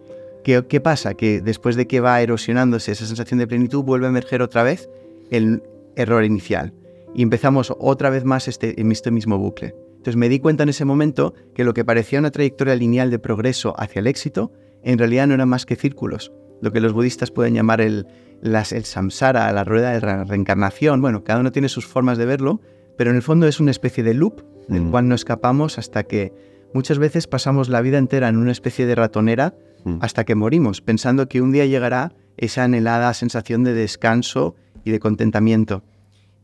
¿Qué, 0.44 0.64
qué 0.66 0.80
pasa? 0.80 1.14
Que 1.14 1.40
después 1.42 1.76
de 1.76 1.87
que 1.87 2.00
va 2.00 2.20
erosionándose 2.23 2.92
esa 2.92 3.04
sensación 3.06 3.38
de 3.38 3.47
plenitud, 3.47 3.82
vuelve 3.85 4.06
a 4.06 4.08
emerger 4.11 4.40
otra 4.40 4.62
vez 4.62 4.88
el 5.30 5.62
error 5.97 6.25
inicial. 6.25 6.73
Y 7.14 7.23
empezamos 7.23 7.73
otra 7.78 8.08
vez 8.11 8.25
más 8.25 8.49
este, 8.49 8.80
en 8.80 8.92
este 8.92 9.11
mismo 9.11 9.38
bucle. 9.38 9.75
Entonces 9.90 10.16
me 10.16 10.28
di 10.28 10.38
cuenta 10.38 10.62
en 10.62 10.68
ese 10.70 10.85
momento 10.85 11.35
que 11.54 11.64
lo 11.64 11.75
que 11.75 11.85
parecía 11.85 12.18
una 12.18 12.30
trayectoria 12.30 12.75
lineal 12.76 13.11
de 13.11 13.18
progreso 13.18 13.75
hacia 13.78 14.00
el 14.00 14.06
éxito, 14.06 14.52
en 14.82 14.99
realidad 14.99 15.26
no 15.26 15.35
eran 15.35 15.49
más 15.49 15.66
que 15.66 15.76
círculos. 15.76 16.32
Lo 16.61 16.73
que 16.73 16.80
los 16.80 16.92
budistas 16.92 17.30
pueden 17.30 17.54
llamar 17.54 17.80
el, 17.80 18.06
las- 18.40 18.73
el 18.73 18.85
samsara, 18.85 19.50
la 19.52 19.64
rueda 19.64 19.90
de 19.92 20.00
la 20.00 20.25
reencarnación. 20.25 21.00
Bueno, 21.00 21.25
cada 21.25 21.40
uno 21.40 21.52
tiene 21.52 21.68
sus 21.68 21.87
formas 21.87 22.18
de 22.18 22.26
verlo, 22.26 22.61
pero 22.97 23.11
en 23.11 23.16
el 23.16 23.23
fondo 23.23 23.47
es 23.47 23.61
una 23.61 23.70
especie 23.70 24.02
de 24.04 24.14
loop 24.14 24.42
del 24.68 24.82
Mm. 24.82 24.90
cual 24.90 25.08
no 25.08 25.14
escapamos 25.14 25.78
hasta 25.78 26.02
que 26.04 26.32
muchas 26.75 26.99
veces 26.99 27.26
pasamos 27.26 27.68
la 27.68 27.80
vida 27.80 27.97
entera 27.99 28.28
en 28.28 28.37
una 28.37 28.52
especie 28.52 28.87
de 28.87 28.94
ratonera 28.94 29.54
Mm. 29.85 29.99
hasta 30.00 30.25
que 30.25 30.35
morimos, 30.35 30.80
pensando 30.82 31.28
que 31.28 31.40
un 31.40 31.52
día 31.52 31.64
llegará 31.66 32.12
esa 32.37 32.64
anhelada 32.64 33.14
sensación 33.14 33.64
de 33.64 33.73
descanso 33.75 34.56
y 34.85 34.90
de 34.90 34.99
contentamiento. 34.99 35.82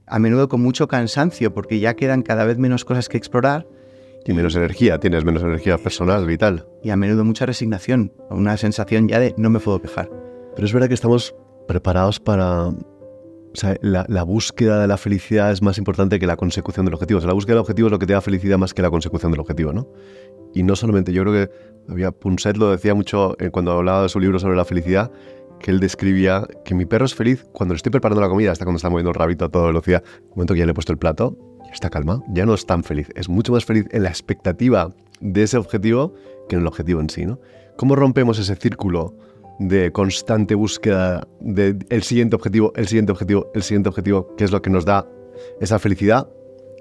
A 0.07 0.19
menudo 0.19 0.49
con 0.49 0.61
mucho 0.61 0.87
cansancio, 0.89 1.53
porque 1.55 1.81
ya 1.81 1.95
quedan 1.95 2.23
cada 2.23 2.45
vez 2.45 2.59
menos 2.59 2.85
cosas 2.85 3.09
que 3.09 3.17
explorar 3.17 3.67
Y 4.27 4.33
menos 4.33 4.57
energía, 4.57 4.99
tienes 4.99 5.25
menos 5.25 5.43
energía 5.43 5.77
personal, 5.77 6.27
vital. 6.27 6.67
y 6.83 6.91
a 6.91 6.97
menudo 6.97 7.25
mucha 7.25 7.47
resignación, 7.47 8.13
una 8.31 8.57
sensación 8.57 9.09
ya 9.09 9.21
de 9.21 9.35
no 9.37 9.51
me 9.51 9.61
puedo 9.61 9.81
quejar. 9.83 10.11
Pero 10.55 10.67
es 10.67 10.73
verdad 10.73 10.89
que 10.89 10.95
estamos 10.95 11.35
preparados 11.69 12.21
para... 12.21 12.69
O 12.69 13.57
sea, 13.57 13.77
la, 13.83 14.05
la 14.09 14.25
búsqueda 14.25 14.81
de 14.81 14.89
la 14.89 14.97
felicidad 14.97 15.53
es 15.53 15.63
más 15.63 15.79
importante 15.79 16.19
que 16.19 16.27
la 16.27 16.37
consecución 16.37 16.87
del 16.87 16.95
objetivo. 16.95 17.19
O 17.19 17.21
sea, 17.21 17.29
la 17.29 17.35
búsqueda 17.35 17.55
del 17.55 17.61
objetivo 17.61 17.87
es 17.87 17.93
lo 17.93 18.01
que 18.01 18.07
te 18.07 18.13
da 18.13 18.21
felicidad 18.21 18.59
más 18.59 18.75
que 18.75 18.83
la 18.83 18.91
consecución 18.91 19.31
del 19.31 19.41
objetivo, 19.41 19.73
¿no? 19.73 19.89
Y 20.55 20.65
no 20.65 20.75
solamente, 20.75 21.13
yo 21.13 21.23
creo 21.23 21.33
que 21.33 21.53
había 21.89 22.11
Punset 22.11 22.57
lo 22.57 22.71
decía 22.71 22.95
mucho 22.95 23.37
eh, 23.39 23.51
cuando 23.51 23.73
hablaba 23.73 24.03
de 24.03 24.09
su 24.09 24.19
libro 24.19 24.41
sobre 24.41 24.57
la 24.57 24.65
felicidad, 24.65 25.13
que 25.61 25.71
él 25.71 25.81
describía 25.81 26.47
que 26.65 26.75
mi 26.75 26.85
perro 26.85 27.05
es 27.05 27.15
feliz 27.15 27.45
cuando 27.53 27.75
le 27.75 27.77
estoy 27.77 27.91
preparando 27.91 28.21
la 28.21 28.29
comida, 28.29 28.53
hasta 28.53 28.65
cuando 28.65 28.77
está 28.77 28.91
moviendo 28.91 29.11
el 29.11 29.15
rabito 29.15 29.45
a 29.45 29.49
toda 29.49 29.67
velocidad. 29.67 30.03
Un 30.23 30.31
momento 30.31 30.55
que 30.55 30.61
ya 30.61 30.67
le 30.67 30.73
he 30.73 30.75
puesto 30.75 30.93
el 30.93 30.99
plato, 30.99 31.37
está 31.75 31.91
calma, 31.91 32.23
ya 32.29 32.47
no 32.47 32.55
es 32.55 32.67
tan 32.67 32.85
feliz. 32.85 33.09
Es 33.15 33.29
mucho 33.29 33.53
más 33.53 33.65
feliz 33.65 33.87
en 33.91 34.03
la 34.03 34.09
expectativa 34.09 34.93
de 35.21 35.43
ese 35.43 35.57
objetivo 35.57 36.15
que 36.49 36.57
en 36.57 36.63
el 36.63 36.67
objetivo 36.67 37.01
en 37.01 37.11
sí, 37.11 37.27
¿no? 37.27 37.39
¿Cómo 37.77 37.97
rompemos 37.97 38.39
ese 38.39 38.55
círculo 38.57 39.15
de 39.59 39.93
constante 39.93 40.55
búsqueda 40.55 41.27
del 41.41 41.85
el 41.91 42.03
siguiente 42.03 42.37
objetivo, 42.37 42.73
el 42.77 42.89
siguiente 42.89 43.13
objetivo, 43.13 43.51
el 43.55 43.63
siguiente 43.63 43.89
objetivo, 43.89 44.35
que 44.37 44.45
es 44.45 44.51
lo 44.51 44.63
que 44.63 44.71
nos 44.71 44.85
da 44.85 45.07
esa 45.61 45.79
felicidad 45.79 46.29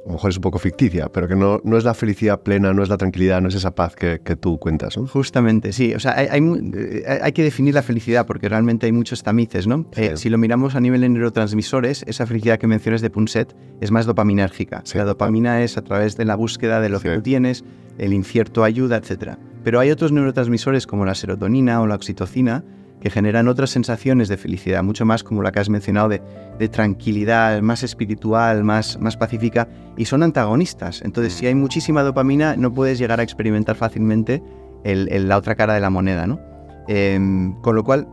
a 0.06 0.10
lo 0.10 0.14
mejor 0.14 0.32
es 0.32 0.36
un 0.36 0.42
poco 0.42 0.60
ficticia, 0.60 1.10
pero 1.10 1.30
que 1.30 1.36
no, 1.36 1.62
no 1.64 1.78
es 1.78 1.86
la 1.86 1.94
felicidad 1.94 2.42
plena, 2.42 2.74
no 2.74 2.84
es 2.84 2.90
la 2.90 2.98
tranquilidad, 2.98 3.42
no 3.42 3.48
es 3.48 3.56
esa 3.56 3.74
paz 3.74 3.96
que, 3.96 4.20
que 4.22 4.36
tú 4.36 4.58
cuentas. 4.58 4.98
¿no? 4.98 5.08
Justamente, 5.08 5.72
sí. 5.72 5.94
O 5.94 6.00
sea, 6.00 6.18
hay, 6.18 6.28
hay, 6.30 6.42
eh, 6.74 7.20
hay, 7.22 7.32
que 7.32 7.42
definir 7.42 7.74
la 7.74 7.84
felicidad 7.84 8.26
porque 8.26 8.50
realmente 8.50 8.86
hay 8.86 8.92
muchos 8.92 9.24
tamices, 9.24 9.66
¿no? 9.66 9.86
Sí. 9.94 10.04
Eh, 10.04 10.18
si 10.18 10.30
lo 10.30 10.38
miramos 10.38 10.76
a 10.76 10.82
nivel 10.82 11.02
de 11.02 11.10
neurotransmisores, 11.10 12.04
esa 12.06 12.26
felicidad 12.26 12.60
que 12.60 12.68
mencionas 12.68 13.02
de 13.02 13.10
Punset 13.10 13.56
es 13.80 13.92
más 13.92 14.06
dopaminérgica. 14.06 14.82
Sí. 14.84 14.98
La 14.98 15.06
dopamina 15.06 15.64
es 15.64 15.78
a 15.78 15.84
través 15.84 16.18
de 16.18 16.26
la 16.26 16.36
búsqueda 16.36 16.82
de 16.82 16.90
lo 16.90 17.00
sí. 17.00 17.08
que 17.08 17.16
tú 17.16 17.22
tienes, 17.22 17.64
el 17.98 18.12
incierto 18.12 18.66
ayuda, 18.66 18.98
etc. 18.98 19.38
Pero 19.64 19.80
hay 19.80 19.90
otros 19.92 20.12
neurotransmisores 20.12 20.86
como 20.86 21.06
la 21.06 21.16
serotonina 21.16 21.80
o 21.82 21.88
la 21.88 21.96
oxitocina 21.96 22.66
que 23.04 23.10
generan 23.10 23.50
otras 23.50 23.70
sensaciones 23.70 24.30
de 24.30 24.38
felicidad, 24.38 24.82
mucho 24.82 25.04
más 25.04 25.26
como 25.26 25.44
la 25.44 25.52
que 25.52 25.60
has 25.60 25.70
mencionado, 25.70 26.08
de, 26.08 26.22
de 26.58 26.70
tranquilidad, 26.70 27.62
más 27.62 27.84
espiritual, 27.84 28.64
más, 28.64 28.98
más 28.98 29.18
pacífica, 29.18 29.68
y 29.98 30.06
son 30.06 30.24
antagonistas. 30.24 31.02
Entonces, 31.02 31.34
si 31.34 31.46
hay 31.46 31.54
muchísima 31.54 32.02
dopamina, 32.02 32.56
no 32.56 32.74
puedes 32.74 32.98
llegar 32.98 33.20
a 33.20 33.24
experimentar 33.24 33.76
fácilmente 33.76 34.42
el, 34.86 35.10
el, 35.12 35.28
la 35.28 35.38
otra 35.38 35.56
cara 35.56 35.74
de 35.74 35.82
la 35.82 35.90
moneda, 35.90 36.28
¿no? 36.28 36.40
Eh, 36.88 37.20
con 37.62 37.76
lo 37.76 37.84
cual, 37.84 38.08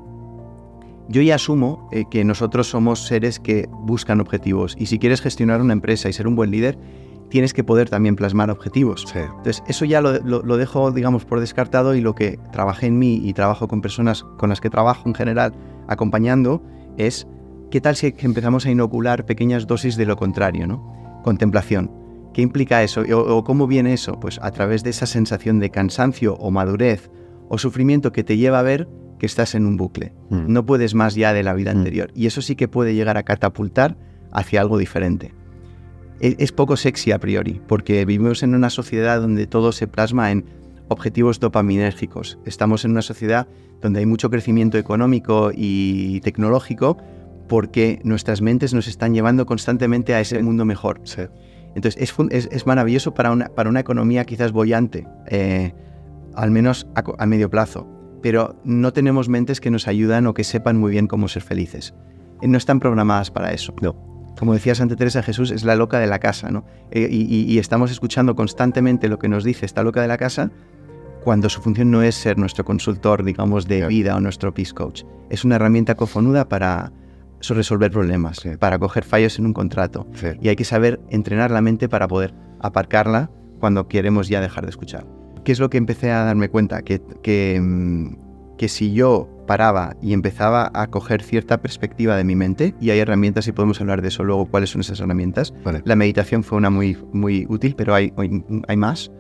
yo 1.09 1.23
ya 1.23 1.37
asumo 1.37 1.89
eh, 1.93 2.07
que 2.11 2.25
nosotros 2.25 2.69
somos 2.69 3.07
seres 3.07 3.39
que 3.39 3.69
buscan 3.71 4.21
objetivos, 4.21 4.75
y 4.77 4.87
si 4.87 4.99
quieres 4.99 5.21
gestionar 5.21 5.61
una 5.61 5.73
empresa 5.73 6.09
y 6.09 6.13
ser 6.13 6.27
un 6.27 6.35
buen 6.35 6.51
líder, 6.51 6.77
tienes 7.31 7.55
que 7.55 7.65
poder 7.65 7.89
también 7.89 8.17
plasmar 8.17 8.51
objetivos. 8.51 9.07
Sí. 9.11 9.21
Entonces, 9.21 9.63
eso 9.67 9.85
ya 9.85 10.03
lo, 10.03 10.19
lo, 10.21 10.43
lo, 10.43 10.57
dejo, 10.57 10.91
digamos, 10.91 11.25
por 11.25 11.41
descartado 11.41 11.95
y 11.95 12.01
lo 12.01 12.15
que 12.15 12.39
trabajé 12.53 12.87
en 12.87 12.99
mí 12.99 13.21
y 13.25 13.33
trabajo 13.33 13.69
con 13.69 13.81
personas 13.81 14.25
con 14.37 14.51
las 14.51 14.61
que 14.61 14.69
trabajo 14.69 15.09
en 15.09 15.15
general 15.15 15.55
acompañando 15.89 16.63
es 16.99 17.27
qué 17.71 17.81
tal 17.81 17.97
si 17.97 18.15
empezamos 18.19 18.67
a 18.67 18.71
inocular 18.71 19.25
pequeñas 19.25 19.67
dosis 19.67 19.97
de 19.97 20.07
lo 20.07 20.17
contrario, 20.17 20.67
¿no? 20.67 21.21
Contemplación. 21.23 21.91
¿Qué 22.35 22.43
implica 22.43 22.83
eso? 22.83 23.03
O, 23.13 23.37
o 23.37 23.45
cómo 23.45 23.67
viene 23.67 23.93
eso? 23.93 24.21
Pues 24.21 24.39
a 24.43 24.51
través 24.51 24.83
de 24.83 24.91
esa 24.91 25.07
sensación 25.07 25.59
de 25.59 25.71
cansancio 25.71 26.35
o 26.35 26.51
madurez 26.51 27.11
o 27.49 27.59
sufrimiento 27.59 28.13
que 28.13 28.25
te 28.25 28.37
lleva 28.37 28.61
a 28.61 28.63
ver 28.63 28.89
que 29.19 29.27
estás 29.27 29.55
en 29.55 29.67
un 29.67 29.77
bucle. 29.77 30.15
Mm. 30.31 30.53
No 30.53 30.65
puedes 30.65 30.95
más 30.95 31.15
ya 31.15 31.33
de 31.33 31.43
la 31.43 31.55
vida 31.55 31.75
mm. 31.75 31.79
anterior. 31.79 32.11
Y 32.15 32.27
eso 32.27 32.43
sí 32.43 32.57
que 32.57 32.69
puede 32.69 32.95
llegar 32.95 33.17
a 33.17 33.25
catapultar 33.25 33.97
hacia 34.33 34.61
algo 34.61 34.79
diferente 34.79 35.35
es 36.21 36.53
poco 36.53 36.77
sexy 36.77 37.13
a 37.13 37.19
priori, 37.19 37.61
porque 37.67 38.05
vivimos 38.05 38.43
en 38.43 38.55
una 38.55 38.71
sociedad 38.71 39.21
donde 39.21 39.47
todo 39.47 39.73
se 39.73 39.87
plasma 39.87 40.31
en 40.31 40.45
objetivos 40.89 41.41
dopaminérgicos. 41.41 42.39
Estamos 42.45 42.85
en 42.85 42.91
una 42.91 43.03
sociedad 43.03 43.49
donde 43.81 44.01
hay 44.01 44.07
mucho 44.07 44.29
crecimiento 44.29 44.77
económico 44.77 45.51
y 45.55 46.21
tecnológico 46.21 46.99
porque 47.49 48.01
nuestras 48.05 48.43
mentes 48.43 48.75
nos 48.75 48.87
están 48.87 49.15
llevando 49.15 49.47
constantemente 49.47 50.15
a 50.15 50.21
ese 50.21 50.37
sí. 50.37 50.43
mundo 50.43 50.65
mejor. 50.65 51.01
Sí. 51.05 51.23
Entonces 51.75 52.03
es, 52.03 52.15
es, 52.31 52.49
es, 52.53 52.67
maravilloso 52.67 53.15
para 53.15 53.31
una, 53.31 53.49
para 53.49 53.71
una 53.71 53.81
economía 53.81 54.25
quizás 54.25 54.53
bollante, 54.53 55.07
eh, 55.29 55.73
al 56.35 56.51
menos 56.51 56.87
a, 56.97 57.03
a 57.19 57.27
medio 57.27 57.49
plazo, 57.49 57.89
pero 58.21 58.61
no 58.65 58.93
tenemos 58.93 59.29
mentes 59.29 59.61
que 59.61 59.71
nos 59.71 59.89
ayudan 59.89 60.27
o 60.27 60.35
que 60.35 60.45
sepan 60.45 60.77
muy 60.77 60.91
bien 60.91 61.07
cómo 61.07 61.29
ser 61.29 61.43
felices. 61.43 61.95
No 62.43 62.59
están 62.59 62.81
programadas 62.81 63.31
para 63.31 63.53
eso. 63.53 63.75
No 63.81 64.10
como 64.41 64.55
decía 64.55 64.75
Santa 64.75 64.97
Teresa 64.97 65.23
Jesús, 65.23 65.51
es 65.51 65.65
la 65.65 65.77
loca 65.77 65.99
de 65.99 66.07
la 66.07 66.19
casa, 66.19 66.51
¿no? 66.51 66.65
Eh, 66.91 67.07
y, 67.11 67.45
y, 67.45 67.59
estamos 67.59 67.91
escuchando 67.91 68.35
constantemente 68.35 69.07
lo 69.07 69.19
que 69.19 69.29
nos 69.29 69.45
dice 69.45 69.67
esta 69.67 69.83
loca 69.83 70.01
de 70.01 70.09
la 70.09 70.17
casa 70.17 70.51
cuando 71.23 71.51
su 71.51 71.61
función 71.61 71.91
no 71.91 72.01
es 72.01 72.15
ser 72.15 72.39
nuestro 72.39 72.65
consultor, 72.65 73.23
digamos, 73.23 73.69
de 73.69 73.87
vida 73.87 74.17
o 74.17 74.21
nuestro 74.21 74.55
peace 74.55 74.73
coach. 74.73 75.03
Es 75.29 75.45
una 75.45 75.57
herramienta 75.57 75.95
cofonuda 75.95 76.49
para 76.49 76.91
resolver 77.51 77.91
problemas, 77.91 78.39
sí. 78.39 78.57
para 78.59 78.79
coger 78.79 79.05
fallos 79.05 79.39
en 79.39 79.45
un 79.45 79.53
contrato. 79.53 80.07
Sí. 80.15 80.29
Y 80.41 80.49
hay 80.49 80.57
que 80.57 80.65
saber 80.65 81.03
entrenar 81.11 81.51
la 81.51 81.61
mente 81.61 81.91
para 81.91 82.09
poder 82.09 82.33
aparcarla 82.61 83.31
cuando 83.59 83.89
queremos 83.89 84.31
ya 84.31 84.41
dejar 84.41 84.65
de 84.65 84.71
escuchar. 84.71 85.07
¿Qué 85.45 85.53
es 85.53 85.61
lo 85.61 85.69
que 85.69 85.77
empecé 85.77 86.13
a 86.13 86.25
darme 86.25 86.49
cuenta? 86.49 86.81
Que, 86.81 87.03
que, 87.23 87.61
mm, 87.61 88.57
que 88.57 88.69
si 88.71 88.95
yo 88.95 89.29
paraba 89.51 89.97
y 90.01 90.13
empezaba 90.13 90.71
a 90.75 90.87
coger 90.87 91.25
cierta 91.25 91.61
perspectiva 91.61 92.15
de 92.15 92.23
mi 92.23 92.37
mente, 92.37 92.73
y 92.81 92.91
hay 92.91 93.01
herramientas 93.01 93.49
y 93.49 93.53
podemos 93.53 93.81
hablar 93.81 94.01
de 94.01 94.07
eso 94.07 94.23
luego, 94.23 94.47
cuáles 94.47 94.71
son 94.71 94.81
esas 94.81 95.01
herramientas. 95.01 95.53
Vale. 95.65 95.83
La 95.85 95.97
meditación 95.97 96.45
fue 96.45 96.57
una 96.57 96.71
muy, 96.71 96.97
muy 97.13 97.47
útil, 97.49 97.75
pero 97.77 97.93
hay, 97.93 98.13
hay, 98.17 98.77
más. 98.77 99.11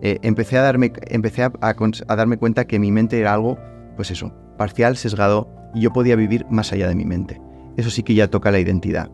Eh, 0.00 0.20
empecé 0.22 0.56
a 0.56 0.62
darme, 0.62 0.90
empecé 1.08 1.42
a, 1.42 1.52
a, 1.60 1.74
a, 2.08 2.16
darme 2.16 2.38
cuenta 2.38 2.64
que 2.64 2.78
mi 2.78 2.92
mente 2.92 3.20
era 3.20 3.34
algo, 3.34 3.58
pues 3.94 4.10
eso, 4.10 4.32
parcial, 4.56 4.96
sesgado, 4.96 5.50
y 5.74 5.82
yo 5.82 5.92
podía 5.92 6.16
vivir 6.16 6.46
más 6.48 6.72
allá 6.72 6.88
de 6.88 6.94
mi 6.94 7.04
mente. 7.04 7.38
Eso 7.76 7.90
sí 7.90 8.02
que 8.02 8.14
ya 8.14 8.28
toca 8.28 8.50
la 8.50 8.60
identidad. 8.60 9.10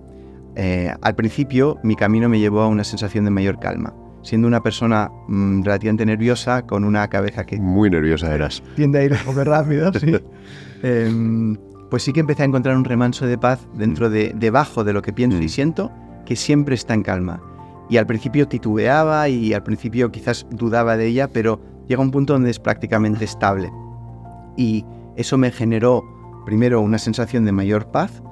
Eh, 0.55 0.95
al 1.03 1.17
principio, 1.17 1.81
mi 1.83 1.97
camino 1.97 2.29
me 2.29 2.39
llevó 2.39 2.61
a 2.61 2.69
una 2.69 2.85
sensación 2.85 3.25
de 3.25 3.33
mayor 3.33 3.59
calma 3.59 3.93
siendo 4.23 4.49
una 4.49 4.63
persona 4.63 5.11
mmm, 5.29 5.63
relativamente 5.63 6.07
nerviosa, 6.07 6.67
con 6.67 6.85
una 6.85 7.09
cabeza 7.09 7.45
que... 7.45 7.59
Muy 7.59 7.91
nerviosa 7.91 8.35
eras. 8.35 8.63
Tiende 8.77 8.99
a 8.99 9.05
ir 9.05 9.13
un 9.13 9.19
poco 9.19 9.45
rápido, 9.45 9.93
sí. 9.95 10.17
eh, 10.83 11.57
pues 11.91 12.05
sí 12.05 12.13
que 12.13 12.21
empecé 12.21 12.43
a 12.43 12.47
encontrar 12.47 12.77
un 12.77 12.85
remanso 12.85 13.27
de 13.27 13.37
paz 13.37 13.67
dentro 13.75 14.09
de, 14.09 14.33
debajo 14.35 14.85
de 14.85 14.93
lo 14.93 15.03
que 15.03 15.13
pienso 15.13 15.39
mm. 15.39 15.43
y 15.43 15.49
siento, 15.49 15.91
que 16.25 16.37
siempre 16.37 16.75
está 16.75 16.95
en 16.95 17.03
calma. 17.03 17.43
Y 17.89 17.97
al 17.97 18.07
principio 18.07 18.47
titubeaba 18.47 19.29
y 19.29 19.53
al 19.53 19.65
principio 19.65 20.13
quizás 20.13 20.47
dudaba 20.51 20.97
de 20.97 21.09
ella, 21.09 21.29
pero 21.29 21.61
llega 21.89 22.01
un 22.01 22.13
punto 22.13 22.35
donde 22.35 22.51
es 22.51 22.61
prácticamente 22.61 23.25
estable. 23.25 23.73
Y 24.57 24.85
eso 25.17 25.37
me 25.37 25.51
generó 25.51 26.05
primero 26.47 26.81
una 26.81 26.99
sensación 26.99 27.45
de 27.45 27.53
mayor 27.53 27.91
paz, 27.91 28.23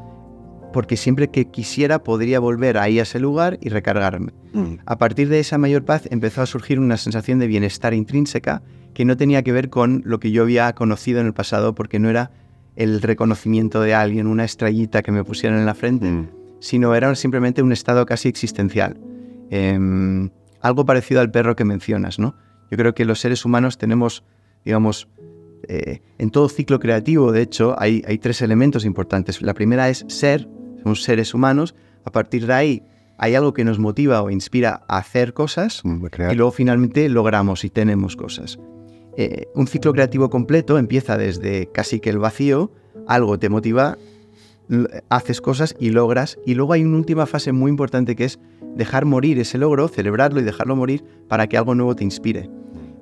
porque 0.72 0.96
siempre 0.96 1.28
que 1.28 1.46
quisiera 1.46 2.02
podría 2.02 2.40
volver 2.40 2.78
ahí 2.78 2.98
a 2.98 3.02
ese 3.02 3.20
lugar 3.20 3.58
y 3.60 3.68
recargarme. 3.68 4.32
Mm. 4.52 4.74
A 4.86 4.98
partir 4.98 5.28
de 5.28 5.40
esa 5.40 5.58
mayor 5.58 5.84
paz 5.84 6.08
empezó 6.10 6.42
a 6.42 6.46
surgir 6.46 6.78
una 6.78 6.96
sensación 6.96 7.38
de 7.38 7.46
bienestar 7.46 7.94
intrínseca 7.94 8.62
que 8.94 9.04
no 9.04 9.16
tenía 9.16 9.42
que 9.42 9.52
ver 9.52 9.70
con 9.70 10.02
lo 10.04 10.18
que 10.20 10.30
yo 10.30 10.42
había 10.42 10.72
conocido 10.74 11.20
en 11.20 11.26
el 11.26 11.34
pasado, 11.34 11.74
porque 11.74 11.98
no 11.98 12.10
era 12.10 12.30
el 12.76 13.00
reconocimiento 13.02 13.80
de 13.80 13.94
alguien, 13.94 14.26
una 14.26 14.44
estrellita 14.44 15.02
que 15.02 15.12
me 15.12 15.24
pusieran 15.24 15.58
en 15.58 15.66
la 15.66 15.74
frente, 15.74 16.10
mm. 16.10 16.28
sino 16.60 16.94
era 16.94 17.14
simplemente 17.14 17.62
un 17.62 17.72
estado 17.72 18.06
casi 18.06 18.28
existencial. 18.28 18.98
Eh, 19.50 20.28
algo 20.60 20.84
parecido 20.84 21.20
al 21.20 21.30
perro 21.30 21.56
que 21.56 21.64
mencionas, 21.64 22.18
¿no? 22.18 22.34
Yo 22.70 22.76
creo 22.76 22.94
que 22.94 23.04
los 23.04 23.20
seres 23.20 23.44
humanos 23.44 23.78
tenemos, 23.78 24.24
digamos, 24.64 25.08
eh, 25.68 26.00
en 26.18 26.30
todo 26.30 26.48
ciclo 26.48 26.78
creativo, 26.78 27.32
de 27.32 27.42
hecho, 27.42 27.74
hay, 27.78 28.02
hay 28.06 28.18
tres 28.18 28.42
elementos 28.42 28.84
importantes. 28.84 29.42
La 29.42 29.54
primera 29.54 29.88
es 29.88 30.04
ser, 30.08 30.48
somos 30.82 31.02
seres 31.02 31.34
humanos. 31.34 31.74
A 32.04 32.12
partir 32.12 32.46
de 32.46 32.54
ahí 32.54 32.82
hay 33.18 33.34
algo 33.34 33.52
que 33.52 33.64
nos 33.64 33.78
motiva 33.78 34.22
o 34.22 34.30
inspira 34.30 34.84
a 34.88 34.98
hacer 34.98 35.34
cosas 35.34 35.82
y 35.84 36.34
luego 36.34 36.52
finalmente 36.52 37.08
logramos 37.08 37.64
y 37.64 37.70
tenemos 37.70 38.16
cosas. 38.16 38.58
Eh, 39.16 39.48
un 39.54 39.66
ciclo 39.66 39.92
creativo 39.92 40.30
completo 40.30 40.78
empieza 40.78 41.18
desde 41.18 41.68
casi 41.72 41.98
que 41.98 42.10
el 42.10 42.18
vacío, 42.18 42.70
algo 43.08 43.38
te 43.38 43.48
motiva, 43.48 43.98
haces 45.08 45.40
cosas 45.40 45.74
y 45.80 45.90
logras 45.90 46.38
y 46.46 46.54
luego 46.54 46.74
hay 46.74 46.84
una 46.84 46.98
última 46.98 47.26
fase 47.26 47.52
muy 47.52 47.70
importante 47.70 48.14
que 48.14 48.24
es 48.24 48.38
dejar 48.76 49.06
morir 49.06 49.38
ese 49.40 49.58
logro, 49.58 49.88
celebrarlo 49.88 50.40
y 50.40 50.44
dejarlo 50.44 50.76
morir 50.76 51.04
para 51.28 51.48
que 51.48 51.56
algo 51.56 51.74
nuevo 51.74 51.96
te 51.96 52.04
inspire. 52.04 52.48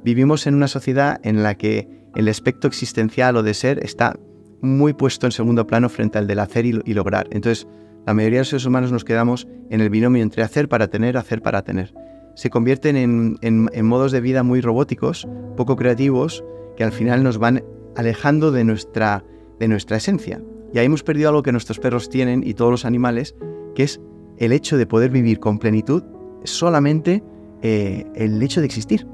Vivimos 0.03 0.47
en 0.47 0.55
una 0.55 0.69
sociedad 0.69 1.21
en 1.23 1.43
la 1.43 1.57
que 1.57 1.89
el 2.15 2.29
aspecto 2.29 2.67
existencial 2.67 3.37
o 3.37 3.43
de 3.43 3.53
ser 3.53 3.85
está 3.85 4.19
muy 4.61 4.93
puesto 4.93 5.27
en 5.27 5.33
segundo 5.33 5.67
plano 5.67 5.89
frente 5.89 6.19
al 6.19 6.27
del 6.27 6.39
hacer 6.39 6.67
y, 6.67 6.95
lograr. 6.95 7.29
Entonces, 7.31 7.67
la 8.07 8.15
mayoría 8.15 8.39
de 8.39 8.41
los 8.41 8.49
seres 8.49 8.67
humanos 8.67 8.93
nos 8.93 9.05
quedamos 9.05 9.49
en 9.71 9.81
el 9.81 9.91
binomio 9.91 10.23
entre 10.23 10.43
hacer 10.43 10.69
para 10.69 10.89
tener, 10.89 11.17
hacer 11.17 11.43
para 11.43 11.63
tener. 11.63 11.93
Se 12.35 12.51
convierten 12.51 12.97
en, 12.97 13.87
modos 13.87 14.13
de 14.13 14.21
vida 14.21 14.43
muy 14.43 14.61
robóticos, 14.61 15.27
poco 15.57 15.77
creativos, 15.77 16.45
que 16.77 16.85
al 16.85 16.93
final 16.93 17.23
nos 17.23 17.39
van 17.39 17.65
alejando 17.97 18.53
de 18.53 18.65
nuestra, 18.65 19.25
de 19.59 19.69
nuestra 19.69 19.97
esencia. 19.97 20.43
Y 20.73 20.79
ahí 20.79 20.87
hemos 20.87 21.03
perdido 21.03 21.31
algo 21.31 21.43
que 21.43 21.53
nuestros 21.53 21.79
perros 21.79 22.11
tienen 22.11 22.43
y 22.47 22.55
todos 22.55 22.71
los 22.71 22.85
animales, 22.85 23.35
que 23.75 23.85
es 23.85 24.01
el 24.39 24.53
hecho 24.53 24.77
de 24.77 24.87
poder 24.87 25.11
vivir 25.11 25.39
con 25.39 25.59
plenitud 25.59 26.03
solamente 26.45 27.25
eh, 27.63 28.05
el 28.15 28.43
hecho 28.43 28.61
de 28.61 28.67
existir. 28.67 29.07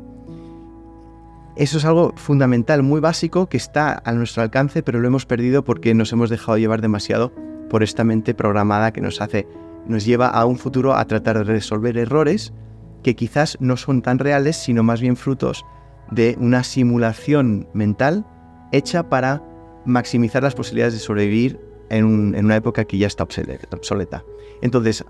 Eso 1.54 1.78
es 1.78 1.84
algo 1.84 2.14
fundamental, 2.16 2.82
muy 2.82 3.00
básico, 3.00 3.48
que 3.48 3.58
está 3.58 4.02
a 4.04 4.12
nuestro 4.12 4.42
alcance, 4.42 4.82
pero 4.82 5.00
lo 5.00 5.08
hemos 5.08 5.26
perdido 5.26 5.64
porque 5.64 5.94
nos 5.94 6.12
hemos 6.12 6.30
dejado 6.30 6.56
llevar 6.56 6.80
demasiado 6.80 7.32
por 7.68 7.82
esta 7.82 8.04
mente 8.04 8.34
programada 8.34 8.92
que 8.92 9.02
nos 9.02 9.20
hace, 9.20 9.46
nos 9.86 10.04
lleva 10.06 10.28
a 10.28 10.46
un 10.46 10.58
futuro 10.58 10.94
a 10.94 11.04
tratar 11.04 11.38
de 11.38 11.44
resolver 11.44 11.98
errores 11.98 12.54
que 13.02 13.14
quizás 13.16 13.58
no 13.60 13.76
son 13.76 14.00
tan 14.00 14.18
reales, 14.18 14.56
sino 14.56 14.82
más 14.82 15.00
bien 15.00 15.16
frutos 15.16 15.66
de 16.10 16.36
una 16.40 16.64
simulación 16.64 17.68
mental 17.74 18.26
hecha 18.72 19.08
para 19.08 19.42
maximizar 19.84 20.42
las 20.42 20.54
posibilidades 20.54 20.94
de 20.94 21.00
sobrevivir 21.00 21.60
en, 21.90 22.04
un, 22.04 22.34
en 22.34 22.46
una 22.46 22.56
época 22.56 22.84
que 22.84 22.96
ya 22.96 23.06
está 23.06 23.24
obsoleta. 23.24 24.24
Entonces, 24.62 25.04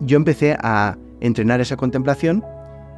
yo 0.00 0.16
empecé 0.16 0.56
a 0.60 0.96
entrenar 1.20 1.60
esa 1.60 1.76
contemplación 1.76 2.44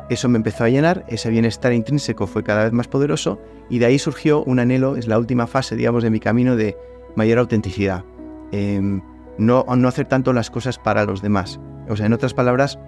Eso 0.09 0.29
me 0.29 0.37
empezó 0.38 0.64
a 0.64 0.71
llenar, 0.71 1.05
ese 1.09 1.29
bienestar 1.29 1.73
intrínseco 1.73 2.27
fue 2.27 2.42
cada 2.42 2.64
vez 2.64 2.73
más 2.73 2.88
poderoso 2.88 3.38
y 3.68 3.79
de 3.79 3.87
ahí 3.87 3.99
surgió 3.99 4.42
un 4.44 4.59
anhelo, 4.59 4.97
es 4.97 5.07
la 5.07 5.18
última 5.18 5.47
fase, 5.47 5.77
digamos, 5.77 6.03
de 6.03 6.11
mi 6.11 6.18
camino 6.18 6.57
de 6.57 6.77
mayor 7.14 7.38
autenticidad. 7.38 8.05
Em, 8.51 9.03
no, 9.37 9.64
no 9.77 9.88
hacer 9.88 10.07
tanto 10.07 10.33
las 10.33 10.51
cosas 10.51 10.79
para 10.79 11.05
los 11.05 11.21
demás. 11.21 11.61
O 11.88 11.97
sea, 11.97 12.07
en 12.07 12.14
otras 12.14 12.33
palabras, 12.33 12.79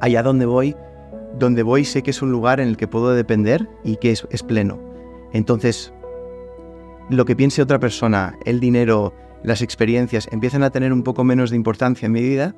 allá 0.00 0.22
donde 0.22 0.46
voy, 0.46 0.74
donde 1.38 1.62
voy 1.62 1.84
sé 1.84 2.02
que 2.02 2.10
es 2.10 2.22
un 2.22 2.32
lugar 2.32 2.60
en 2.60 2.68
el 2.68 2.76
que 2.78 2.88
puedo 2.88 3.10
depender 3.10 3.68
y 3.84 3.96
que 3.96 4.10
es, 4.10 4.26
es 4.30 4.42
pleno. 4.42 4.78
Entonces, 5.34 5.92
lo 7.10 7.26
que 7.26 7.36
piense 7.36 7.60
otra 7.60 7.78
persona, 7.78 8.38
el 8.46 8.58
dinero, 8.58 9.14
las 9.42 9.60
experiencias, 9.60 10.28
empiezan 10.32 10.62
a 10.62 10.70
tener 10.70 10.94
un 10.94 11.02
poco 11.02 11.24
menos 11.24 11.50
de 11.50 11.56
importancia 11.56 12.06
en 12.06 12.12
mi 12.12 12.22
vida 12.22 12.54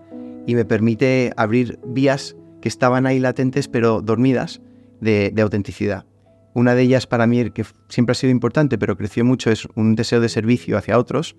y 0.47 0.55
me 0.55 0.65
permite 0.65 1.33
abrir 1.37 1.79
vías 1.85 2.37
que 2.61 2.69
estaban 2.69 3.07
ahí 3.07 3.19
latentes 3.19 3.69
pero 3.69 4.01
dormidas 4.03 4.61
de, 5.01 5.33
autenticidad. 5.41 6.07
Una 6.55 6.75
de 6.75 6.83
ellas 6.83 7.07
para 7.07 7.27
mí, 7.27 7.51
que 7.51 7.65
siempre 7.89 8.13
ha 8.13 8.15
sido 8.15 8.31
importante 8.31 8.79
pero 8.79 8.97
creció 8.97 9.25
mucho, 9.25 9.51
es 9.51 9.67
un 9.75 9.95
deseo 9.95 10.21
de 10.21 10.29
servicio 10.29 10.77
hacia 10.77 10.99
otros 10.99 11.37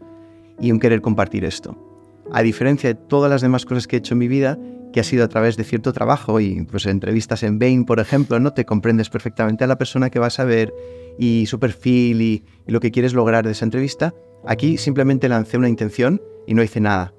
y 0.60 0.72
un 0.72 0.80
querer 0.80 1.02
compartir 1.02 1.46
esto. 1.46 1.78
A 2.32 2.42
diferencia 2.42 2.94
de 2.94 2.96
todas 2.96 3.30
las 3.30 3.42
demás 3.42 3.66
cosas 3.66 3.88
que 3.88 3.98
he 3.98 4.00
hecho 4.00 4.14
en 4.14 4.20
mi 4.20 4.28
vida, 4.28 4.58
que 4.92 5.00
ha 5.00 5.04
sido 5.04 5.24
a 5.24 5.28
través 5.28 5.58
de 5.58 5.64
cierto 5.64 5.94
trabajo 5.94 6.40
y 6.40 6.64
pues 6.64 6.86
entrevistas 6.86 7.44
en 7.44 7.60
Bain, 7.60 7.86
por 7.86 8.00
ejemplo, 8.00 8.40
no 8.40 8.54
te 8.54 8.66
comprendes 8.66 9.10
perfectamente 9.10 9.64
a 9.64 9.68
la 9.68 9.78
persona 9.78 10.10
que 10.10 10.20
vas 10.20 10.40
a 10.40 10.46
ver 10.46 10.74
y 11.18 11.46
su 11.48 11.60
perfil 11.60 12.22
y, 12.22 12.44
lo 12.68 12.80
que 12.80 12.92
quieres 12.92 13.14
lograr 13.14 13.46
de 13.46 13.52
esa 13.52 13.66
entrevista. 13.66 14.14
Aquí 14.46 14.78
simplemente 14.78 15.28
lancé 15.30 15.58
una 15.58 15.70
intención 15.70 16.22
y 16.48 16.54
no 16.54 16.64
hice 16.64 16.80
nada. 16.80 17.14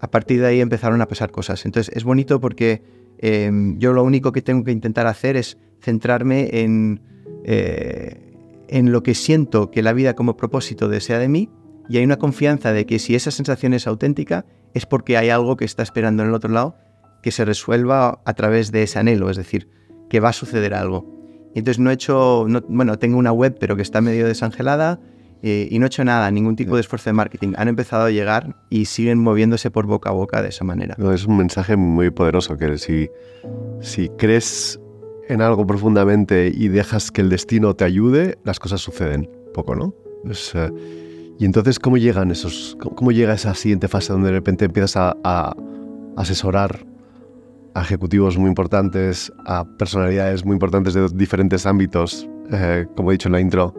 A 0.00 0.10
partir 0.10 0.40
de 0.40 0.46
ahí 0.46 0.60
empezaron 0.60 1.00
a 1.02 1.06
pasar 1.06 1.30
cosas. 1.30 1.64
Entonces 1.64 1.94
es 1.94 2.04
bonito 2.04 2.40
porque 2.40 2.82
em, 3.18 3.78
yo 3.78 3.92
lo 3.92 4.02
único 4.04 4.32
que 4.32 4.42
tengo 4.42 4.64
que 4.64 4.72
intentar 4.72 5.06
hacer 5.06 5.36
es 5.36 5.58
centrarme 5.80 6.48
en, 6.52 7.00
eh, 7.44 8.34
en 8.68 8.92
lo 8.92 9.02
que 9.02 9.14
siento 9.14 9.70
que 9.70 9.82
la 9.82 9.92
vida 9.92 10.14
como 10.14 10.36
propósito 10.36 10.88
desea 10.88 11.18
de 11.18 11.28
mí 11.28 11.50
y 11.88 11.96
hay 11.98 12.04
una 12.04 12.18
confianza 12.18 12.72
de 12.72 12.86
que 12.86 12.98
si 12.98 13.14
esa 13.14 13.30
sensación 13.30 13.74
es 13.74 13.86
auténtica 13.86 14.44
es 14.74 14.86
porque 14.86 15.16
hay 15.16 15.30
algo 15.30 15.56
que 15.56 15.64
está 15.64 15.82
esperando 15.82 16.22
en 16.22 16.28
el 16.28 16.34
otro 16.34 16.50
lado 16.50 16.76
que 17.22 17.30
se 17.32 17.44
resuelva 17.44 18.20
a 18.24 18.34
través 18.34 18.70
de 18.70 18.82
ese 18.82 18.98
anhelo, 18.98 19.30
es 19.30 19.36
decir, 19.36 19.68
que 20.08 20.20
va 20.20 20.28
a 20.28 20.32
suceder 20.32 20.74
algo. 20.74 21.06
entonces 21.54 21.78
no 21.78 21.90
he 21.90 21.94
hecho, 21.94 22.46
bueno, 22.68 22.98
tengo 22.98 23.18
una 23.18 23.32
web 23.32 23.56
pero 23.58 23.76
que 23.76 23.82
está 23.82 24.00
medio 24.00 24.26
desangelada 24.26 25.00
eh, 25.42 25.68
y 25.70 25.78
no 25.78 25.86
he 25.86 25.88
hecho 25.88 26.04
nada, 26.04 26.30
ningún 26.30 26.56
tipo 26.56 26.74
de 26.74 26.80
esfuerzo 26.80 27.10
de 27.10 27.14
marketing. 27.14 27.52
Han 27.56 27.68
empezado 27.68 28.04
a 28.04 28.10
llegar 28.10 28.56
y 28.70 28.86
siguen 28.86 29.18
moviéndose 29.18 29.70
por 29.70 29.86
boca 29.86 30.10
a 30.10 30.12
boca 30.12 30.42
de 30.42 30.48
esa 30.48 30.64
manera. 30.64 30.96
es 31.12 31.26
un 31.26 31.36
mensaje 31.36 31.76
muy 31.76 32.10
poderoso 32.10 32.56
que 32.56 32.78
si, 32.78 33.08
si 33.80 34.08
crees 34.10 34.80
en 35.28 35.42
algo 35.42 35.66
profundamente 35.66 36.50
y 36.52 36.68
dejas 36.68 37.10
que 37.10 37.20
el 37.20 37.28
destino 37.28 37.74
te 37.74 37.84
ayude, 37.84 38.38
las 38.44 38.58
cosas 38.58 38.80
suceden. 38.80 39.30
Poco, 39.54 39.74
¿no? 39.74 39.94
Eh, 40.54 40.70
y 41.38 41.44
entonces, 41.44 41.78
¿cómo 41.78 41.96
llegan 41.96 42.30
esos, 42.30 42.76
cómo, 42.80 43.12
llega 43.12 43.34
esa 43.34 43.54
siguiente 43.54 43.88
fase 43.88 44.12
donde 44.12 44.28
de 44.28 44.34
repente 44.34 44.64
empiezas 44.64 44.96
a, 44.96 45.16
a 45.22 45.54
asesorar 46.16 46.84
a 47.74 47.82
ejecutivos 47.82 48.36
muy 48.36 48.48
importantes, 48.48 49.32
a 49.46 49.64
personalidades 49.64 50.44
muy 50.44 50.54
importantes 50.54 50.94
de 50.94 51.08
diferentes 51.14 51.64
ámbitos, 51.66 52.28
eh, 52.50 52.86
como 52.96 53.10
he 53.10 53.14
dicho 53.14 53.28
en 53.28 53.32
la 53.32 53.40
intro, 53.40 53.74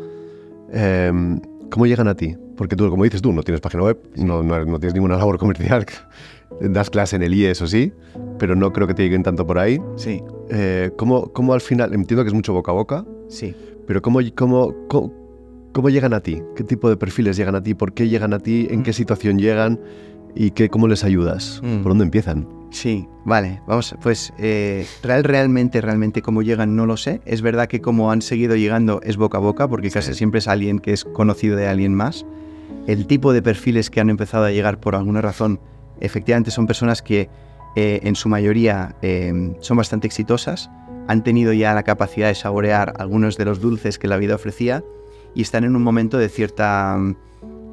em, 0.73 1.39
¿cómo 1.69 1.85
llegan 1.85 2.07
a 2.07 2.15
ti? 2.15 2.35
Porque 2.57 2.75
tú, 2.75 2.89
como 2.89 3.03
dices 3.03 3.21
tú, 3.21 3.31
no 3.31 3.43
tienes 3.43 3.61
página 3.61 3.83
web, 3.83 3.97
no, 4.17 4.43
no, 4.43 4.79
tienes 4.79 4.93
ninguna 4.93 5.17
labor 5.17 5.37
comercial, 5.37 5.85
das 6.61 6.89
clase 6.89 7.15
en 7.15 7.23
el 7.23 7.33
IE, 7.33 7.51
eso 7.51 7.67
sí, 7.67 7.93
pero 8.37 8.55
no 8.55 8.73
creo 8.73 8.87
que 8.87 8.93
te 8.93 9.03
lleguen 9.03 9.23
tanto 9.23 9.47
por 9.47 9.59
ahí. 9.59 9.79
Sí. 9.95 10.21
Eh, 10.49 10.91
¿cómo, 10.97 11.31
¿cómo, 11.31 11.53
al 11.53 11.61
final, 11.61 11.93
entiendo 11.93 12.23
que 12.23 12.29
es 12.29 12.33
mucho 12.33 12.53
boca 12.53 12.71
a 12.71 12.75
boca, 12.75 13.05
sí. 13.29 13.55
pero 13.87 14.01
¿cómo, 14.01 14.19
cómo, 14.35 14.73
cómo, 15.71 15.89
llegan 15.89 16.13
a 16.13 16.19
ti? 16.19 16.41
¿Qué 16.55 16.63
tipo 16.63 16.89
de 16.89 16.97
perfiles 16.97 17.37
llegan 17.37 17.55
a 17.55 17.63
ti? 17.63 17.75
¿Por 17.75 17.93
qué 17.93 18.09
llegan 18.09 18.33
a 18.33 18.39
ti? 18.39 18.67
¿En 18.69 18.83
qué 18.83 18.91
mm. 18.91 18.93
situación 18.93 19.39
llegan? 19.39 19.79
¿Y 20.35 20.51
qué, 20.51 20.69
cómo 20.69 20.87
les 20.87 21.03
ayudas? 21.03 21.61
Mm. 21.63 21.81
¿Por 21.81 21.91
dónde 21.91 22.03
empiezan? 22.03 22.58
Sí, 22.71 23.07
vale, 23.25 23.61
vamos, 23.65 23.95
pues 24.01 24.31
eh, 24.37 24.85
real, 25.01 25.23
realmente, 25.23 25.81
realmente 25.81 26.21
cómo 26.21 26.41
llegan 26.41 26.75
no 26.75 26.85
lo 26.85 26.97
sé. 26.97 27.21
Es 27.25 27.41
verdad 27.41 27.67
que 27.67 27.81
como 27.81 28.11
han 28.11 28.21
seguido 28.21 28.55
llegando 28.55 29.01
es 29.03 29.17
boca 29.17 29.39
a 29.39 29.41
boca, 29.41 29.67
porque 29.67 29.89
casi 29.89 30.13
siempre 30.13 30.39
es 30.39 30.47
alguien 30.47 30.79
que 30.79 30.93
es 30.93 31.03
conocido 31.03 31.55
de 31.55 31.67
alguien 31.67 31.95
más. 31.95 32.25
El 32.85 33.07
tipo 33.07 33.33
de 33.33 33.41
perfiles 33.41 33.89
que 33.89 33.99
han 33.99 34.09
empezado 34.09 34.45
a 34.45 34.51
llegar 34.51 34.79
por 34.79 34.95
alguna 34.95 35.21
razón, 35.21 35.59
efectivamente 35.99 36.51
son 36.51 36.67
personas 36.67 37.01
que 37.01 37.29
eh, 37.75 38.01
en 38.03 38.15
su 38.15 38.29
mayoría 38.29 38.95
eh, 39.01 39.55
son 39.61 39.77
bastante 39.77 40.07
exitosas, 40.07 40.69
han 41.07 41.23
tenido 41.23 41.53
ya 41.53 41.73
la 41.73 41.83
capacidad 41.83 42.27
de 42.27 42.35
saborear 42.35 42.93
algunos 42.99 43.35
de 43.37 43.45
los 43.45 43.61
dulces 43.61 43.97
que 43.97 44.07
la 44.07 44.17
vida 44.17 44.35
ofrecía 44.35 44.83
y 45.33 45.41
están 45.41 45.63
en 45.63 45.75
un 45.75 45.83
momento 45.83 46.17
de 46.17 46.29
cierta 46.29 46.97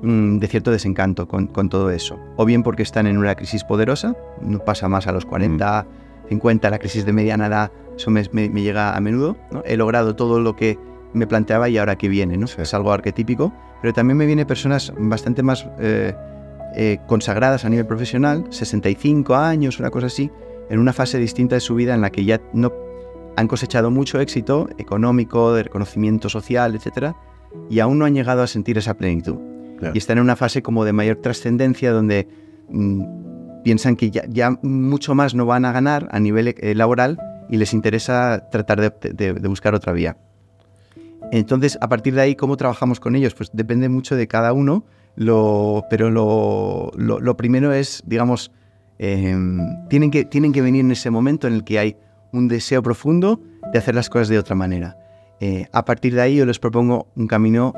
Mm, 0.03 0.39
de 0.39 0.47
cierto 0.47 0.71
desencanto 0.71 1.27
con, 1.27 1.49
todo 1.69 1.91
eso. 1.91 2.19
O 2.37 2.45
bien 2.45 2.63
porque 2.63 2.83
están 2.83 3.07
en 3.07 3.17
una 3.17 3.35
crisis 3.35 3.65
poderosa, 3.65 4.15
no 4.43 4.59
pasa 4.59 4.89
más 4.89 5.07
a 5.07 5.13
los 5.13 5.25
40, 5.25 5.87
50, 6.29 6.69
mm. 6.69 6.71
la 6.71 6.79
crisis 6.79 7.07
de 7.07 7.13
mediana 7.13 7.47
edad, 7.47 7.73
eso 7.97 8.11
me, 8.11 8.25
llega 8.25 8.95
a 8.95 9.01
menudo. 9.01 9.37
He 9.65 9.77
logrado 9.77 10.15
todo 10.15 10.41
lo 10.41 10.55
que 10.55 10.79
me 11.15 11.27
planteaba 11.27 11.69
y 11.71 11.79
ahora 11.79 11.97
que 11.97 12.09
viene, 12.09 12.37
¿no? 12.37 12.45
Es 12.45 12.75
algo 12.75 12.93
arquetípico, 12.93 13.53
pero 13.81 13.95
también 13.95 14.19
me 14.19 14.27
viene 14.27 14.45
personas 14.45 14.93
bastante 14.99 15.43
más 15.43 15.67
eh, 15.79 16.15
eh, 16.75 16.99
consagradas 17.07 17.65
a 17.65 17.71
nivel 17.71 17.87
profesional, 17.87 18.45
65 18.51 19.35
años, 19.35 19.81
una 19.81 19.91
cosa 19.91 20.09
así, 20.09 20.31
en 20.69 20.79
una 20.79 20.93
fase 20.93 21.19
distinta 21.19 21.55
de 21.55 21.61
su 21.61 21.75
vida 21.75 21.95
en 21.95 22.03
la 22.03 22.11
que 22.11 22.25
ya 22.25 22.43
no 22.53 22.71
han 23.37 23.49
cosechado 23.49 23.91
mucho 23.91 24.21
éxito 24.21 24.69
económico, 24.77 25.55
de 25.55 25.63
reconocimiento 25.63 26.29
social, 26.29 26.75
etcétera, 26.75 27.17
y 27.71 27.81
aún 27.81 27.99
no 27.99 28.05
han 28.05 28.15
llegado 28.15 28.43
a 28.43 28.47
sentir 28.47 28.77
esa 28.77 28.95
plenitud 28.95 29.56
y 29.95 29.99
están 29.99 30.19
en 30.19 30.25
una 30.25 30.37
fase 30.37 30.63
como 30.63 30.85
de 30.85 30.93
mayor 30.93 31.17
trascendencia 31.17 31.93
donde 31.93 32.29
mm, 32.69 33.63
piensan 33.63 33.97
que 33.97 34.11
ya, 34.11 34.59
mucho 34.63 35.15
más 35.15 35.35
no 35.35 35.47
van 35.47 35.65
a 35.65 35.73
ganar 35.73 36.09
a 36.13 36.21
nivel 36.21 36.55
eh, 36.57 36.75
laboral 36.75 37.19
y 37.49 37.57
les 37.57 37.75
interesa 37.75 38.49
tratar 38.51 38.81
de, 38.81 39.33
buscar 39.49 39.75
otra 39.75 39.93
vía. 39.93 40.17
Entonces, 41.33 41.79
a 41.81 41.89
partir 41.89 42.15
de 42.15 42.23
ahí, 42.23 42.37
¿cómo 42.37 42.57
trabajamos 42.57 43.01
con 43.01 43.17
ellos? 43.17 43.35
Pues 43.35 43.51
depende 43.53 43.89
mucho 43.89 44.15
de 44.17 44.29
cada 44.29 44.53
uno, 44.53 44.85
pero 45.17 46.11
lo, 46.11 46.93
lo, 46.97 47.37
primero 47.37 47.73
es, 47.73 48.03
digamos, 48.07 48.53
em, 48.99 49.59
tienen, 49.89 50.11
que, 50.11 50.25
tienen 50.25 50.53
que 50.53 50.63
venir 50.63 50.85
en 50.85 50.93
ese 50.93 51.11
momento 51.11 51.47
en 51.47 51.55
el 51.55 51.65
que 51.65 51.79
hay 51.79 51.97
un 52.33 52.49
deseo 52.49 52.83
profundo 52.83 53.41
de 53.73 53.79
hacer 53.79 53.95
las 53.95 54.09
cosas 54.09 54.29
de 54.29 54.39
otra 54.39 54.55
manera. 54.55 54.97
Eh, 55.41 55.67
a 55.73 55.85
partir 55.85 56.15
de 56.15 56.23
ahí 56.23 56.37
yo 56.37 56.47
les 56.47 56.59
propongo 56.59 57.09
un 57.17 57.27
camino 57.27 57.75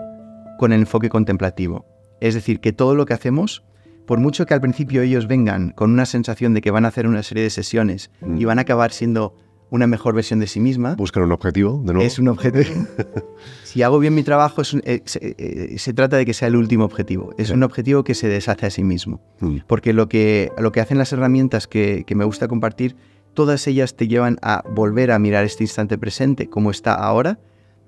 con 0.58 0.72
el 0.72 0.80
enfoque 0.80 1.08
contemplativo. 1.08 1.86
Es 2.20 2.34
decir, 2.34 2.60
que 2.60 2.72
todo 2.72 2.94
lo 2.94 3.06
que 3.06 3.14
hacemos, 3.14 3.64
por 4.06 4.18
mucho 4.18 4.46
que 4.46 4.54
al 4.54 4.60
principio 4.60 5.02
ellos 5.02 5.26
vengan 5.26 5.70
con 5.70 5.90
una 5.90 6.06
sensación 6.06 6.54
de 6.54 6.60
que 6.60 6.70
van 6.70 6.84
a 6.84 6.88
hacer 6.88 7.06
una 7.06 7.22
serie 7.22 7.42
de 7.42 7.50
sesiones 7.50 8.10
y 8.22 8.44
mm. 8.44 8.46
van 8.46 8.58
a 8.58 8.62
acabar 8.62 8.92
siendo 8.92 9.36
una 9.70 9.86
mejor 9.86 10.14
versión 10.14 10.40
de 10.40 10.46
sí 10.46 10.60
misma. 10.60 10.94
Buscan 10.94 11.22
un 11.22 11.32
objetivo, 11.32 11.82
de 11.84 11.92
nuevo. 11.92 12.06
Es 12.06 12.18
un 12.18 12.28
objetivo. 12.28 12.86
si 13.64 13.82
hago 13.82 13.98
bien 13.98 14.14
mi 14.14 14.22
trabajo, 14.22 14.62
eh, 14.84 15.02
eh, 15.20 15.74
se, 15.78 15.92
trata 15.92 16.16
de 16.16 16.24
que 16.24 16.32
sea 16.32 16.48
el 16.48 16.56
último 16.56 16.84
objetivo. 16.84 17.34
Es 17.36 17.50
un 17.50 17.62
objetivo 17.62 18.02
que 18.02 18.14
se 18.14 18.28
deshace 18.28 18.66
a 18.66 18.70
sí 18.70 18.82
mismo. 18.82 19.20
Mm. 19.40 19.58
Porque 19.66 19.92
lo 19.92 20.08
que, 20.08 20.52
lo 20.58 20.72
que 20.72 20.80
hacen 20.80 20.96
las 20.96 21.12
herramientas 21.12 21.66
que, 21.66 22.04
que 22.06 22.14
me 22.14 22.24
gusta 22.24 22.48
compartir, 22.48 22.96
todas 23.34 23.66
ellas 23.66 23.94
te 23.94 24.08
llevan 24.08 24.38
a 24.42 24.64
volver 24.74 25.10
a 25.10 25.18
mirar 25.18 25.44
este 25.44 25.64
instante 25.64 25.98
presente 25.98 26.48
como 26.48 26.70
está 26.70 26.94
ahora 26.94 27.38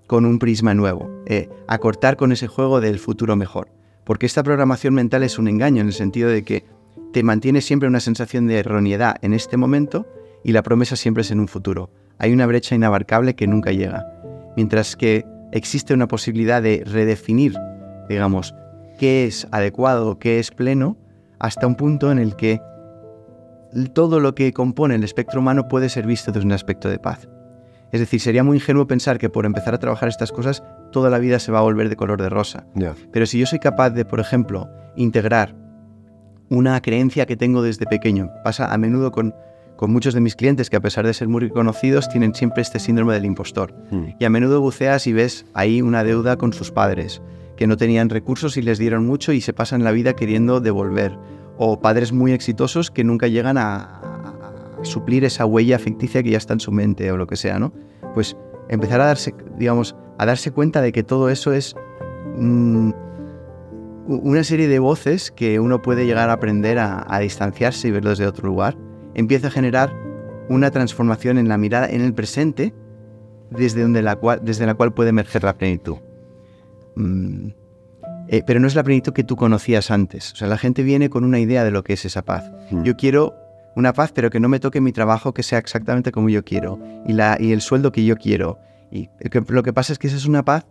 con 0.06 0.26
un 0.26 0.40
prisma 0.40 0.74
nuevo, 0.74 1.08
eh, 1.26 1.48
acortar 1.68 2.16
con 2.16 2.32
ese 2.32 2.48
juego 2.48 2.80
del 2.80 2.98
futuro 2.98 3.36
mejor. 3.36 3.68
Porque 4.10 4.26
esta 4.26 4.42
programación 4.42 4.92
mental 4.94 5.22
es 5.22 5.38
un 5.38 5.46
engaño 5.46 5.82
en 5.82 5.86
el 5.86 5.92
sentido 5.92 6.28
de 6.28 6.42
que 6.42 6.64
te 7.12 7.22
mantiene 7.22 7.60
siempre 7.60 7.88
una 7.88 8.00
sensación 8.00 8.48
de 8.48 8.58
erroneidad 8.58 9.14
en 9.22 9.32
este 9.32 9.56
momento 9.56 10.04
y 10.42 10.50
la 10.50 10.64
promesa 10.64 10.96
siempre 10.96 11.20
es 11.20 11.30
en 11.30 11.38
un 11.38 11.46
futuro. 11.46 11.92
Hay 12.18 12.32
una 12.32 12.44
brecha 12.46 12.74
inabarcable 12.74 13.36
que 13.36 13.46
nunca 13.46 13.70
llega. 13.70 14.04
Mientras 14.56 14.96
que 14.96 15.24
existe 15.52 15.94
una 15.94 16.08
posibilidad 16.08 16.60
de 16.60 16.82
redefinir, 16.84 17.54
digamos, 18.08 18.52
qué 18.98 19.26
es 19.26 19.46
adecuado, 19.52 20.18
qué 20.18 20.40
es 20.40 20.50
pleno, 20.50 20.96
hasta 21.38 21.68
un 21.68 21.76
punto 21.76 22.10
en 22.10 22.18
el 22.18 22.34
que 22.34 22.60
todo 23.92 24.18
lo 24.18 24.34
que 24.34 24.52
compone 24.52 24.96
el 24.96 25.04
espectro 25.04 25.38
humano 25.38 25.68
puede 25.68 25.88
ser 25.88 26.08
visto 26.08 26.32
desde 26.32 26.46
un 26.46 26.52
aspecto 26.52 26.88
de 26.88 26.98
paz. 26.98 27.28
Es 27.92 28.00
decir, 28.00 28.20
sería 28.20 28.44
muy 28.44 28.58
ingenuo 28.58 28.86
pensar 28.86 29.18
que 29.18 29.28
por 29.28 29.46
empezar 29.46 29.74
a 29.74 29.78
trabajar 29.78 30.08
estas 30.08 30.32
cosas 30.32 30.62
toda 30.92 31.10
la 31.10 31.18
vida 31.18 31.38
se 31.38 31.52
va 31.52 31.58
a 31.58 31.62
volver 31.62 31.88
de 31.88 31.96
color 31.96 32.20
de 32.20 32.28
rosa. 32.28 32.66
Pero 33.12 33.26
si 33.26 33.38
yo 33.38 33.46
soy 33.46 33.58
capaz 33.58 33.90
de, 33.90 34.04
por 34.04 34.20
ejemplo, 34.20 34.68
integrar 34.96 35.54
una 36.48 36.80
creencia 36.80 37.26
que 37.26 37.36
tengo 37.36 37.62
desde 37.62 37.86
pequeño, 37.86 38.30
pasa 38.44 38.72
a 38.72 38.78
menudo 38.78 39.12
con, 39.12 39.34
con 39.76 39.92
muchos 39.92 40.14
de 40.14 40.20
mis 40.20 40.36
clientes 40.36 40.70
que 40.70 40.76
a 40.76 40.80
pesar 40.80 41.06
de 41.06 41.14
ser 41.14 41.28
muy 41.28 41.40
reconocidos 41.40 42.08
tienen 42.08 42.34
siempre 42.34 42.62
este 42.62 42.78
síndrome 42.78 43.14
del 43.14 43.24
impostor. 43.24 43.74
Hmm. 43.90 44.14
Y 44.18 44.24
a 44.24 44.30
menudo 44.30 44.60
buceas 44.60 45.06
y 45.06 45.12
ves 45.12 45.46
ahí 45.54 45.82
una 45.82 46.04
deuda 46.04 46.36
con 46.36 46.52
sus 46.52 46.70
padres, 46.70 47.22
que 47.56 47.66
no 47.66 47.76
tenían 47.76 48.08
recursos 48.08 48.56
y 48.56 48.62
les 48.62 48.78
dieron 48.78 49.06
mucho 49.06 49.32
y 49.32 49.40
se 49.40 49.52
pasan 49.52 49.84
la 49.84 49.92
vida 49.92 50.14
queriendo 50.14 50.60
devolver. 50.60 51.16
O 51.56 51.80
padres 51.80 52.12
muy 52.12 52.32
exitosos 52.32 52.90
que 52.90 53.04
nunca 53.04 53.28
llegan 53.28 53.58
a, 53.58 54.00
suplir 54.82 55.24
esa 55.24 55.46
huella 55.46 55.78
ficticia 55.78 56.22
que 56.22 56.30
ya 56.30 56.38
está 56.38 56.54
en 56.54 56.60
su 56.60 56.72
mente 56.72 57.10
o 57.12 57.16
lo 57.16 57.26
que 57.26 57.36
sea, 57.36 57.58
¿no? 57.58 57.72
Pues 58.14 58.36
empezar 58.68 59.00
a 59.00 59.06
darse, 59.06 59.34
digamos, 59.58 59.96
a 60.18 60.26
darse 60.26 60.50
cuenta 60.50 60.80
de 60.80 60.92
que 60.92 61.02
todo 61.02 61.28
eso 61.28 61.52
es 61.52 61.74
mm, 62.36 62.90
una 64.06 64.44
serie 64.44 64.68
de 64.68 64.78
voces 64.78 65.30
que 65.30 65.60
uno 65.60 65.82
puede 65.82 66.06
llegar 66.06 66.30
a 66.30 66.34
aprender 66.34 66.78
a, 66.78 67.18
distanciarse 67.20 67.88
y 67.88 67.90
verlo 67.90 68.10
desde 68.10 68.26
otro 68.26 68.48
lugar, 68.48 68.76
empieza 69.14 69.48
a 69.48 69.50
generar 69.50 69.94
una 70.48 70.70
transformación 70.70 71.38
en 71.38 71.48
la 71.48 71.58
mirada 71.58 71.88
en 71.88 72.00
el 72.00 72.12
presente 72.14 72.74
desde, 73.50 73.82
donde 73.82 74.02
la, 74.02 74.16
cual, 74.16 74.40
desde 74.42 74.66
la 74.66 74.74
cual 74.74 74.92
puede 74.92 75.10
emerger 75.10 75.44
la 75.44 75.56
plenitud. 75.56 75.98
Mm, 76.96 77.48
eh, 78.28 78.42
pero 78.46 78.60
no 78.60 78.66
es 78.66 78.74
la 78.74 78.84
plenitud 78.84 79.12
que 79.12 79.24
tú 79.24 79.36
conocías 79.36 79.90
antes. 79.90 80.32
O 80.32 80.36
sea, 80.36 80.48
la 80.48 80.58
gente 80.58 80.82
viene 80.82 81.10
con 81.10 81.24
una 81.24 81.40
idea 81.40 81.64
de 81.64 81.70
lo 81.70 81.82
que 81.82 81.94
es 81.94 82.04
esa 82.04 82.22
paz. 82.22 82.50
Mm. 82.70 82.82
Yo 82.84 82.96
quiero 82.96 83.34
una 83.76 83.92
paz, 83.92 84.12
pero 84.12 84.30
que 84.30 84.40
no 84.40 84.48
me 84.48 84.60
toque 84.60 84.80
mi 84.80 84.92
trabajo 84.92 85.32
que 85.32 85.42
sea 85.42 85.58
exactamente 85.58 86.12
como 86.12 86.28
yo 86.28 86.44
quiero 86.44 86.78
y, 87.06 87.12
la, 87.12 87.36
y 87.38 87.52
el 87.52 87.60
sueldo 87.60 87.92
que 87.92 88.04
yo 88.04 88.16
quiero. 88.16 88.58
Y 88.90 89.08
lo 89.48 89.62
que 89.62 89.72
pasa 89.72 89.92
es 89.92 89.98
que 89.98 90.08
esa 90.08 90.16
es 90.16 90.26
una 90.26 90.44
paz 90.44 90.66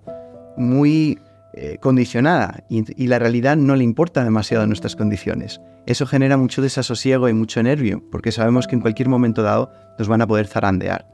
muy 0.58 1.20
eh, 1.54 1.78
condicionada 1.80 2.64
y, 2.70 3.08
la 3.08 3.18
realidad 3.18 3.58
no 3.58 3.76
le 3.76 3.84
importa 3.84 4.24
demasiado 4.24 4.68
nuestras 4.68 4.96
condiciones. 4.96 5.62
Eso 5.86 6.06
genera 6.06 6.38
mucho 6.38 6.62
desasosiego 6.62 7.30
y 7.30 7.34
mucho 7.34 7.64
nervio, 7.64 8.04
porque 8.12 8.32
sabemos 8.32 8.68
que 8.68 8.76
en 8.76 8.82
cualquier 8.82 9.10
momento 9.10 9.42
dado 9.42 9.72
nos 9.98 10.08
van 10.08 10.22
a 10.22 10.28
poder 10.28 10.48
zarandear. 10.48 11.08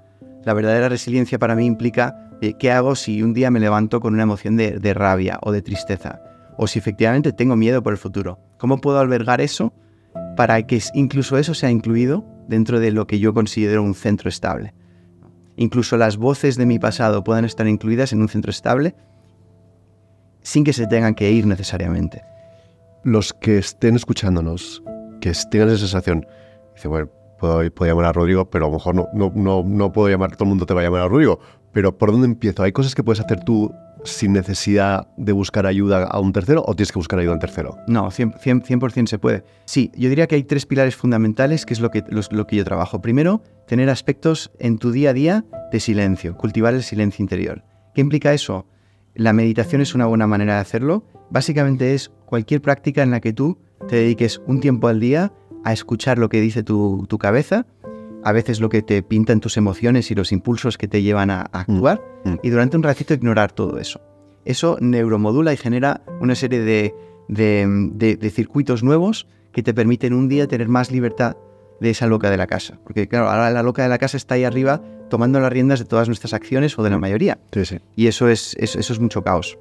La 0.43 0.53
verdadera 0.53 0.89
resiliencia 0.89 1.39
para 1.39 1.55
mí 1.55 1.65
implica 1.65 2.29
eh, 2.41 2.55
qué 2.59 2.71
hago 2.71 2.95
si 2.95 3.23
un 3.23 3.33
día 3.33 3.51
me 3.51 3.59
levanto 3.59 4.01
con 4.01 4.13
una 4.13 4.23
emoción 4.23 4.57
de 4.57 4.93
rabia 4.93 5.39
o 5.41 5.51
de 5.51 5.61
tristeza 5.61 6.21
o 6.57 6.67
si 6.67 6.79
efectivamente 6.79 7.33
tengo 7.33 7.55
miedo 7.55 7.83
por 7.83 7.93
el 7.93 7.97
futuro. 7.97 8.39
¿Cómo 8.57 8.79
puedo 8.79 8.99
albergar 8.99 9.41
eso 9.41 9.73
para 10.35 10.65
que 10.67 10.81
incluso 10.93 11.37
eso 11.37 11.53
sea 11.53 11.71
incluido 11.71 12.25
dentro 12.47 12.79
de 12.79 12.91
lo 12.91 13.07
que 13.07 13.19
yo 13.19 13.33
considero 13.33 13.83
un 13.83 13.95
centro 13.95 14.29
estable? 14.29 14.73
Incluso 15.57 15.97
las 15.97 16.17
voces 16.17 16.57
de 16.57 16.65
mi 16.65 16.79
pasado 16.79 17.23
puedan 17.23 17.45
estar 17.45 17.67
incluidas 17.67 18.11
en 18.13 18.21
un 18.21 18.29
centro 18.29 18.51
estable 18.51 18.95
sin 20.41 20.63
que 20.63 20.73
se 20.73 20.85
tengan 20.85 21.15
que 21.15 21.31
ir 21.31 21.47
necesariamente. 21.47 22.21
Los 23.03 23.33
que 23.33 23.57
estén 23.57 23.95
escuchándonos, 23.95 24.83
que 25.21 25.31
tengan 25.49 25.69
esa 25.69 25.79
sensación, 25.79 26.25
dice, 26.75 26.87
bueno, 26.87 27.09
puedo, 27.39 27.63
llamar 27.87 28.05
a 28.05 28.13
Rodrigo, 28.13 28.49
pero 28.49 28.65
a 28.65 28.69
lo 28.69 28.75
mejor 28.75 28.95
no, 28.95 29.07
no, 29.13 29.31
no, 29.33 29.63
no 29.63 29.91
puedo 29.91 30.09
llamar, 30.09 30.35
todo 30.35 30.43
el 30.43 30.49
mundo 30.49 30.65
te 30.65 30.73
va 30.73 30.81
a 30.81 30.83
llamar 30.83 31.01
a 31.01 31.07
Rodrigo, 31.07 31.39
pero 31.71 31.97
¿por 31.97 32.11
dónde 32.11 32.27
empiezo? 32.27 32.63
¿Hay 32.63 32.71
cosas 32.71 32.95
que 32.95 33.03
puedes 33.03 33.19
hacer 33.19 33.43
tú 33.43 33.73
sin 34.05 34.33
necesidad 34.33 35.07
de 35.17 35.31
buscar 35.31 35.65
ayuda 35.65 36.05
a 36.05 36.19
un 36.19 36.31
tercero 36.31 36.63
o 36.65 36.75
tienes 36.75 36.91
que 36.91 36.99
buscar 36.99 37.19
ayuda 37.19 37.31
a 37.31 37.35
un 37.35 37.39
tercero? 37.39 37.77
No, 37.87 38.09
100%, 38.09 39.07
se 39.07 39.19
puede. 39.19 39.43
Sí, 39.65 39.91
yo 39.95 40.09
diría 40.09 40.27
que 40.27 40.35
hay 40.35 40.43
tres 40.43 40.65
pilares 40.65 40.95
fundamentales 40.95 41.65
que 41.65 41.73
es 41.73 41.79
lo 41.79 41.91
que, 41.91 42.03
lo 42.07 42.47
que 42.47 42.55
yo 42.55 42.63
trabajo. 42.63 43.01
Primero, 43.01 43.43
tener 43.67 43.89
aspectos 43.89 44.51
en 44.59 44.77
tu 44.77 44.91
día 44.91 45.09
a 45.09 45.13
día 45.13 45.45
de 45.71 45.79
silencio, 45.79 46.37
cultivar 46.37 46.73
el 46.73 46.83
silencio 46.83 47.23
interior. 47.23 47.63
¿Qué 47.93 48.01
implica 48.01 48.33
eso? 48.33 48.67
La 49.13 49.33
meditación 49.33 49.81
es 49.81 49.95
una 49.95 50.05
buena 50.05 50.27
manera 50.27 50.55
de 50.55 50.61
hacerlo. 50.61 51.05
Básicamente 51.29 51.93
es 51.93 52.11
cualquier 52.25 52.61
práctica 52.61 53.03
en 53.03 53.11
la 53.11 53.21
que 53.21 53.33
tú 53.33 53.59
te 53.87 53.95
dediques 53.97 54.41
un 54.45 54.59
tiempo 54.59 54.87
al 54.87 54.99
día 54.99 55.31
a 55.63 55.73
escuchar 55.73 56.19
lo 56.19 56.29
que 56.29 56.41
dice 56.41 56.63
tu, 56.63 57.05
tu 57.09 57.17
cabeza 57.17 57.65
a 58.25 58.31
veces 58.31 58.59
lo 58.59 58.69
que 58.69 58.81
te 58.81 59.03
pintan 59.03 59.39
tus 59.39 59.55
emociones 59.55 60.09
y 60.09 60.15
los 60.15 60.31
impulsos 60.31 60.79
que 60.79 60.87
te 60.87 61.03
llevan 61.03 61.29
a, 61.29 61.43
mm, 61.43 61.57
actuar, 61.57 62.01
mm. 62.25 62.33
y 62.41 62.49
durante 62.49 62.75
un 62.75 62.81
ratito 62.81 63.13
ignorar 63.13 63.51
todo 63.51 63.77
eso. 63.77 64.01
Eso 64.45 64.77
neuromodula 64.81 65.53
y 65.53 65.57
genera 65.57 66.01
una 66.19 66.33
serie 66.33 66.59
de, 66.59 68.31
circuitos 68.31 68.83
nuevos 68.83 69.27
que 69.51 69.61
te 69.61 69.75
permiten 69.75 70.13
un 70.13 70.27
día 70.27 70.47
tener 70.47 70.67
más 70.67 70.91
libertad 70.91 71.37
de 71.79 71.91
esa 71.91 72.07
loca 72.07 72.31
de 72.31 72.37
la 72.37 72.47
casa. 72.47 72.79
Porque 72.83 73.07
claro, 73.07 73.29
ahora 73.29 73.51
la 73.51 73.61
loca 73.61 73.83
de 73.83 73.89
la 73.89 73.99
casa 73.99 74.17
está 74.17 74.35
ahí 74.35 74.43
arriba 74.43 74.81
tomando 75.09 75.39
las 75.39 75.51
riendas 75.51 75.77
de 75.79 75.85
todas 75.85 76.07
nuestras 76.07 76.33
acciones 76.33 76.77
o 76.79 76.83
de 76.83 76.89
la 76.89 76.97
mayoría. 76.97 77.37
Y 77.95 78.07
eso 78.07 78.27
es, 78.27 78.55
eso 78.59 78.93
es 78.93 78.99
mucho 78.99 79.23
caos. 79.23 79.59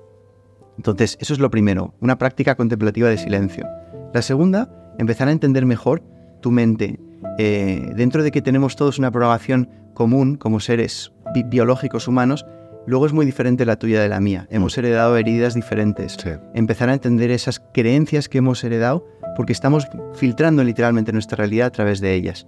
Entonces, 0.78 1.18
eso 1.20 1.34
es 1.34 1.38
lo 1.38 1.50
primero, 1.50 1.94
una 2.00 2.16
práctica 2.16 2.54
contemplativa 2.54 3.10
de 3.10 3.18
silencio. 3.18 3.66
La 4.14 4.22
segunda, 4.22 4.94
empezar 4.98 5.28
a 5.28 5.32
entender 5.32 5.66
mejor 5.66 6.02
tu 6.44 6.50
mente, 6.50 7.00
eh, 7.38 7.90
dentro 7.96 8.22
de 8.22 8.30
que 8.30 8.42
tenemos 8.42 8.76
todos 8.76 8.98
una 8.98 9.10
programación 9.10 9.70
común 9.94 10.36
como 10.36 10.60
seres 10.60 11.10
biológicos 11.46 12.06
humanos, 12.06 12.44
luego 12.86 13.06
es 13.06 13.14
muy 13.14 13.24
diferente 13.24 13.64
la 13.64 13.78
tuya 13.78 14.02
de 14.02 14.10
la 14.10 14.20
mía. 14.20 14.46
Hemos 14.50 14.76
heredado 14.76 15.16
heridas 15.16 15.54
diferentes. 15.54 16.18
Empezar 16.52 16.90
a 16.90 16.92
entender 16.92 17.30
esas 17.30 17.62
creencias 17.72 18.28
que 18.28 18.36
hemos 18.36 18.62
heredado 18.62 19.06
porque 19.38 19.54
estamos 19.54 19.88
filtrando 20.12 20.62
literalmente 20.62 21.14
nuestra 21.14 21.36
realidad 21.36 21.68
a 21.68 21.72
través 21.72 22.02
de 22.02 22.12
ellas. 22.12 22.46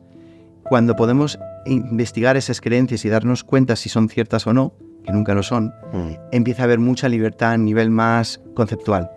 Cuando 0.65 0.95
podemos 0.95 1.39
investigar 1.65 2.37
esas 2.37 2.61
creencias 2.61 3.03
y 3.07 3.09
darnos 3.09 3.45
cuenta 3.45 3.77
si 3.77 3.89
son 3.89 4.11
ciertas 4.11 4.47
o 4.47 4.53
no, 4.53 4.75
que 5.07 5.13
nunca 5.13 5.33
lo 5.33 5.43
son, 5.43 5.73
mm. 5.95 6.11
empieza 6.33 6.61
a 6.61 6.65
haber 6.67 6.81
mucha 6.81 7.09
libertad 7.09 7.53
a 7.53 7.57
nivel 7.57 7.89
más 7.89 8.43
conceptual. 8.55 9.11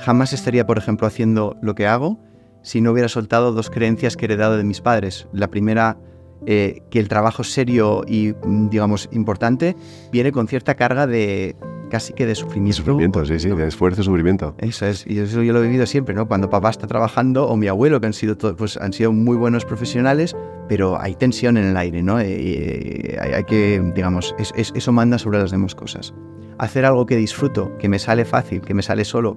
Jamás 0.00 0.32
estaría, 0.32 0.66
por 0.66 0.76
ejemplo, 0.76 1.06
haciendo 1.06 1.56
lo 1.62 1.76
que 1.76 1.86
hago 1.86 2.18
si 2.64 2.80
no 2.80 2.90
hubiera 2.90 3.08
soltado 3.08 3.52
dos 3.52 3.70
creencias 3.70 4.16
que 4.16 4.24
he 4.24 4.26
heredado 4.26 4.56
de 4.56 4.64
mis 4.64 4.80
padres. 4.80 5.28
La 5.32 5.48
primera, 5.48 5.98
eh, 6.46 6.80
que 6.90 6.98
el 6.98 7.08
trabajo 7.08 7.44
serio 7.44 8.02
y, 8.08 8.32
mm, 8.44 8.70
digamos, 8.70 9.08
importante 9.12 9.76
viene 10.10 10.32
con 10.32 10.48
cierta 10.48 10.74
carga 10.74 11.06
de 11.06 11.56
casi 11.90 12.14
que 12.14 12.26
de 12.26 12.34
sufrimiento. 12.34 12.78
Sufrimiento, 12.78 13.24
sí, 13.26 13.38
sí, 13.38 13.50
de 13.50 13.68
esfuerzo 13.68 14.00
y 14.00 14.04
sufrimiento. 14.04 14.54
Eso 14.58 14.86
es, 14.86 15.06
y 15.06 15.18
eso 15.18 15.42
yo 15.42 15.52
lo 15.52 15.60
he 15.60 15.66
vivido 15.66 15.84
siempre, 15.86 16.14
¿no? 16.14 16.26
Cuando 16.26 16.48
papá 16.48 16.70
está 16.70 16.86
trabajando 16.86 17.46
o 17.46 17.56
mi 17.56 17.68
abuelo, 17.68 18.00
que 18.00 18.06
han 18.06 18.14
sido, 18.14 18.36
pues, 18.56 18.78
han 18.78 18.94
sido 18.94 19.12
muy 19.12 19.36
buenos 19.36 19.66
profesionales, 19.66 20.34
pero 20.66 20.98
hay 20.98 21.14
tensión 21.14 21.58
en 21.58 21.66
el 21.66 21.76
aire, 21.76 22.02
¿no? 22.02 22.18
Eh, 22.18 22.26
eh, 22.28 23.18
hay, 23.20 23.44
que, 23.44 23.82
digamos, 23.94 24.34
eso 24.38 24.92
manda 24.92 25.18
sobre 25.18 25.38
las 25.38 25.50
demás 25.50 25.74
cosas. 25.74 26.14
Hacer 26.58 26.86
algo 26.86 27.04
que 27.04 27.16
disfruto, 27.16 27.76
que 27.78 27.90
me 27.90 27.98
sale 27.98 28.24
fácil, 28.24 28.62
que 28.62 28.72
me 28.72 28.82
sale 28.82 29.04
solo, 29.04 29.36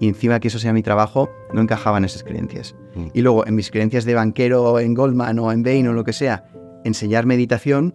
y 0.00 0.08
encima 0.08 0.40
que 0.40 0.48
eso 0.48 0.58
sea 0.58 0.72
mi 0.72 0.82
trabajo, 0.82 1.30
no 1.52 1.60
encajaban 1.60 2.04
esas 2.04 2.24
creencias. 2.24 2.74
Mm. 2.94 3.06
Y 3.14 3.22
luego, 3.22 3.46
en 3.46 3.54
mis 3.54 3.70
creencias 3.70 4.04
de 4.04 4.14
banquero, 4.14 4.78
en 4.78 4.94
Goldman 4.94 5.38
o 5.38 5.52
en 5.52 5.62
Bain 5.62 5.88
o 5.88 5.92
lo 5.92 6.04
que 6.04 6.12
sea, 6.12 6.44
enseñar 6.84 7.26
meditación 7.26 7.94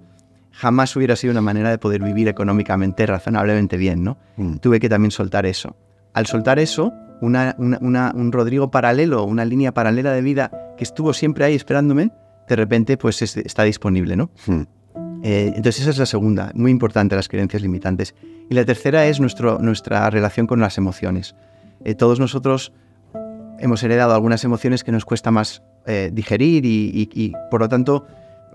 jamás 0.52 0.96
hubiera 0.96 1.16
sido 1.16 1.32
una 1.32 1.42
manera 1.42 1.70
de 1.70 1.78
poder 1.78 2.02
vivir 2.02 2.28
económicamente 2.28 3.06
razonablemente 3.06 3.78
bien, 3.78 4.04
¿no? 4.04 4.18
Mm. 4.38 4.58
Tuve 4.58 4.80
que 4.80 4.90
también 4.90 5.12
soltar 5.12 5.46
eso. 5.46 5.76
Al 6.14 6.26
soltar 6.26 6.60
eso, 6.60 6.92
una, 7.22 7.56
un 7.60 8.32
Rodrigo 8.32 8.72
paralelo, 8.72 9.24
una 9.24 9.46
línea 9.46 9.74
paralela 9.74 10.12
de 10.12 10.22
vida 10.22 10.52
que 10.78 10.84
estuvo 10.84 11.14
siempre 11.14 11.46
ahí 11.46 11.56
esperándome, 11.56 12.12
de 12.48 12.56
repente 12.56 12.98
pues 12.98 13.22
está 13.22 13.64
disponible, 13.64 14.16
¿no? 14.16 14.32
Mm. 14.48 14.62
Eh, 15.22 15.54
entonces 15.56 15.82
esa 15.82 15.90
es 15.92 15.98
la 15.98 16.06
segunda, 16.06 16.52
muy 16.56 16.72
importante, 16.72 17.16
las 17.16 17.28
creencias 17.28 17.62
limitantes. 17.62 18.16
Y 18.50 18.56
la 18.56 18.66
tercera 18.66 19.06
es 19.06 19.20
nuestro, 19.20 19.60
nuestra 19.60 20.10
relación 20.10 20.48
con 20.48 20.60
las 20.60 20.78
emociones. 20.78 21.36
Eh, 21.84 21.96
todos 21.96 22.20
nosotros 22.20 22.74
hemos 23.60 23.84
heredado 23.84 24.14
algunas 24.14 24.44
emociones 24.44 24.84
que 24.84 24.92
nos 24.92 25.06
cuesta 25.06 25.32
más 25.32 25.64
eh, 25.86 26.12
digerir 26.14 26.66
y, 26.66 27.34
por 27.52 27.62
lo 27.62 27.70
tanto, 27.70 28.06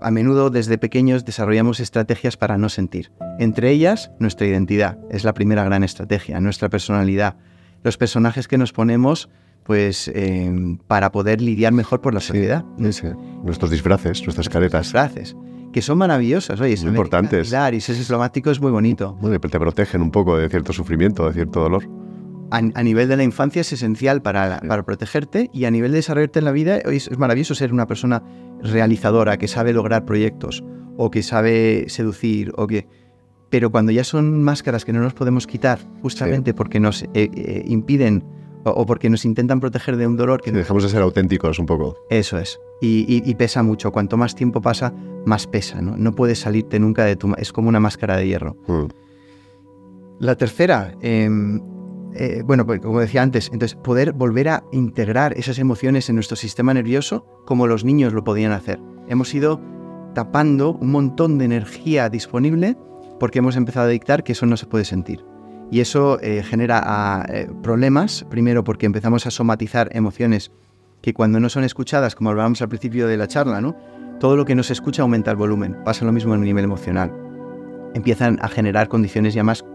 a 0.01 0.11
menudo 0.11 0.49
desde 0.49 0.77
pequeños 0.77 1.25
desarrollamos 1.25 1.79
estrategias 1.79 2.37
para 2.37 2.57
no 2.57 2.69
sentir. 2.69 3.11
Entre 3.39 3.71
ellas, 3.71 4.11
nuestra 4.19 4.47
identidad 4.47 4.97
es 5.09 5.23
la 5.23 5.33
primera 5.33 5.63
gran 5.63 5.83
estrategia, 5.83 6.39
nuestra 6.39 6.69
personalidad, 6.69 7.35
los 7.83 7.97
personajes 7.97 8.47
que 8.47 8.57
nos 8.57 8.73
ponemos 8.73 9.29
pues 9.63 10.11
eh, 10.13 10.77
para 10.85 11.11
poder 11.11 11.41
lidiar 11.41 11.73
mejor 11.73 11.99
por 11.99 12.13
la 12.13 12.19
sociedad. 12.19 12.63
Nuestros 12.77 13.71
disfraces, 13.71 14.21
nuestras 14.23 14.47
caretas. 14.47 14.83
Disfraces 14.83 15.35
que 15.73 15.81
son 15.81 15.97
maravillosas, 15.97 16.61
oye, 16.61 16.77
muy 16.77 16.91
importantes. 16.91 17.53
Y 17.73 17.81
ser 17.81 17.97
diplomático 17.97 18.49
es 18.49 18.61
muy 18.61 18.71
bonito. 18.71 19.17
Bueno, 19.19 19.37
te 19.41 19.59
protegen 19.59 20.01
un 20.01 20.09
poco 20.09 20.37
de 20.37 20.47
cierto 20.47 20.71
sufrimiento, 20.71 21.27
de 21.27 21.33
cierto 21.33 21.59
dolor 21.59 21.85
a, 22.51 22.83
nivel 22.83 23.07
de 23.07 23.17
la 23.17 23.23
infancia 23.23 23.61
es 23.61 23.73
esencial 23.73 24.21
para, 24.21 24.59
para, 24.59 24.83
protegerte 24.83 25.49
y 25.53 25.65
a 25.65 25.71
nivel 25.71 25.91
de 25.91 25.97
desarrollarte 25.97 26.39
en 26.39 26.45
la 26.45 26.51
vida 26.51 26.77
es, 26.77 27.17
maravilloso 27.17 27.55
ser 27.55 27.73
una 27.73 27.87
persona 27.87 28.23
realizadora 28.61 29.37
que 29.37 29.47
sabe 29.47 29.73
lograr 29.73 30.05
proyectos 30.05 30.63
o 30.97 31.11
que 31.11 31.23
sabe 31.23 31.85
seducir 31.87 32.53
o 32.55 32.67
que... 32.67 32.87
Pero 33.49 33.71
cuando 33.71 33.91
ya 33.91 34.03
son 34.03 34.43
máscaras 34.43 34.85
que 34.85 34.93
no 34.93 34.99
nos 35.01 35.13
podemos 35.13 35.47
quitar 35.47 35.79
justamente 36.01 36.53
porque 36.53 36.79
nos 36.79 37.03
eh, 37.03 37.09
eh, 37.13 37.63
impiden 37.67 38.23
o, 38.63 38.85
porque 38.85 39.09
nos 39.09 39.25
intentan 39.25 39.59
proteger 39.59 39.95
de 39.97 40.07
un 40.07 40.17
dolor 40.17 40.41
que... 40.41 40.51
dejamos 40.51 40.83
de 40.83 40.89
ser 40.89 41.01
auténticos 41.01 41.59
un 41.59 41.67
poco. 41.67 41.97
Eso 42.09 42.39
es. 42.39 42.59
Y, 42.81 43.33
pesa 43.35 43.61
mucho. 43.61 43.91
Cuanto 43.91 44.17
más 44.17 44.35
tiempo 44.35 44.61
pasa, 44.61 44.93
más 45.25 45.45
pesa. 45.45 45.81
No, 45.81 45.95
no 45.95 46.13
puedes 46.13 46.39
salirte 46.39 46.79
nunca 46.79 47.05
de 47.05 47.15
tu... 47.15 47.33
Es 47.37 47.53
como 47.53 47.69
una 47.69 47.79
máscara 47.79 48.17
de 48.17 48.27
hierro. 48.27 48.57
Mm. 48.67 48.85
La 50.19 50.35
tercera, 50.35 50.95
em, 51.01 51.61
eh, 52.15 52.43
bueno, 52.45 52.65
pues 52.65 52.79
como 52.81 52.99
decía 52.99 53.21
antes, 53.21 53.49
entonces 53.51 53.75
poder 53.75 54.13
volver 54.13 54.49
a 54.49 54.63
integrar 54.71 55.37
esas 55.37 55.59
emociones 55.59 56.09
en 56.09 56.15
nuestro 56.15 56.35
sistema 56.35 56.73
nervioso 56.73 57.25
como 57.45 57.67
los 57.67 57.83
niños 57.83 58.13
lo 58.13 58.23
podían 58.23 58.51
hacer. 58.51 58.79
Hemos 59.07 59.33
ido 59.33 59.61
tapando 60.13 60.73
un 60.73 60.91
montón 60.91 61.37
de 61.37 61.45
energía 61.45 62.09
disponible 62.09 62.77
porque 63.19 63.39
hemos 63.39 63.55
empezado 63.55 63.87
a 63.87 63.89
dictar 63.89 64.23
que 64.23 64.31
eso 64.31 64.45
no 64.45 64.57
se 64.57 64.65
puede 64.65 64.85
sentir. 64.85 65.25
Y 65.71 65.79
eso 65.79 66.19
eh, 66.21 66.43
genera 66.43 66.81
ah, 66.83 67.25
eh, 67.27 67.49
problemas, 67.63 68.25
primero 68.29 68.63
porque 68.63 68.85
empezamos 68.85 69.25
a 69.25 69.31
somatizar 69.31 69.89
emociones 69.93 70.51
que 71.01 71.13
cuando 71.13 71.39
no 71.39 71.49
son 71.49 71.63
escuchadas, 71.63 72.15
como 72.15 72.29
hablábamos 72.29 72.61
al 72.61 72.69
principio 72.69 73.07
de 73.07 73.17
la 73.17 73.27
charla, 73.27 73.61
¿no? 73.61 73.75
todo 74.19 74.37
lo 74.37 74.45
que 74.45 74.55
no 74.55 74.63
se 74.63 74.73
escucha 74.73 75.01
aumenta 75.01 75.31
el 75.31 75.37
volumen. 75.37 75.77
Pasa 75.83 76.05
lo 76.05 76.11
mismo 76.11 76.33
en 76.33 76.41
el 76.41 76.45
nivel 76.45 76.63
emocional. 76.63 77.13
Empiezan 77.93 78.39
a 78.41 78.47
generar 78.47 78.87
condiciones 78.87 79.33
ya 79.33 79.43
más, 79.43 79.65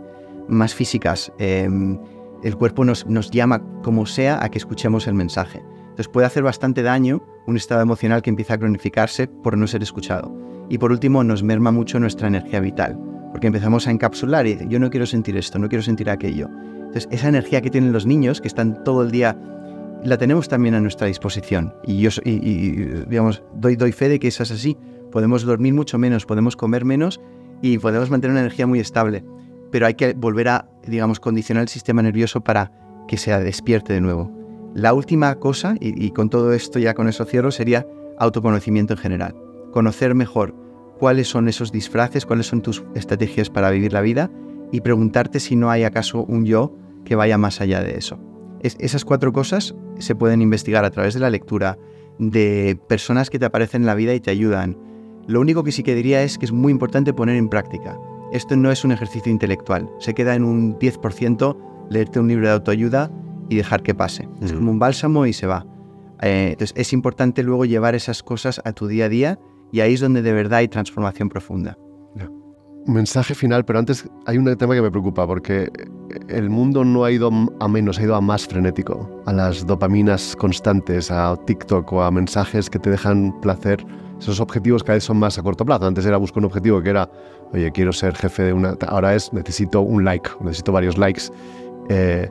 más 0.48 0.74
físicas. 0.74 1.32
Em, 1.38 1.98
el 2.42 2.56
cuerpo 2.56 2.84
nos, 2.84 3.06
nos 3.06 3.30
llama 3.30 3.62
como 3.82 4.06
sea 4.06 4.42
a 4.42 4.50
que 4.50 4.58
escuchemos 4.58 5.06
el 5.06 5.14
mensaje. 5.14 5.62
Entonces 5.80 6.08
puede 6.08 6.26
hacer 6.26 6.42
bastante 6.42 6.82
daño 6.82 7.22
un 7.46 7.56
estado 7.56 7.82
emocional 7.82 8.22
que 8.22 8.30
empieza 8.30 8.54
a 8.54 8.58
cronificarse 8.58 9.26
por 9.26 9.58
no 9.58 9.66
ser 9.66 9.82
escuchado. 9.82 10.34
Y 10.68 10.78
por 10.78 10.92
último, 10.92 11.24
nos 11.24 11.42
merma 11.42 11.72
mucho 11.72 11.98
nuestra 11.98 12.28
energía 12.28 12.60
vital, 12.60 12.98
porque 13.32 13.48
empezamos 13.48 13.86
a 13.86 13.90
encapsular 13.90 14.46
y 14.46 14.56
yo 14.68 14.78
no 14.78 14.88
quiero 14.88 15.04
sentir 15.04 15.36
esto, 15.36 15.58
no 15.58 15.68
quiero 15.68 15.82
sentir 15.82 16.08
aquello. 16.08 16.48
Entonces, 16.76 17.08
esa 17.10 17.28
energía 17.28 17.60
que 17.60 17.70
tienen 17.70 17.92
los 17.92 18.06
niños, 18.06 18.40
que 18.40 18.48
están 18.48 18.82
todo 18.84 19.02
el 19.02 19.10
día, 19.10 19.36
la 20.04 20.16
tenemos 20.16 20.48
también 20.48 20.74
a 20.74 20.80
nuestra 20.80 21.08
disposición. 21.08 21.74
Y 21.84 21.98
yo, 21.98 22.10
y, 22.24 22.84
digamos, 23.08 23.42
doy, 23.54 23.76
doy 23.76 23.92
fe 23.92 24.08
de 24.08 24.18
que 24.18 24.28
eso 24.28 24.42
es 24.44 24.50
así. 24.52 24.76
Podemos 25.10 25.42
dormir 25.42 25.74
mucho 25.74 25.98
menos, 25.98 26.24
podemos 26.24 26.56
comer 26.56 26.84
menos 26.84 27.20
y 27.62 27.78
podemos 27.78 28.10
mantener 28.10 28.32
una 28.32 28.40
energía 28.40 28.66
muy 28.66 28.78
estable. 28.78 29.24
Pero 29.70 29.86
hay 29.86 29.94
que 29.94 30.14
volver 30.14 30.48
a, 30.48 30.68
digamos, 30.86 31.20
condicionar 31.20 31.62
el 31.62 31.68
sistema 31.68 32.02
nervioso 32.02 32.42
para 32.42 32.72
que 33.08 33.16
se 33.16 33.36
despierte 33.40 33.92
de 33.92 34.00
nuevo. 34.00 34.30
La 34.74 34.94
última 34.94 35.34
cosa, 35.36 35.74
y, 35.80 36.10
con 36.12 36.30
todo 36.30 36.52
esto 36.52 36.78
ya 36.78 36.94
con 36.94 37.08
eso 37.08 37.24
cierro, 37.24 37.50
sería 37.50 37.86
autoconocimiento 38.18 38.94
en 38.94 38.98
general. 38.98 39.36
Conocer 39.72 40.14
mejor 40.14 40.54
cuáles 40.98 41.28
son 41.28 41.48
esos 41.48 41.72
disfraces, 41.72 42.24
cuáles 42.24 42.46
son 42.46 42.62
tus 42.62 42.84
estrategias 42.94 43.50
para 43.50 43.70
vivir 43.70 43.92
la 43.92 44.00
vida 44.00 44.30
y 44.70 44.80
preguntarte 44.82 45.40
si 45.40 45.56
no 45.56 45.70
hay 45.70 45.82
acaso 45.82 46.24
un 46.24 46.44
yo 46.44 46.76
que 47.04 47.16
vaya 47.16 47.38
más 47.38 47.60
allá 47.60 47.82
de 47.82 47.96
eso. 47.96 48.20
esas 48.60 49.04
cuatro 49.04 49.32
cosas 49.32 49.74
se 49.98 50.14
pueden 50.14 50.42
investigar 50.42 50.84
a 50.84 50.90
través 50.90 51.14
de 51.14 51.20
la 51.20 51.30
lectura, 51.30 51.78
de 52.18 52.78
personas 52.88 53.30
que 53.30 53.38
te 53.38 53.46
aparecen 53.46 53.82
en 53.82 53.86
la 53.86 53.94
vida 53.94 54.14
y 54.14 54.20
te 54.20 54.30
ayudan. 54.30 54.76
Lo 55.26 55.40
único 55.40 55.64
que 55.64 55.72
sí 55.72 55.82
que 55.82 55.94
diría 55.94 56.22
es 56.22 56.38
que 56.38 56.44
es 56.44 56.52
muy 56.52 56.70
importante 56.70 57.12
poner 57.12 57.36
en 57.36 57.48
práctica. 57.48 57.98
Esto 58.32 58.56
no 58.56 58.70
es 58.70 58.84
un 58.84 58.92
ejercicio 58.92 59.30
intelectual, 59.30 59.88
se 59.98 60.14
queda 60.14 60.34
en 60.34 60.44
un 60.44 60.78
10% 60.78 61.56
leerte 61.90 62.20
un 62.20 62.28
libro 62.28 62.46
de 62.46 62.54
autoayuda 62.54 63.10
y 63.48 63.56
dejar 63.56 63.82
que 63.82 63.94
pase. 63.94 64.28
Es 64.40 64.52
como 64.52 64.70
un 64.70 64.78
bálsamo 64.78 65.26
y 65.26 65.32
se 65.32 65.46
va. 65.46 65.66
Eh, 66.22 66.50
entonces 66.52 66.76
es 66.76 66.92
importante 66.92 67.42
luego 67.42 67.64
llevar 67.64 67.94
esas 67.94 68.22
cosas 68.22 68.60
a 68.64 68.72
tu 68.72 68.86
día 68.86 69.06
a 69.06 69.08
día 69.08 69.38
y 69.72 69.80
ahí 69.80 69.94
es 69.94 70.00
donde 70.00 70.22
de 70.22 70.32
verdad 70.32 70.58
hay 70.58 70.68
transformación 70.68 71.28
profunda 71.28 71.76
mensaje 72.86 73.34
final, 73.34 73.64
pero 73.64 73.78
antes 73.78 74.08
hay 74.26 74.38
un 74.38 74.56
tema 74.56 74.74
que 74.74 74.82
me 74.82 74.90
preocupa, 74.90 75.26
porque 75.26 75.70
el 76.28 76.50
mundo 76.50 76.84
no 76.84 77.04
ha 77.04 77.10
ido 77.10 77.30
a 77.60 77.68
menos, 77.68 77.98
ha 77.98 78.02
ido 78.02 78.14
a 78.14 78.20
más 78.20 78.46
frenético, 78.46 79.22
a 79.26 79.32
las 79.32 79.66
dopaminas 79.66 80.36
constantes, 80.36 81.10
a 81.10 81.36
TikTok 81.46 81.92
o 81.92 82.02
a 82.02 82.10
mensajes 82.10 82.70
que 82.70 82.78
te 82.78 82.90
dejan 82.90 83.38
placer. 83.40 83.84
Esos 84.20 84.38
objetivos 84.40 84.84
cada 84.84 84.94
vez 84.94 85.04
son 85.04 85.18
más 85.18 85.38
a 85.38 85.42
corto 85.42 85.64
plazo. 85.64 85.86
Antes 85.86 86.06
era 86.06 86.16
buscar 86.16 86.38
un 86.38 86.44
objetivo 86.44 86.80
que 86.82 86.90
era, 86.90 87.10
oye, 87.52 87.72
quiero 87.72 87.92
ser 87.92 88.14
jefe 88.14 88.44
de 88.44 88.52
una... 88.52 88.76
Ahora 88.86 89.14
es, 89.14 89.32
necesito 89.32 89.80
un 89.80 90.04
like, 90.04 90.30
necesito 90.40 90.70
varios 90.72 90.96
likes. 90.96 91.22
Eh, 91.88 92.30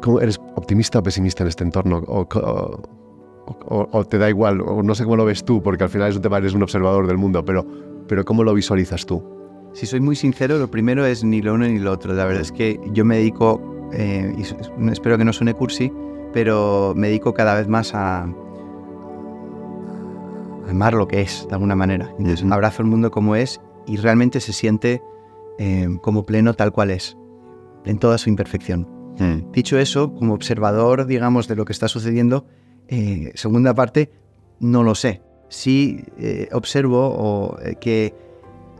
¿cómo 0.00 0.20
¿Eres 0.20 0.40
optimista 0.54 1.00
o 1.00 1.02
pesimista 1.02 1.42
en 1.42 1.48
este 1.48 1.64
entorno? 1.64 2.02
O, 2.06 4.04
te 4.04 4.18
da 4.18 4.30
igual, 4.30 4.60
o 4.60 4.82
no 4.82 4.94
sé 4.94 5.04
cómo 5.04 5.16
lo 5.16 5.24
ves 5.24 5.44
tú, 5.44 5.62
porque 5.62 5.84
al 5.84 5.90
final 5.90 6.08
es 6.08 6.16
un 6.16 6.22
tema, 6.22 6.38
eres 6.38 6.54
un 6.54 6.62
observador 6.62 7.06
del 7.06 7.18
mundo, 7.18 7.44
pero 7.44 7.66
pero 8.12 8.24
¿cómo 8.24 8.44
lo 8.44 8.54
visualizas 8.54 9.06
tú? 9.06 9.22
Si 9.72 9.86
soy 9.86 10.00
muy 10.00 10.16
sincero, 10.16 10.58
lo 10.58 10.70
primero 10.70 11.06
es 11.06 11.24
ni 11.24 11.40
lo 11.40 11.54
uno 11.54 11.66
ni 11.66 11.78
lo 11.78 11.92
otro. 11.92 12.12
La 12.12 12.26
verdad 12.26 12.42
es 12.42 12.52
que 12.52 12.78
yo 12.92 13.04
me 13.04 13.16
dedico, 13.16 13.88
eh, 13.94 14.34
y 14.36 14.42
espero 14.90 15.16
que 15.16 15.24
no 15.24 15.32
suene 15.32 15.54
cursi, 15.54 15.90
pero 16.32 16.92
me 16.94 17.08
dedico 17.08 17.32
cada 17.32 17.54
vez 17.54 17.68
más 17.68 17.94
a, 17.94 18.26
amar 20.72 20.94
lo 20.94 21.08
que 21.08 21.20
es, 21.22 21.46
de 21.48 21.54
alguna 21.54 21.76
manera. 21.76 22.12
Entonces, 22.18 22.44
abrazo 22.50 22.82
el 22.82 22.88
mundo 22.88 23.10
como 23.10 23.36
es 23.36 23.60
y 23.86 23.96
realmente 23.96 24.40
se 24.40 24.52
siente 24.52 25.02
eh, 25.58 25.88
como 26.02 26.26
pleno 26.26 26.54
tal 26.54 26.72
cual 26.72 26.90
es, 26.90 27.16
en 27.84 27.98
toda 27.98 28.18
su 28.18 28.28
imperfección. 28.28 28.88
Dicho 29.52 29.78
eso, 29.78 30.14
como 30.14 30.34
observador, 30.34 31.06
digamos, 31.06 31.46
de 31.46 31.54
lo 31.54 31.64
que 31.64 31.72
está 31.72 31.86
sucediendo, 31.86 32.46
eh, 32.88 33.30
segunda 33.34 33.72
parte, 33.72 34.10
no 34.58 34.82
lo 34.82 34.96
sé 34.96 35.22
sí 35.52 36.04
eh, 36.18 36.48
observo 36.52 37.14
o, 37.14 37.58
eh, 37.60 37.76
que 37.80 38.14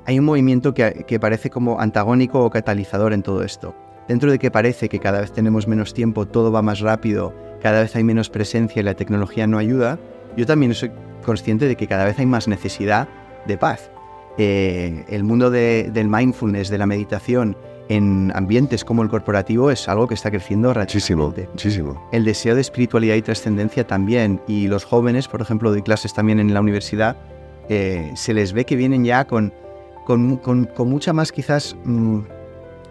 hay 0.06 0.18
un 0.18 0.24
movimiento 0.24 0.74
que, 0.74 1.18
parece 1.20 1.50
como 1.50 1.78
antagónico 1.80 2.44
o 2.44 2.50
catalizador 2.50 3.12
en 3.12 3.22
todo 3.22 3.44
esto. 3.44 3.76
Dentro 4.08 4.32
de 4.32 4.38
que 4.40 4.50
parece 4.50 4.88
que 4.88 4.98
cada 4.98 5.20
vez 5.20 5.32
tenemos 5.32 5.68
menos 5.68 5.94
tiempo, 5.94 6.26
todo 6.26 6.50
va 6.50 6.60
más 6.60 6.80
rápido, 6.80 7.32
cada 7.60 7.82
vez 7.82 7.94
hay 7.94 8.02
menos 8.02 8.28
presencia 8.28 8.80
y 8.80 8.82
la 8.82 8.94
tecnología 8.94 9.46
no 9.46 9.58
ayuda, 9.58 10.00
yo 10.36 10.44
también 10.44 10.74
soy 10.74 10.90
consciente 11.22 11.66
de 11.66 11.76
que 11.76 11.86
cada 11.86 12.04
vez 12.04 12.18
hay 12.18 12.26
más 12.26 12.48
necesidad 12.48 13.08
de 13.46 13.56
paz. 13.56 13.90
Eh, 14.38 15.04
el 15.08 15.24
mundo 15.24 15.50
del 15.50 16.08
mindfulness, 16.08 16.70
de 16.70 16.78
la 16.78 16.86
meditación, 16.86 17.56
en 17.88 18.32
ambientes 18.34 18.84
como 18.84 19.02
el 19.02 19.08
corporativo 19.08 19.70
es 19.70 19.88
algo 19.88 20.06
que 20.06 20.14
está 20.14 20.30
creciendo 20.30 20.72
muchísimo, 20.72 21.34
muchísimo. 21.50 22.08
El 22.12 22.24
deseo 22.24 22.54
de 22.54 22.60
espiritualidad 22.60 23.16
y 23.16 23.22
trascendencia 23.22 23.86
también. 23.86 24.40
Y 24.46 24.68
los 24.68 24.84
jóvenes, 24.84 25.28
por 25.28 25.42
ejemplo, 25.42 25.70
doy 25.70 25.82
clases 25.82 26.14
también 26.14 26.40
en 26.40 26.54
la 26.54 26.60
universidad, 26.60 27.16
eh, 27.68 28.10
se 28.14 28.32
les 28.32 28.52
ve 28.52 28.64
que 28.64 28.76
vienen 28.76 29.04
ya 29.04 29.26
con, 29.26 29.52
con, 30.06 30.36
con, 30.36 30.88
mucha 30.88 31.12
más 31.12 31.32
quizás 31.32 31.76
mm, 31.84 32.20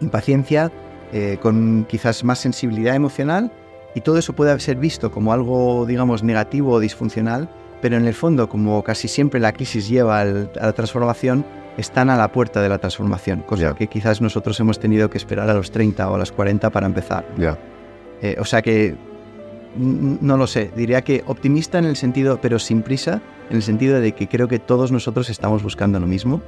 impaciencia, 0.01 0.71
eh, 1.13 1.37
con 1.41 1.85
quizás 1.89 2.23
más 2.23 2.39
sensibilidad 2.39 2.95
emocional 2.95 3.51
y 3.95 4.01
todo 4.01 4.17
eso 4.17 4.33
puede 4.33 4.57
ser 4.59 4.77
visto 4.77 5.11
como 5.11 5.33
algo, 5.33 5.85
digamos, 5.85 6.23
negativo 6.23 6.71
o 6.71 6.79
disfuncional, 6.79 7.49
pero 7.81 7.97
en 7.97 8.05
el 8.05 8.13
fondo, 8.13 8.47
como 8.47 8.83
casi 8.83 9.07
siempre 9.07 9.39
la 9.39 9.53
crisis 9.53 9.89
lleva 9.89 10.21
a 10.21 10.25
la 10.25 10.73
transformación, 10.73 11.45
están 11.77 12.09
a 12.09 12.17
la 12.17 12.31
puerta 12.31 12.61
de 12.61 12.69
la 12.69 12.77
transformación, 12.77 13.41
cosa 13.41 13.75
que 13.75 13.87
quizás 13.87 14.21
nosotros 14.21 14.59
hemos 14.59 14.79
tenido 14.79 15.09
que 15.09 15.17
esperar 15.17 15.49
a 15.49 15.53
los 15.53 15.71
30 15.71 16.09
o 16.09 16.15
a 16.15 16.17
los 16.17 16.31
40 16.31 16.69
para 16.69 16.85
empezar. 16.85 17.25
Eh, 18.21 18.35
o 18.39 18.45
sea 18.45 18.61
que 18.61 18.95
no 19.75 20.35
lo 20.37 20.47
sé, 20.47 20.69
diría 20.75 21.01
que 21.01 21.23
optimista 21.27 21.79
en 21.79 21.85
el 21.85 21.95
sentido, 21.95 22.39
pero 22.41 22.59
sin 22.59 22.81
prisa, 22.81 23.21
en 23.49 23.55
el 23.55 23.63
sentido 23.63 23.99
de 23.99 24.11
que 24.11 24.27
creo 24.27 24.47
que 24.47 24.59
todos 24.59 24.91
nosotros 24.91 25.29
estamos 25.29 25.63
buscando 25.63 25.99
lo 25.99 26.07
mismo. 26.07 26.41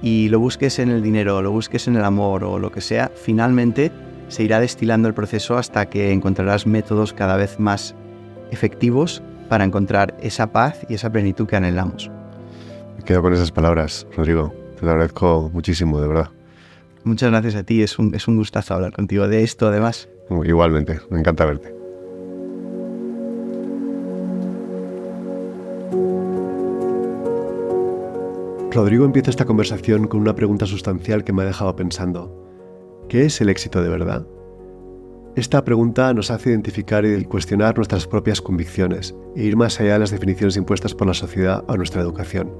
Y 0.00 0.28
lo 0.28 0.38
busques 0.38 0.78
en 0.78 0.90
el 0.90 1.02
dinero, 1.02 1.42
lo 1.42 1.50
busques 1.50 1.88
en 1.88 1.96
el 1.96 2.04
amor 2.04 2.44
o 2.44 2.58
lo 2.58 2.70
que 2.70 2.80
sea, 2.80 3.10
finalmente 3.14 3.90
se 4.28 4.44
irá 4.44 4.60
destilando 4.60 5.08
el 5.08 5.14
proceso 5.14 5.56
hasta 5.56 5.86
que 5.86 6.12
encontrarás 6.12 6.66
métodos 6.66 7.14
cada 7.14 7.36
vez 7.36 7.58
más 7.58 7.96
efectivos 8.50 9.22
para 9.48 9.64
encontrar 9.64 10.16
esa 10.20 10.52
paz 10.52 10.86
y 10.88 10.94
esa 10.94 11.10
plenitud 11.10 11.46
que 11.46 11.56
anhelamos. 11.56 12.10
Me 12.96 13.04
quedo 13.04 13.22
con 13.22 13.32
esas 13.32 13.50
palabras, 13.50 14.06
Rodrigo. 14.16 14.52
Te 14.78 14.84
lo 14.84 14.92
agradezco 14.92 15.50
muchísimo, 15.52 16.00
de 16.00 16.08
verdad. 16.08 16.30
Muchas 17.04 17.30
gracias 17.30 17.54
a 17.54 17.62
ti, 17.62 17.82
es 17.82 17.98
un, 17.98 18.14
es 18.14 18.28
un 18.28 18.36
gustazo 18.36 18.74
hablar 18.74 18.92
contigo 18.92 19.28
de 19.28 19.42
esto, 19.42 19.68
además. 19.68 20.08
Igualmente, 20.44 21.00
me 21.10 21.18
encanta 21.18 21.46
verte. 21.46 21.74
Rodrigo 28.70 29.04
empieza 29.04 29.30
esta 29.30 29.46
conversación 29.46 30.06
con 30.06 30.20
una 30.20 30.34
pregunta 30.34 30.66
sustancial 30.66 31.24
que 31.24 31.32
me 31.32 31.42
ha 31.42 31.46
dejado 31.46 31.74
pensando. 31.74 32.46
¿Qué 33.08 33.24
es 33.24 33.40
el 33.40 33.48
éxito 33.48 33.82
de 33.82 33.88
verdad? 33.88 34.26
Esta 35.36 35.64
pregunta 35.64 36.12
nos 36.14 36.30
hace 36.30 36.50
identificar 36.50 37.04
y 37.04 37.24
cuestionar 37.24 37.76
nuestras 37.76 38.06
propias 38.06 38.40
convicciones 38.40 39.14
e 39.36 39.44
ir 39.44 39.56
más 39.56 39.78
allá 39.78 39.92
de 39.94 39.98
las 40.00 40.10
definiciones 40.10 40.56
impuestas 40.56 40.94
por 40.94 41.06
la 41.06 41.14
sociedad 41.14 41.64
o 41.68 41.76
nuestra 41.76 42.02
educación. 42.02 42.50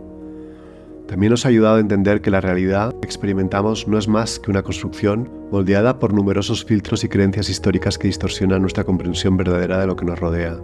También 1.09 1.31
nos 1.31 1.46
ha 1.46 1.48
ayudado 1.48 1.76
a 1.76 1.81
entender 1.81 2.20
que 2.20 2.31
la 2.31 2.42
realidad 2.42 2.94
que 3.00 3.07
experimentamos 3.07 3.88
no 3.88 3.96
es 3.96 4.09
más 4.09 4.38
que 4.38 4.50
una 4.50 4.62
construcción 4.62 5.31
moldeada 5.50 5.98
por 5.98 6.12
numerosos 6.12 6.64
filtros 6.64 7.02
y 7.02 7.09
creencias 7.09 7.48
históricas 7.48 7.96
que 7.96 8.09
distorsionan 8.09 8.61
nuestra 8.61 8.85
comprensión 8.85 9.37
verdadera 9.37 9.81
de 9.81 9.87
lo 9.87 9.96
que 9.96 10.04
nos 10.04 10.20
rodea. 10.20 10.61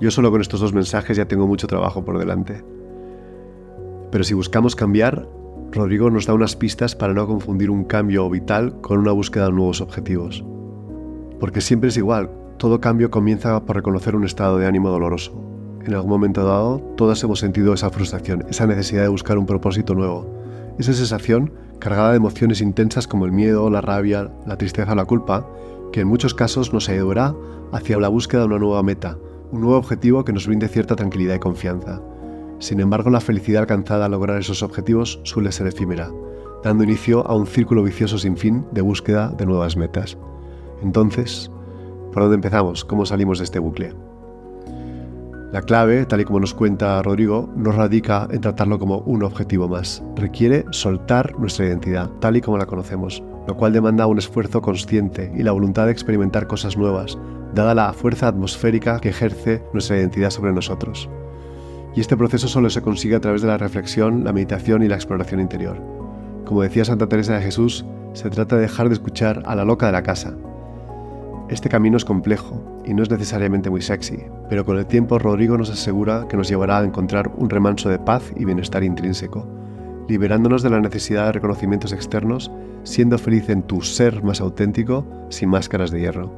Yo 0.00 0.10
solo 0.10 0.32
con 0.32 0.40
estos 0.40 0.60
dos 0.60 0.74
mensajes 0.74 1.16
ya 1.16 1.28
tengo 1.28 1.46
mucho 1.46 1.68
trabajo 1.68 2.04
por 2.04 2.18
delante. 2.18 2.64
Pero 4.10 4.24
si 4.24 4.34
buscamos 4.34 4.74
cambiar, 4.74 5.28
Rodrigo 5.70 6.10
nos 6.10 6.26
da 6.26 6.34
unas 6.34 6.56
pistas 6.56 6.96
para 6.96 7.14
no 7.14 7.26
confundir 7.26 7.70
un 7.70 7.84
cambio 7.84 8.28
vital 8.28 8.80
con 8.80 8.98
una 8.98 9.12
búsqueda 9.12 9.46
de 9.46 9.52
nuevos 9.52 9.80
objetivos. 9.80 10.44
Porque 11.44 11.60
siempre 11.60 11.90
es 11.90 11.98
igual, 11.98 12.30
todo 12.56 12.80
cambio 12.80 13.10
comienza 13.10 13.66
por 13.66 13.76
reconocer 13.76 14.16
un 14.16 14.24
estado 14.24 14.56
de 14.56 14.64
ánimo 14.64 14.88
doloroso 14.88 15.54
en 15.84 15.92
algún 15.92 16.08
momento 16.08 16.42
dado, 16.42 16.78
todos 16.96 17.22
hemos 17.22 17.40
sentido 17.40 17.74
esa 17.74 17.90
frustración, 17.90 18.46
esa 18.48 18.66
necesidad 18.66 19.02
de 19.02 19.08
buscar 19.08 19.36
un 19.36 19.44
propósito 19.44 19.94
nuevo. 19.94 20.26
Esa 20.78 20.94
sensación, 20.94 21.52
cargada 21.78 22.12
de 22.12 22.16
emociones 22.16 22.62
intensas 22.62 23.06
como 23.06 23.26
el 23.26 23.32
miedo, 23.32 23.68
la 23.68 23.82
rabia, 23.82 24.30
la 24.46 24.56
tristeza 24.56 24.92
o 24.92 24.94
la 24.94 25.04
culpa, 25.04 25.46
que 25.92 26.00
en 26.00 26.08
muchos 26.08 26.32
casos 26.32 26.72
nos 26.72 26.88
ayudará 26.88 27.34
hacia 27.72 27.98
la 27.98 28.08
búsqueda 28.08 28.40
de 28.40 28.46
una 28.46 28.58
nueva 28.58 28.82
meta, 28.82 29.18
un 29.52 29.60
nuevo 29.60 29.76
objetivo 29.76 30.24
que 30.24 30.32
nos 30.32 30.46
brinde 30.46 30.68
cierta 30.68 30.96
tranquilidad 30.96 31.34
y 31.34 31.40
confianza. 31.40 32.00
Sin 32.60 32.80
embargo, 32.80 33.10
la 33.10 33.20
felicidad 33.20 33.60
alcanzada 33.60 34.06
al 34.06 34.12
lograr 34.12 34.40
esos 34.40 34.62
objetivos 34.62 35.20
suele 35.24 35.52
ser 35.52 35.66
efímera, 35.66 36.10
dando 36.62 36.84
inicio 36.84 37.26
a 37.26 37.36
un 37.36 37.46
círculo 37.46 37.82
vicioso 37.82 38.16
sin 38.16 38.38
fin 38.38 38.64
de 38.72 38.80
búsqueda 38.80 39.28
de 39.36 39.44
nuevas 39.44 39.76
metas. 39.76 40.16
Entonces, 40.84 41.50
¿por 42.12 42.22
dónde 42.22 42.36
empezamos? 42.36 42.84
¿Cómo 42.84 43.06
salimos 43.06 43.38
de 43.38 43.44
este 43.44 43.58
bucle? 43.58 43.94
La 45.50 45.62
clave, 45.62 46.04
tal 46.04 46.20
y 46.20 46.24
como 46.24 46.40
nos 46.40 46.52
cuenta 46.52 47.02
Rodrigo, 47.02 47.48
no 47.56 47.72
radica 47.72 48.28
en 48.30 48.40
tratarlo 48.40 48.78
como 48.78 48.98
un 48.98 49.22
objetivo 49.22 49.66
más. 49.66 50.02
Requiere 50.14 50.66
soltar 50.72 51.38
nuestra 51.38 51.64
identidad, 51.64 52.10
tal 52.20 52.36
y 52.36 52.42
como 52.42 52.58
la 52.58 52.66
conocemos, 52.66 53.22
lo 53.46 53.56
cual 53.56 53.72
demanda 53.72 54.06
un 54.06 54.18
esfuerzo 54.18 54.60
consciente 54.60 55.32
y 55.34 55.42
la 55.42 55.52
voluntad 55.52 55.86
de 55.86 55.92
experimentar 55.92 56.46
cosas 56.46 56.76
nuevas, 56.76 57.18
dada 57.54 57.74
la 57.74 57.92
fuerza 57.94 58.28
atmosférica 58.28 59.00
que 59.00 59.08
ejerce 59.08 59.62
nuestra 59.72 59.96
identidad 59.96 60.30
sobre 60.30 60.52
nosotros. 60.52 61.08
Y 61.94 62.00
este 62.00 62.16
proceso 62.16 62.48
solo 62.48 62.68
se 62.68 62.82
consigue 62.82 63.14
a 63.14 63.20
través 63.20 63.40
de 63.40 63.48
la 63.48 63.56
reflexión, 63.56 64.24
la 64.24 64.32
meditación 64.32 64.82
y 64.82 64.88
la 64.88 64.96
exploración 64.96 65.40
interior. 65.40 65.80
Como 66.44 66.62
decía 66.62 66.84
Santa 66.84 67.08
Teresa 67.08 67.36
de 67.36 67.42
Jesús, 67.42 67.86
se 68.12 68.28
trata 68.28 68.56
de 68.56 68.62
dejar 68.62 68.88
de 68.88 68.94
escuchar 68.94 69.42
a 69.46 69.54
la 69.54 69.64
loca 69.64 69.86
de 69.86 69.92
la 69.92 70.02
casa, 70.02 70.34
este 71.54 71.68
camino 71.68 71.96
es 71.96 72.04
complejo 72.04 72.82
y 72.84 72.94
no 72.94 73.02
es 73.02 73.10
necesariamente 73.10 73.70
muy 73.70 73.80
sexy, 73.80 74.24
pero 74.48 74.64
con 74.64 74.76
el 74.76 74.86
tiempo 74.86 75.18
Rodrigo 75.18 75.56
nos 75.56 75.70
asegura 75.70 76.26
que 76.28 76.36
nos 76.36 76.48
llevará 76.48 76.80
a 76.80 76.84
encontrar 76.84 77.30
un 77.36 77.48
remanso 77.48 77.88
de 77.88 77.98
paz 77.98 78.32
y 78.36 78.44
bienestar 78.44 78.82
intrínseco, 78.82 79.46
liberándonos 80.08 80.62
de 80.62 80.70
la 80.70 80.80
necesidad 80.80 81.26
de 81.26 81.32
reconocimientos 81.32 81.92
externos, 81.92 82.50
siendo 82.82 83.18
feliz 83.18 83.48
en 83.48 83.62
tu 83.62 83.82
ser 83.82 84.22
más 84.24 84.40
auténtico, 84.40 85.06
sin 85.30 85.48
máscaras 85.48 85.92
de 85.92 86.00
hierro. 86.00 86.32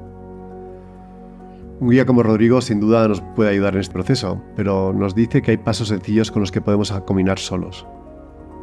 Un 1.81 1.91
guía 1.91 2.05
como 2.07 2.23
Rodrigo 2.23 2.61
sin 2.61 2.81
duda 2.81 3.09
nos 3.09 3.23
puede 3.35 3.51
ayudar 3.51 3.75
en 3.75 3.81
este 3.81 3.95
proceso, 3.95 4.43
pero 4.55 4.93
nos 4.93 5.15
dice 5.15 5.41
que 5.41 5.53
hay 5.53 5.57
pasos 5.57 5.89
sencillos 5.89 6.31
con 6.31 6.41
los 6.41 6.53
que 6.53 6.61
podemos 6.61 6.93
combinar 7.07 7.39
solos. 7.39 7.87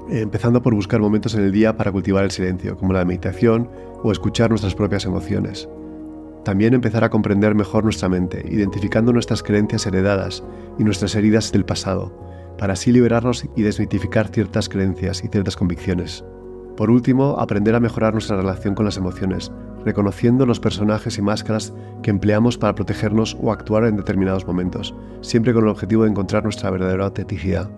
Empezando 0.09 0.61
por 0.61 0.75
buscar 0.75 0.99
momentos 0.99 1.33
en 1.33 1.43
el 1.43 1.51
día 1.51 1.77
para 1.77 1.91
cultivar 1.91 2.23
el 2.23 2.31
silencio, 2.31 2.77
como 2.77 2.93
la 2.93 3.05
meditación 3.05 3.69
o 4.03 4.11
escuchar 4.11 4.49
nuestras 4.49 4.75
propias 4.75 5.05
emociones. 5.05 5.67
También 6.43 6.73
empezar 6.73 7.03
a 7.03 7.09
comprender 7.09 7.55
mejor 7.55 7.85
nuestra 7.85 8.09
mente, 8.09 8.45
identificando 8.49 9.13
nuestras 9.13 9.43
creencias 9.43 9.85
heredadas 9.85 10.43
y 10.77 10.83
nuestras 10.83 11.15
heridas 11.15 11.51
del 11.51 11.63
pasado, 11.63 12.11
para 12.57 12.73
así 12.73 12.91
liberarnos 12.91 13.45
y 13.55 13.61
desmitificar 13.61 14.27
ciertas 14.27 14.67
creencias 14.67 15.23
y 15.23 15.29
ciertas 15.29 15.55
convicciones. 15.55 16.25
Por 16.75 16.89
último, 16.89 17.37
aprender 17.39 17.75
a 17.75 17.79
mejorar 17.79 18.13
nuestra 18.13 18.35
relación 18.35 18.75
con 18.75 18.85
las 18.85 18.97
emociones, 18.97 19.51
reconociendo 19.85 20.45
los 20.45 20.59
personajes 20.59 21.17
y 21.17 21.21
máscaras 21.21 21.73
que 22.01 22.09
empleamos 22.09 22.57
para 22.57 22.75
protegernos 22.75 23.37
o 23.41 23.51
actuar 23.51 23.85
en 23.85 23.95
determinados 23.95 24.45
momentos, 24.45 24.93
siempre 25.21 25.53
con 25.53 25.63
el 25.63 25.69
objetivo 25.69 26.03
de 26.03 26.09
encontrar 26.09 26.43
nuestra 26.43 26.71
verdadera 26.71 27.05
autenticidad. 27.05 27.69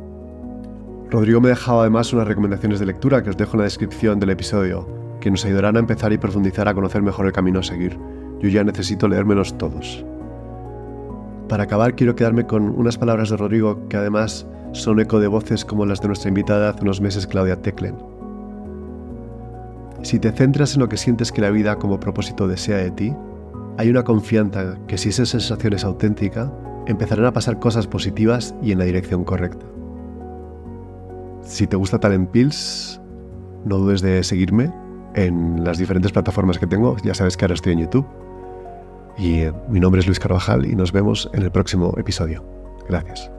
Rodrigo 1.12 1.40
me 1.40 1.50
dejaba 1.50 1.82
además 1.82 2.12
unas 2.14 2.28
recomendaciones 2.28 2.80
de 2.80 2.88
lectura 2.88 3.22
que 3.22 3.30
os 3.30 3.38
dejo 3.38 3.54
en 3.54 3.60
la 3.60 3.66
descripción 3.66 4.20
del 4.20 4.32
episodio, 4.32 4.88
que 5.20 5.30
nos 5.30 5.46
ayudarán 5.46 5.76
a 5.76 5.80
empezar 5.80 6.12
y 6.14 6.18
profundizar 6.18 6.68
a 6.68 6.74
conocer 6.74 7.02
mejor 7.02 7.28
el 7.28 7.32
camino 7.32 7.60
a 7.60 7.64
seguir. 7.64 7.98
Yo 8.40 8.50
ya 8.50 8.64
necesito 8.64 9.08
leérmelos 9.08 9.58
todos. 9.58 10.06
Para 11.48 11.64
acabar, 11.64 11.96
quiero 11.96 12.16
quedarme 12.16 12.46
con 12.46 12.70
unas 12.70 12.98
palabras 12.98 13.30
de 13.30 13.38
Rodrigo 13.38 13.88
que 13.88 13.98
además 13.98 14.48
son 14.72 15.00
eco 15.00 15.20
de 15.20 15.28
voces 15.28 15.64
como 15.64 15.86
las 15.86 16.02
de 16.02 16.08
nuestra 16.08 16.30
invitada 16.30 16.70
hace 16.70 16.82
unos 16.82 17.02
meses, 17.02 17.28
Claudia 17.28 17.62
Teclen. 17.62 17.96
Si 20.02 20.20
te 20.20 20.32
centras 20.32 20.74
en 20.76 20.82
lo 20.82 20.90
que 20.90 20.98
sientes 20.98 21.32
que 21.32 21.42
la 21.42 21.50
vida 21.50 21.78
como 21.78 22.00
propósito 22.00 22.48
desea 22.48 22.78
de 22.78 22.92
ti, 22.92 23.16
hay 23.78 23.90
una 23.90 24.04
confianza 24.04 24.78
que 24.88 24.98
si 24.98 25.10
esa 25.10 25.26
sensación 25.26 25.74
es 25.74 25.84
auténtica, 25.84 26.52
empezarán 26.88 27.26
a 27.26 27.34
pasar 27.34 27.60
cosas 27.60 27.88
positivas 27.88 28.56
y 28.62 28.72
en 28.72 28.80
la 28.80 28.86
dirección 28.86 29.24
correcta. 29.24 29.66
Si 31.42 31.68
te 31.68 31.76
gusta 31.76 32.00
Talent 32.00 32.30
Pills, 32.32 33.02
no 33.66 33.78
dudes 33.78 34.02
de 34.02 34.24
seguirme 34.24 34.72
en 35.14 35.64
las 35.64 35.78
diferentes 35.78 36.12
plataformas 36.12 36.60
que 36.60 36.68
tengo. 36.68 36.98
Ya 37.04 37.14
sabes 37.14 37.38
que 37.38 37.46
ahora 37.46 37.56
estoy 37.56 37.74
en 37.74 37.80
YouTube. 37.80 38.06
Y 39.18 39.42
eh, 39.42 39.54
mi 39.70 39.80
nombre 39.80 40.00
es 40.00 40.08
Luis 40.08 40.20
Carvajal 40.20 40.66
y 40.66 40.76
nos 40.76 40.92
vemos 40.92 41.30
en 41.34 41.44
el 41.44 41.52
próximo 41.52 41.94
episodio. 41.98 42.44
Gracias. 42.88 43.35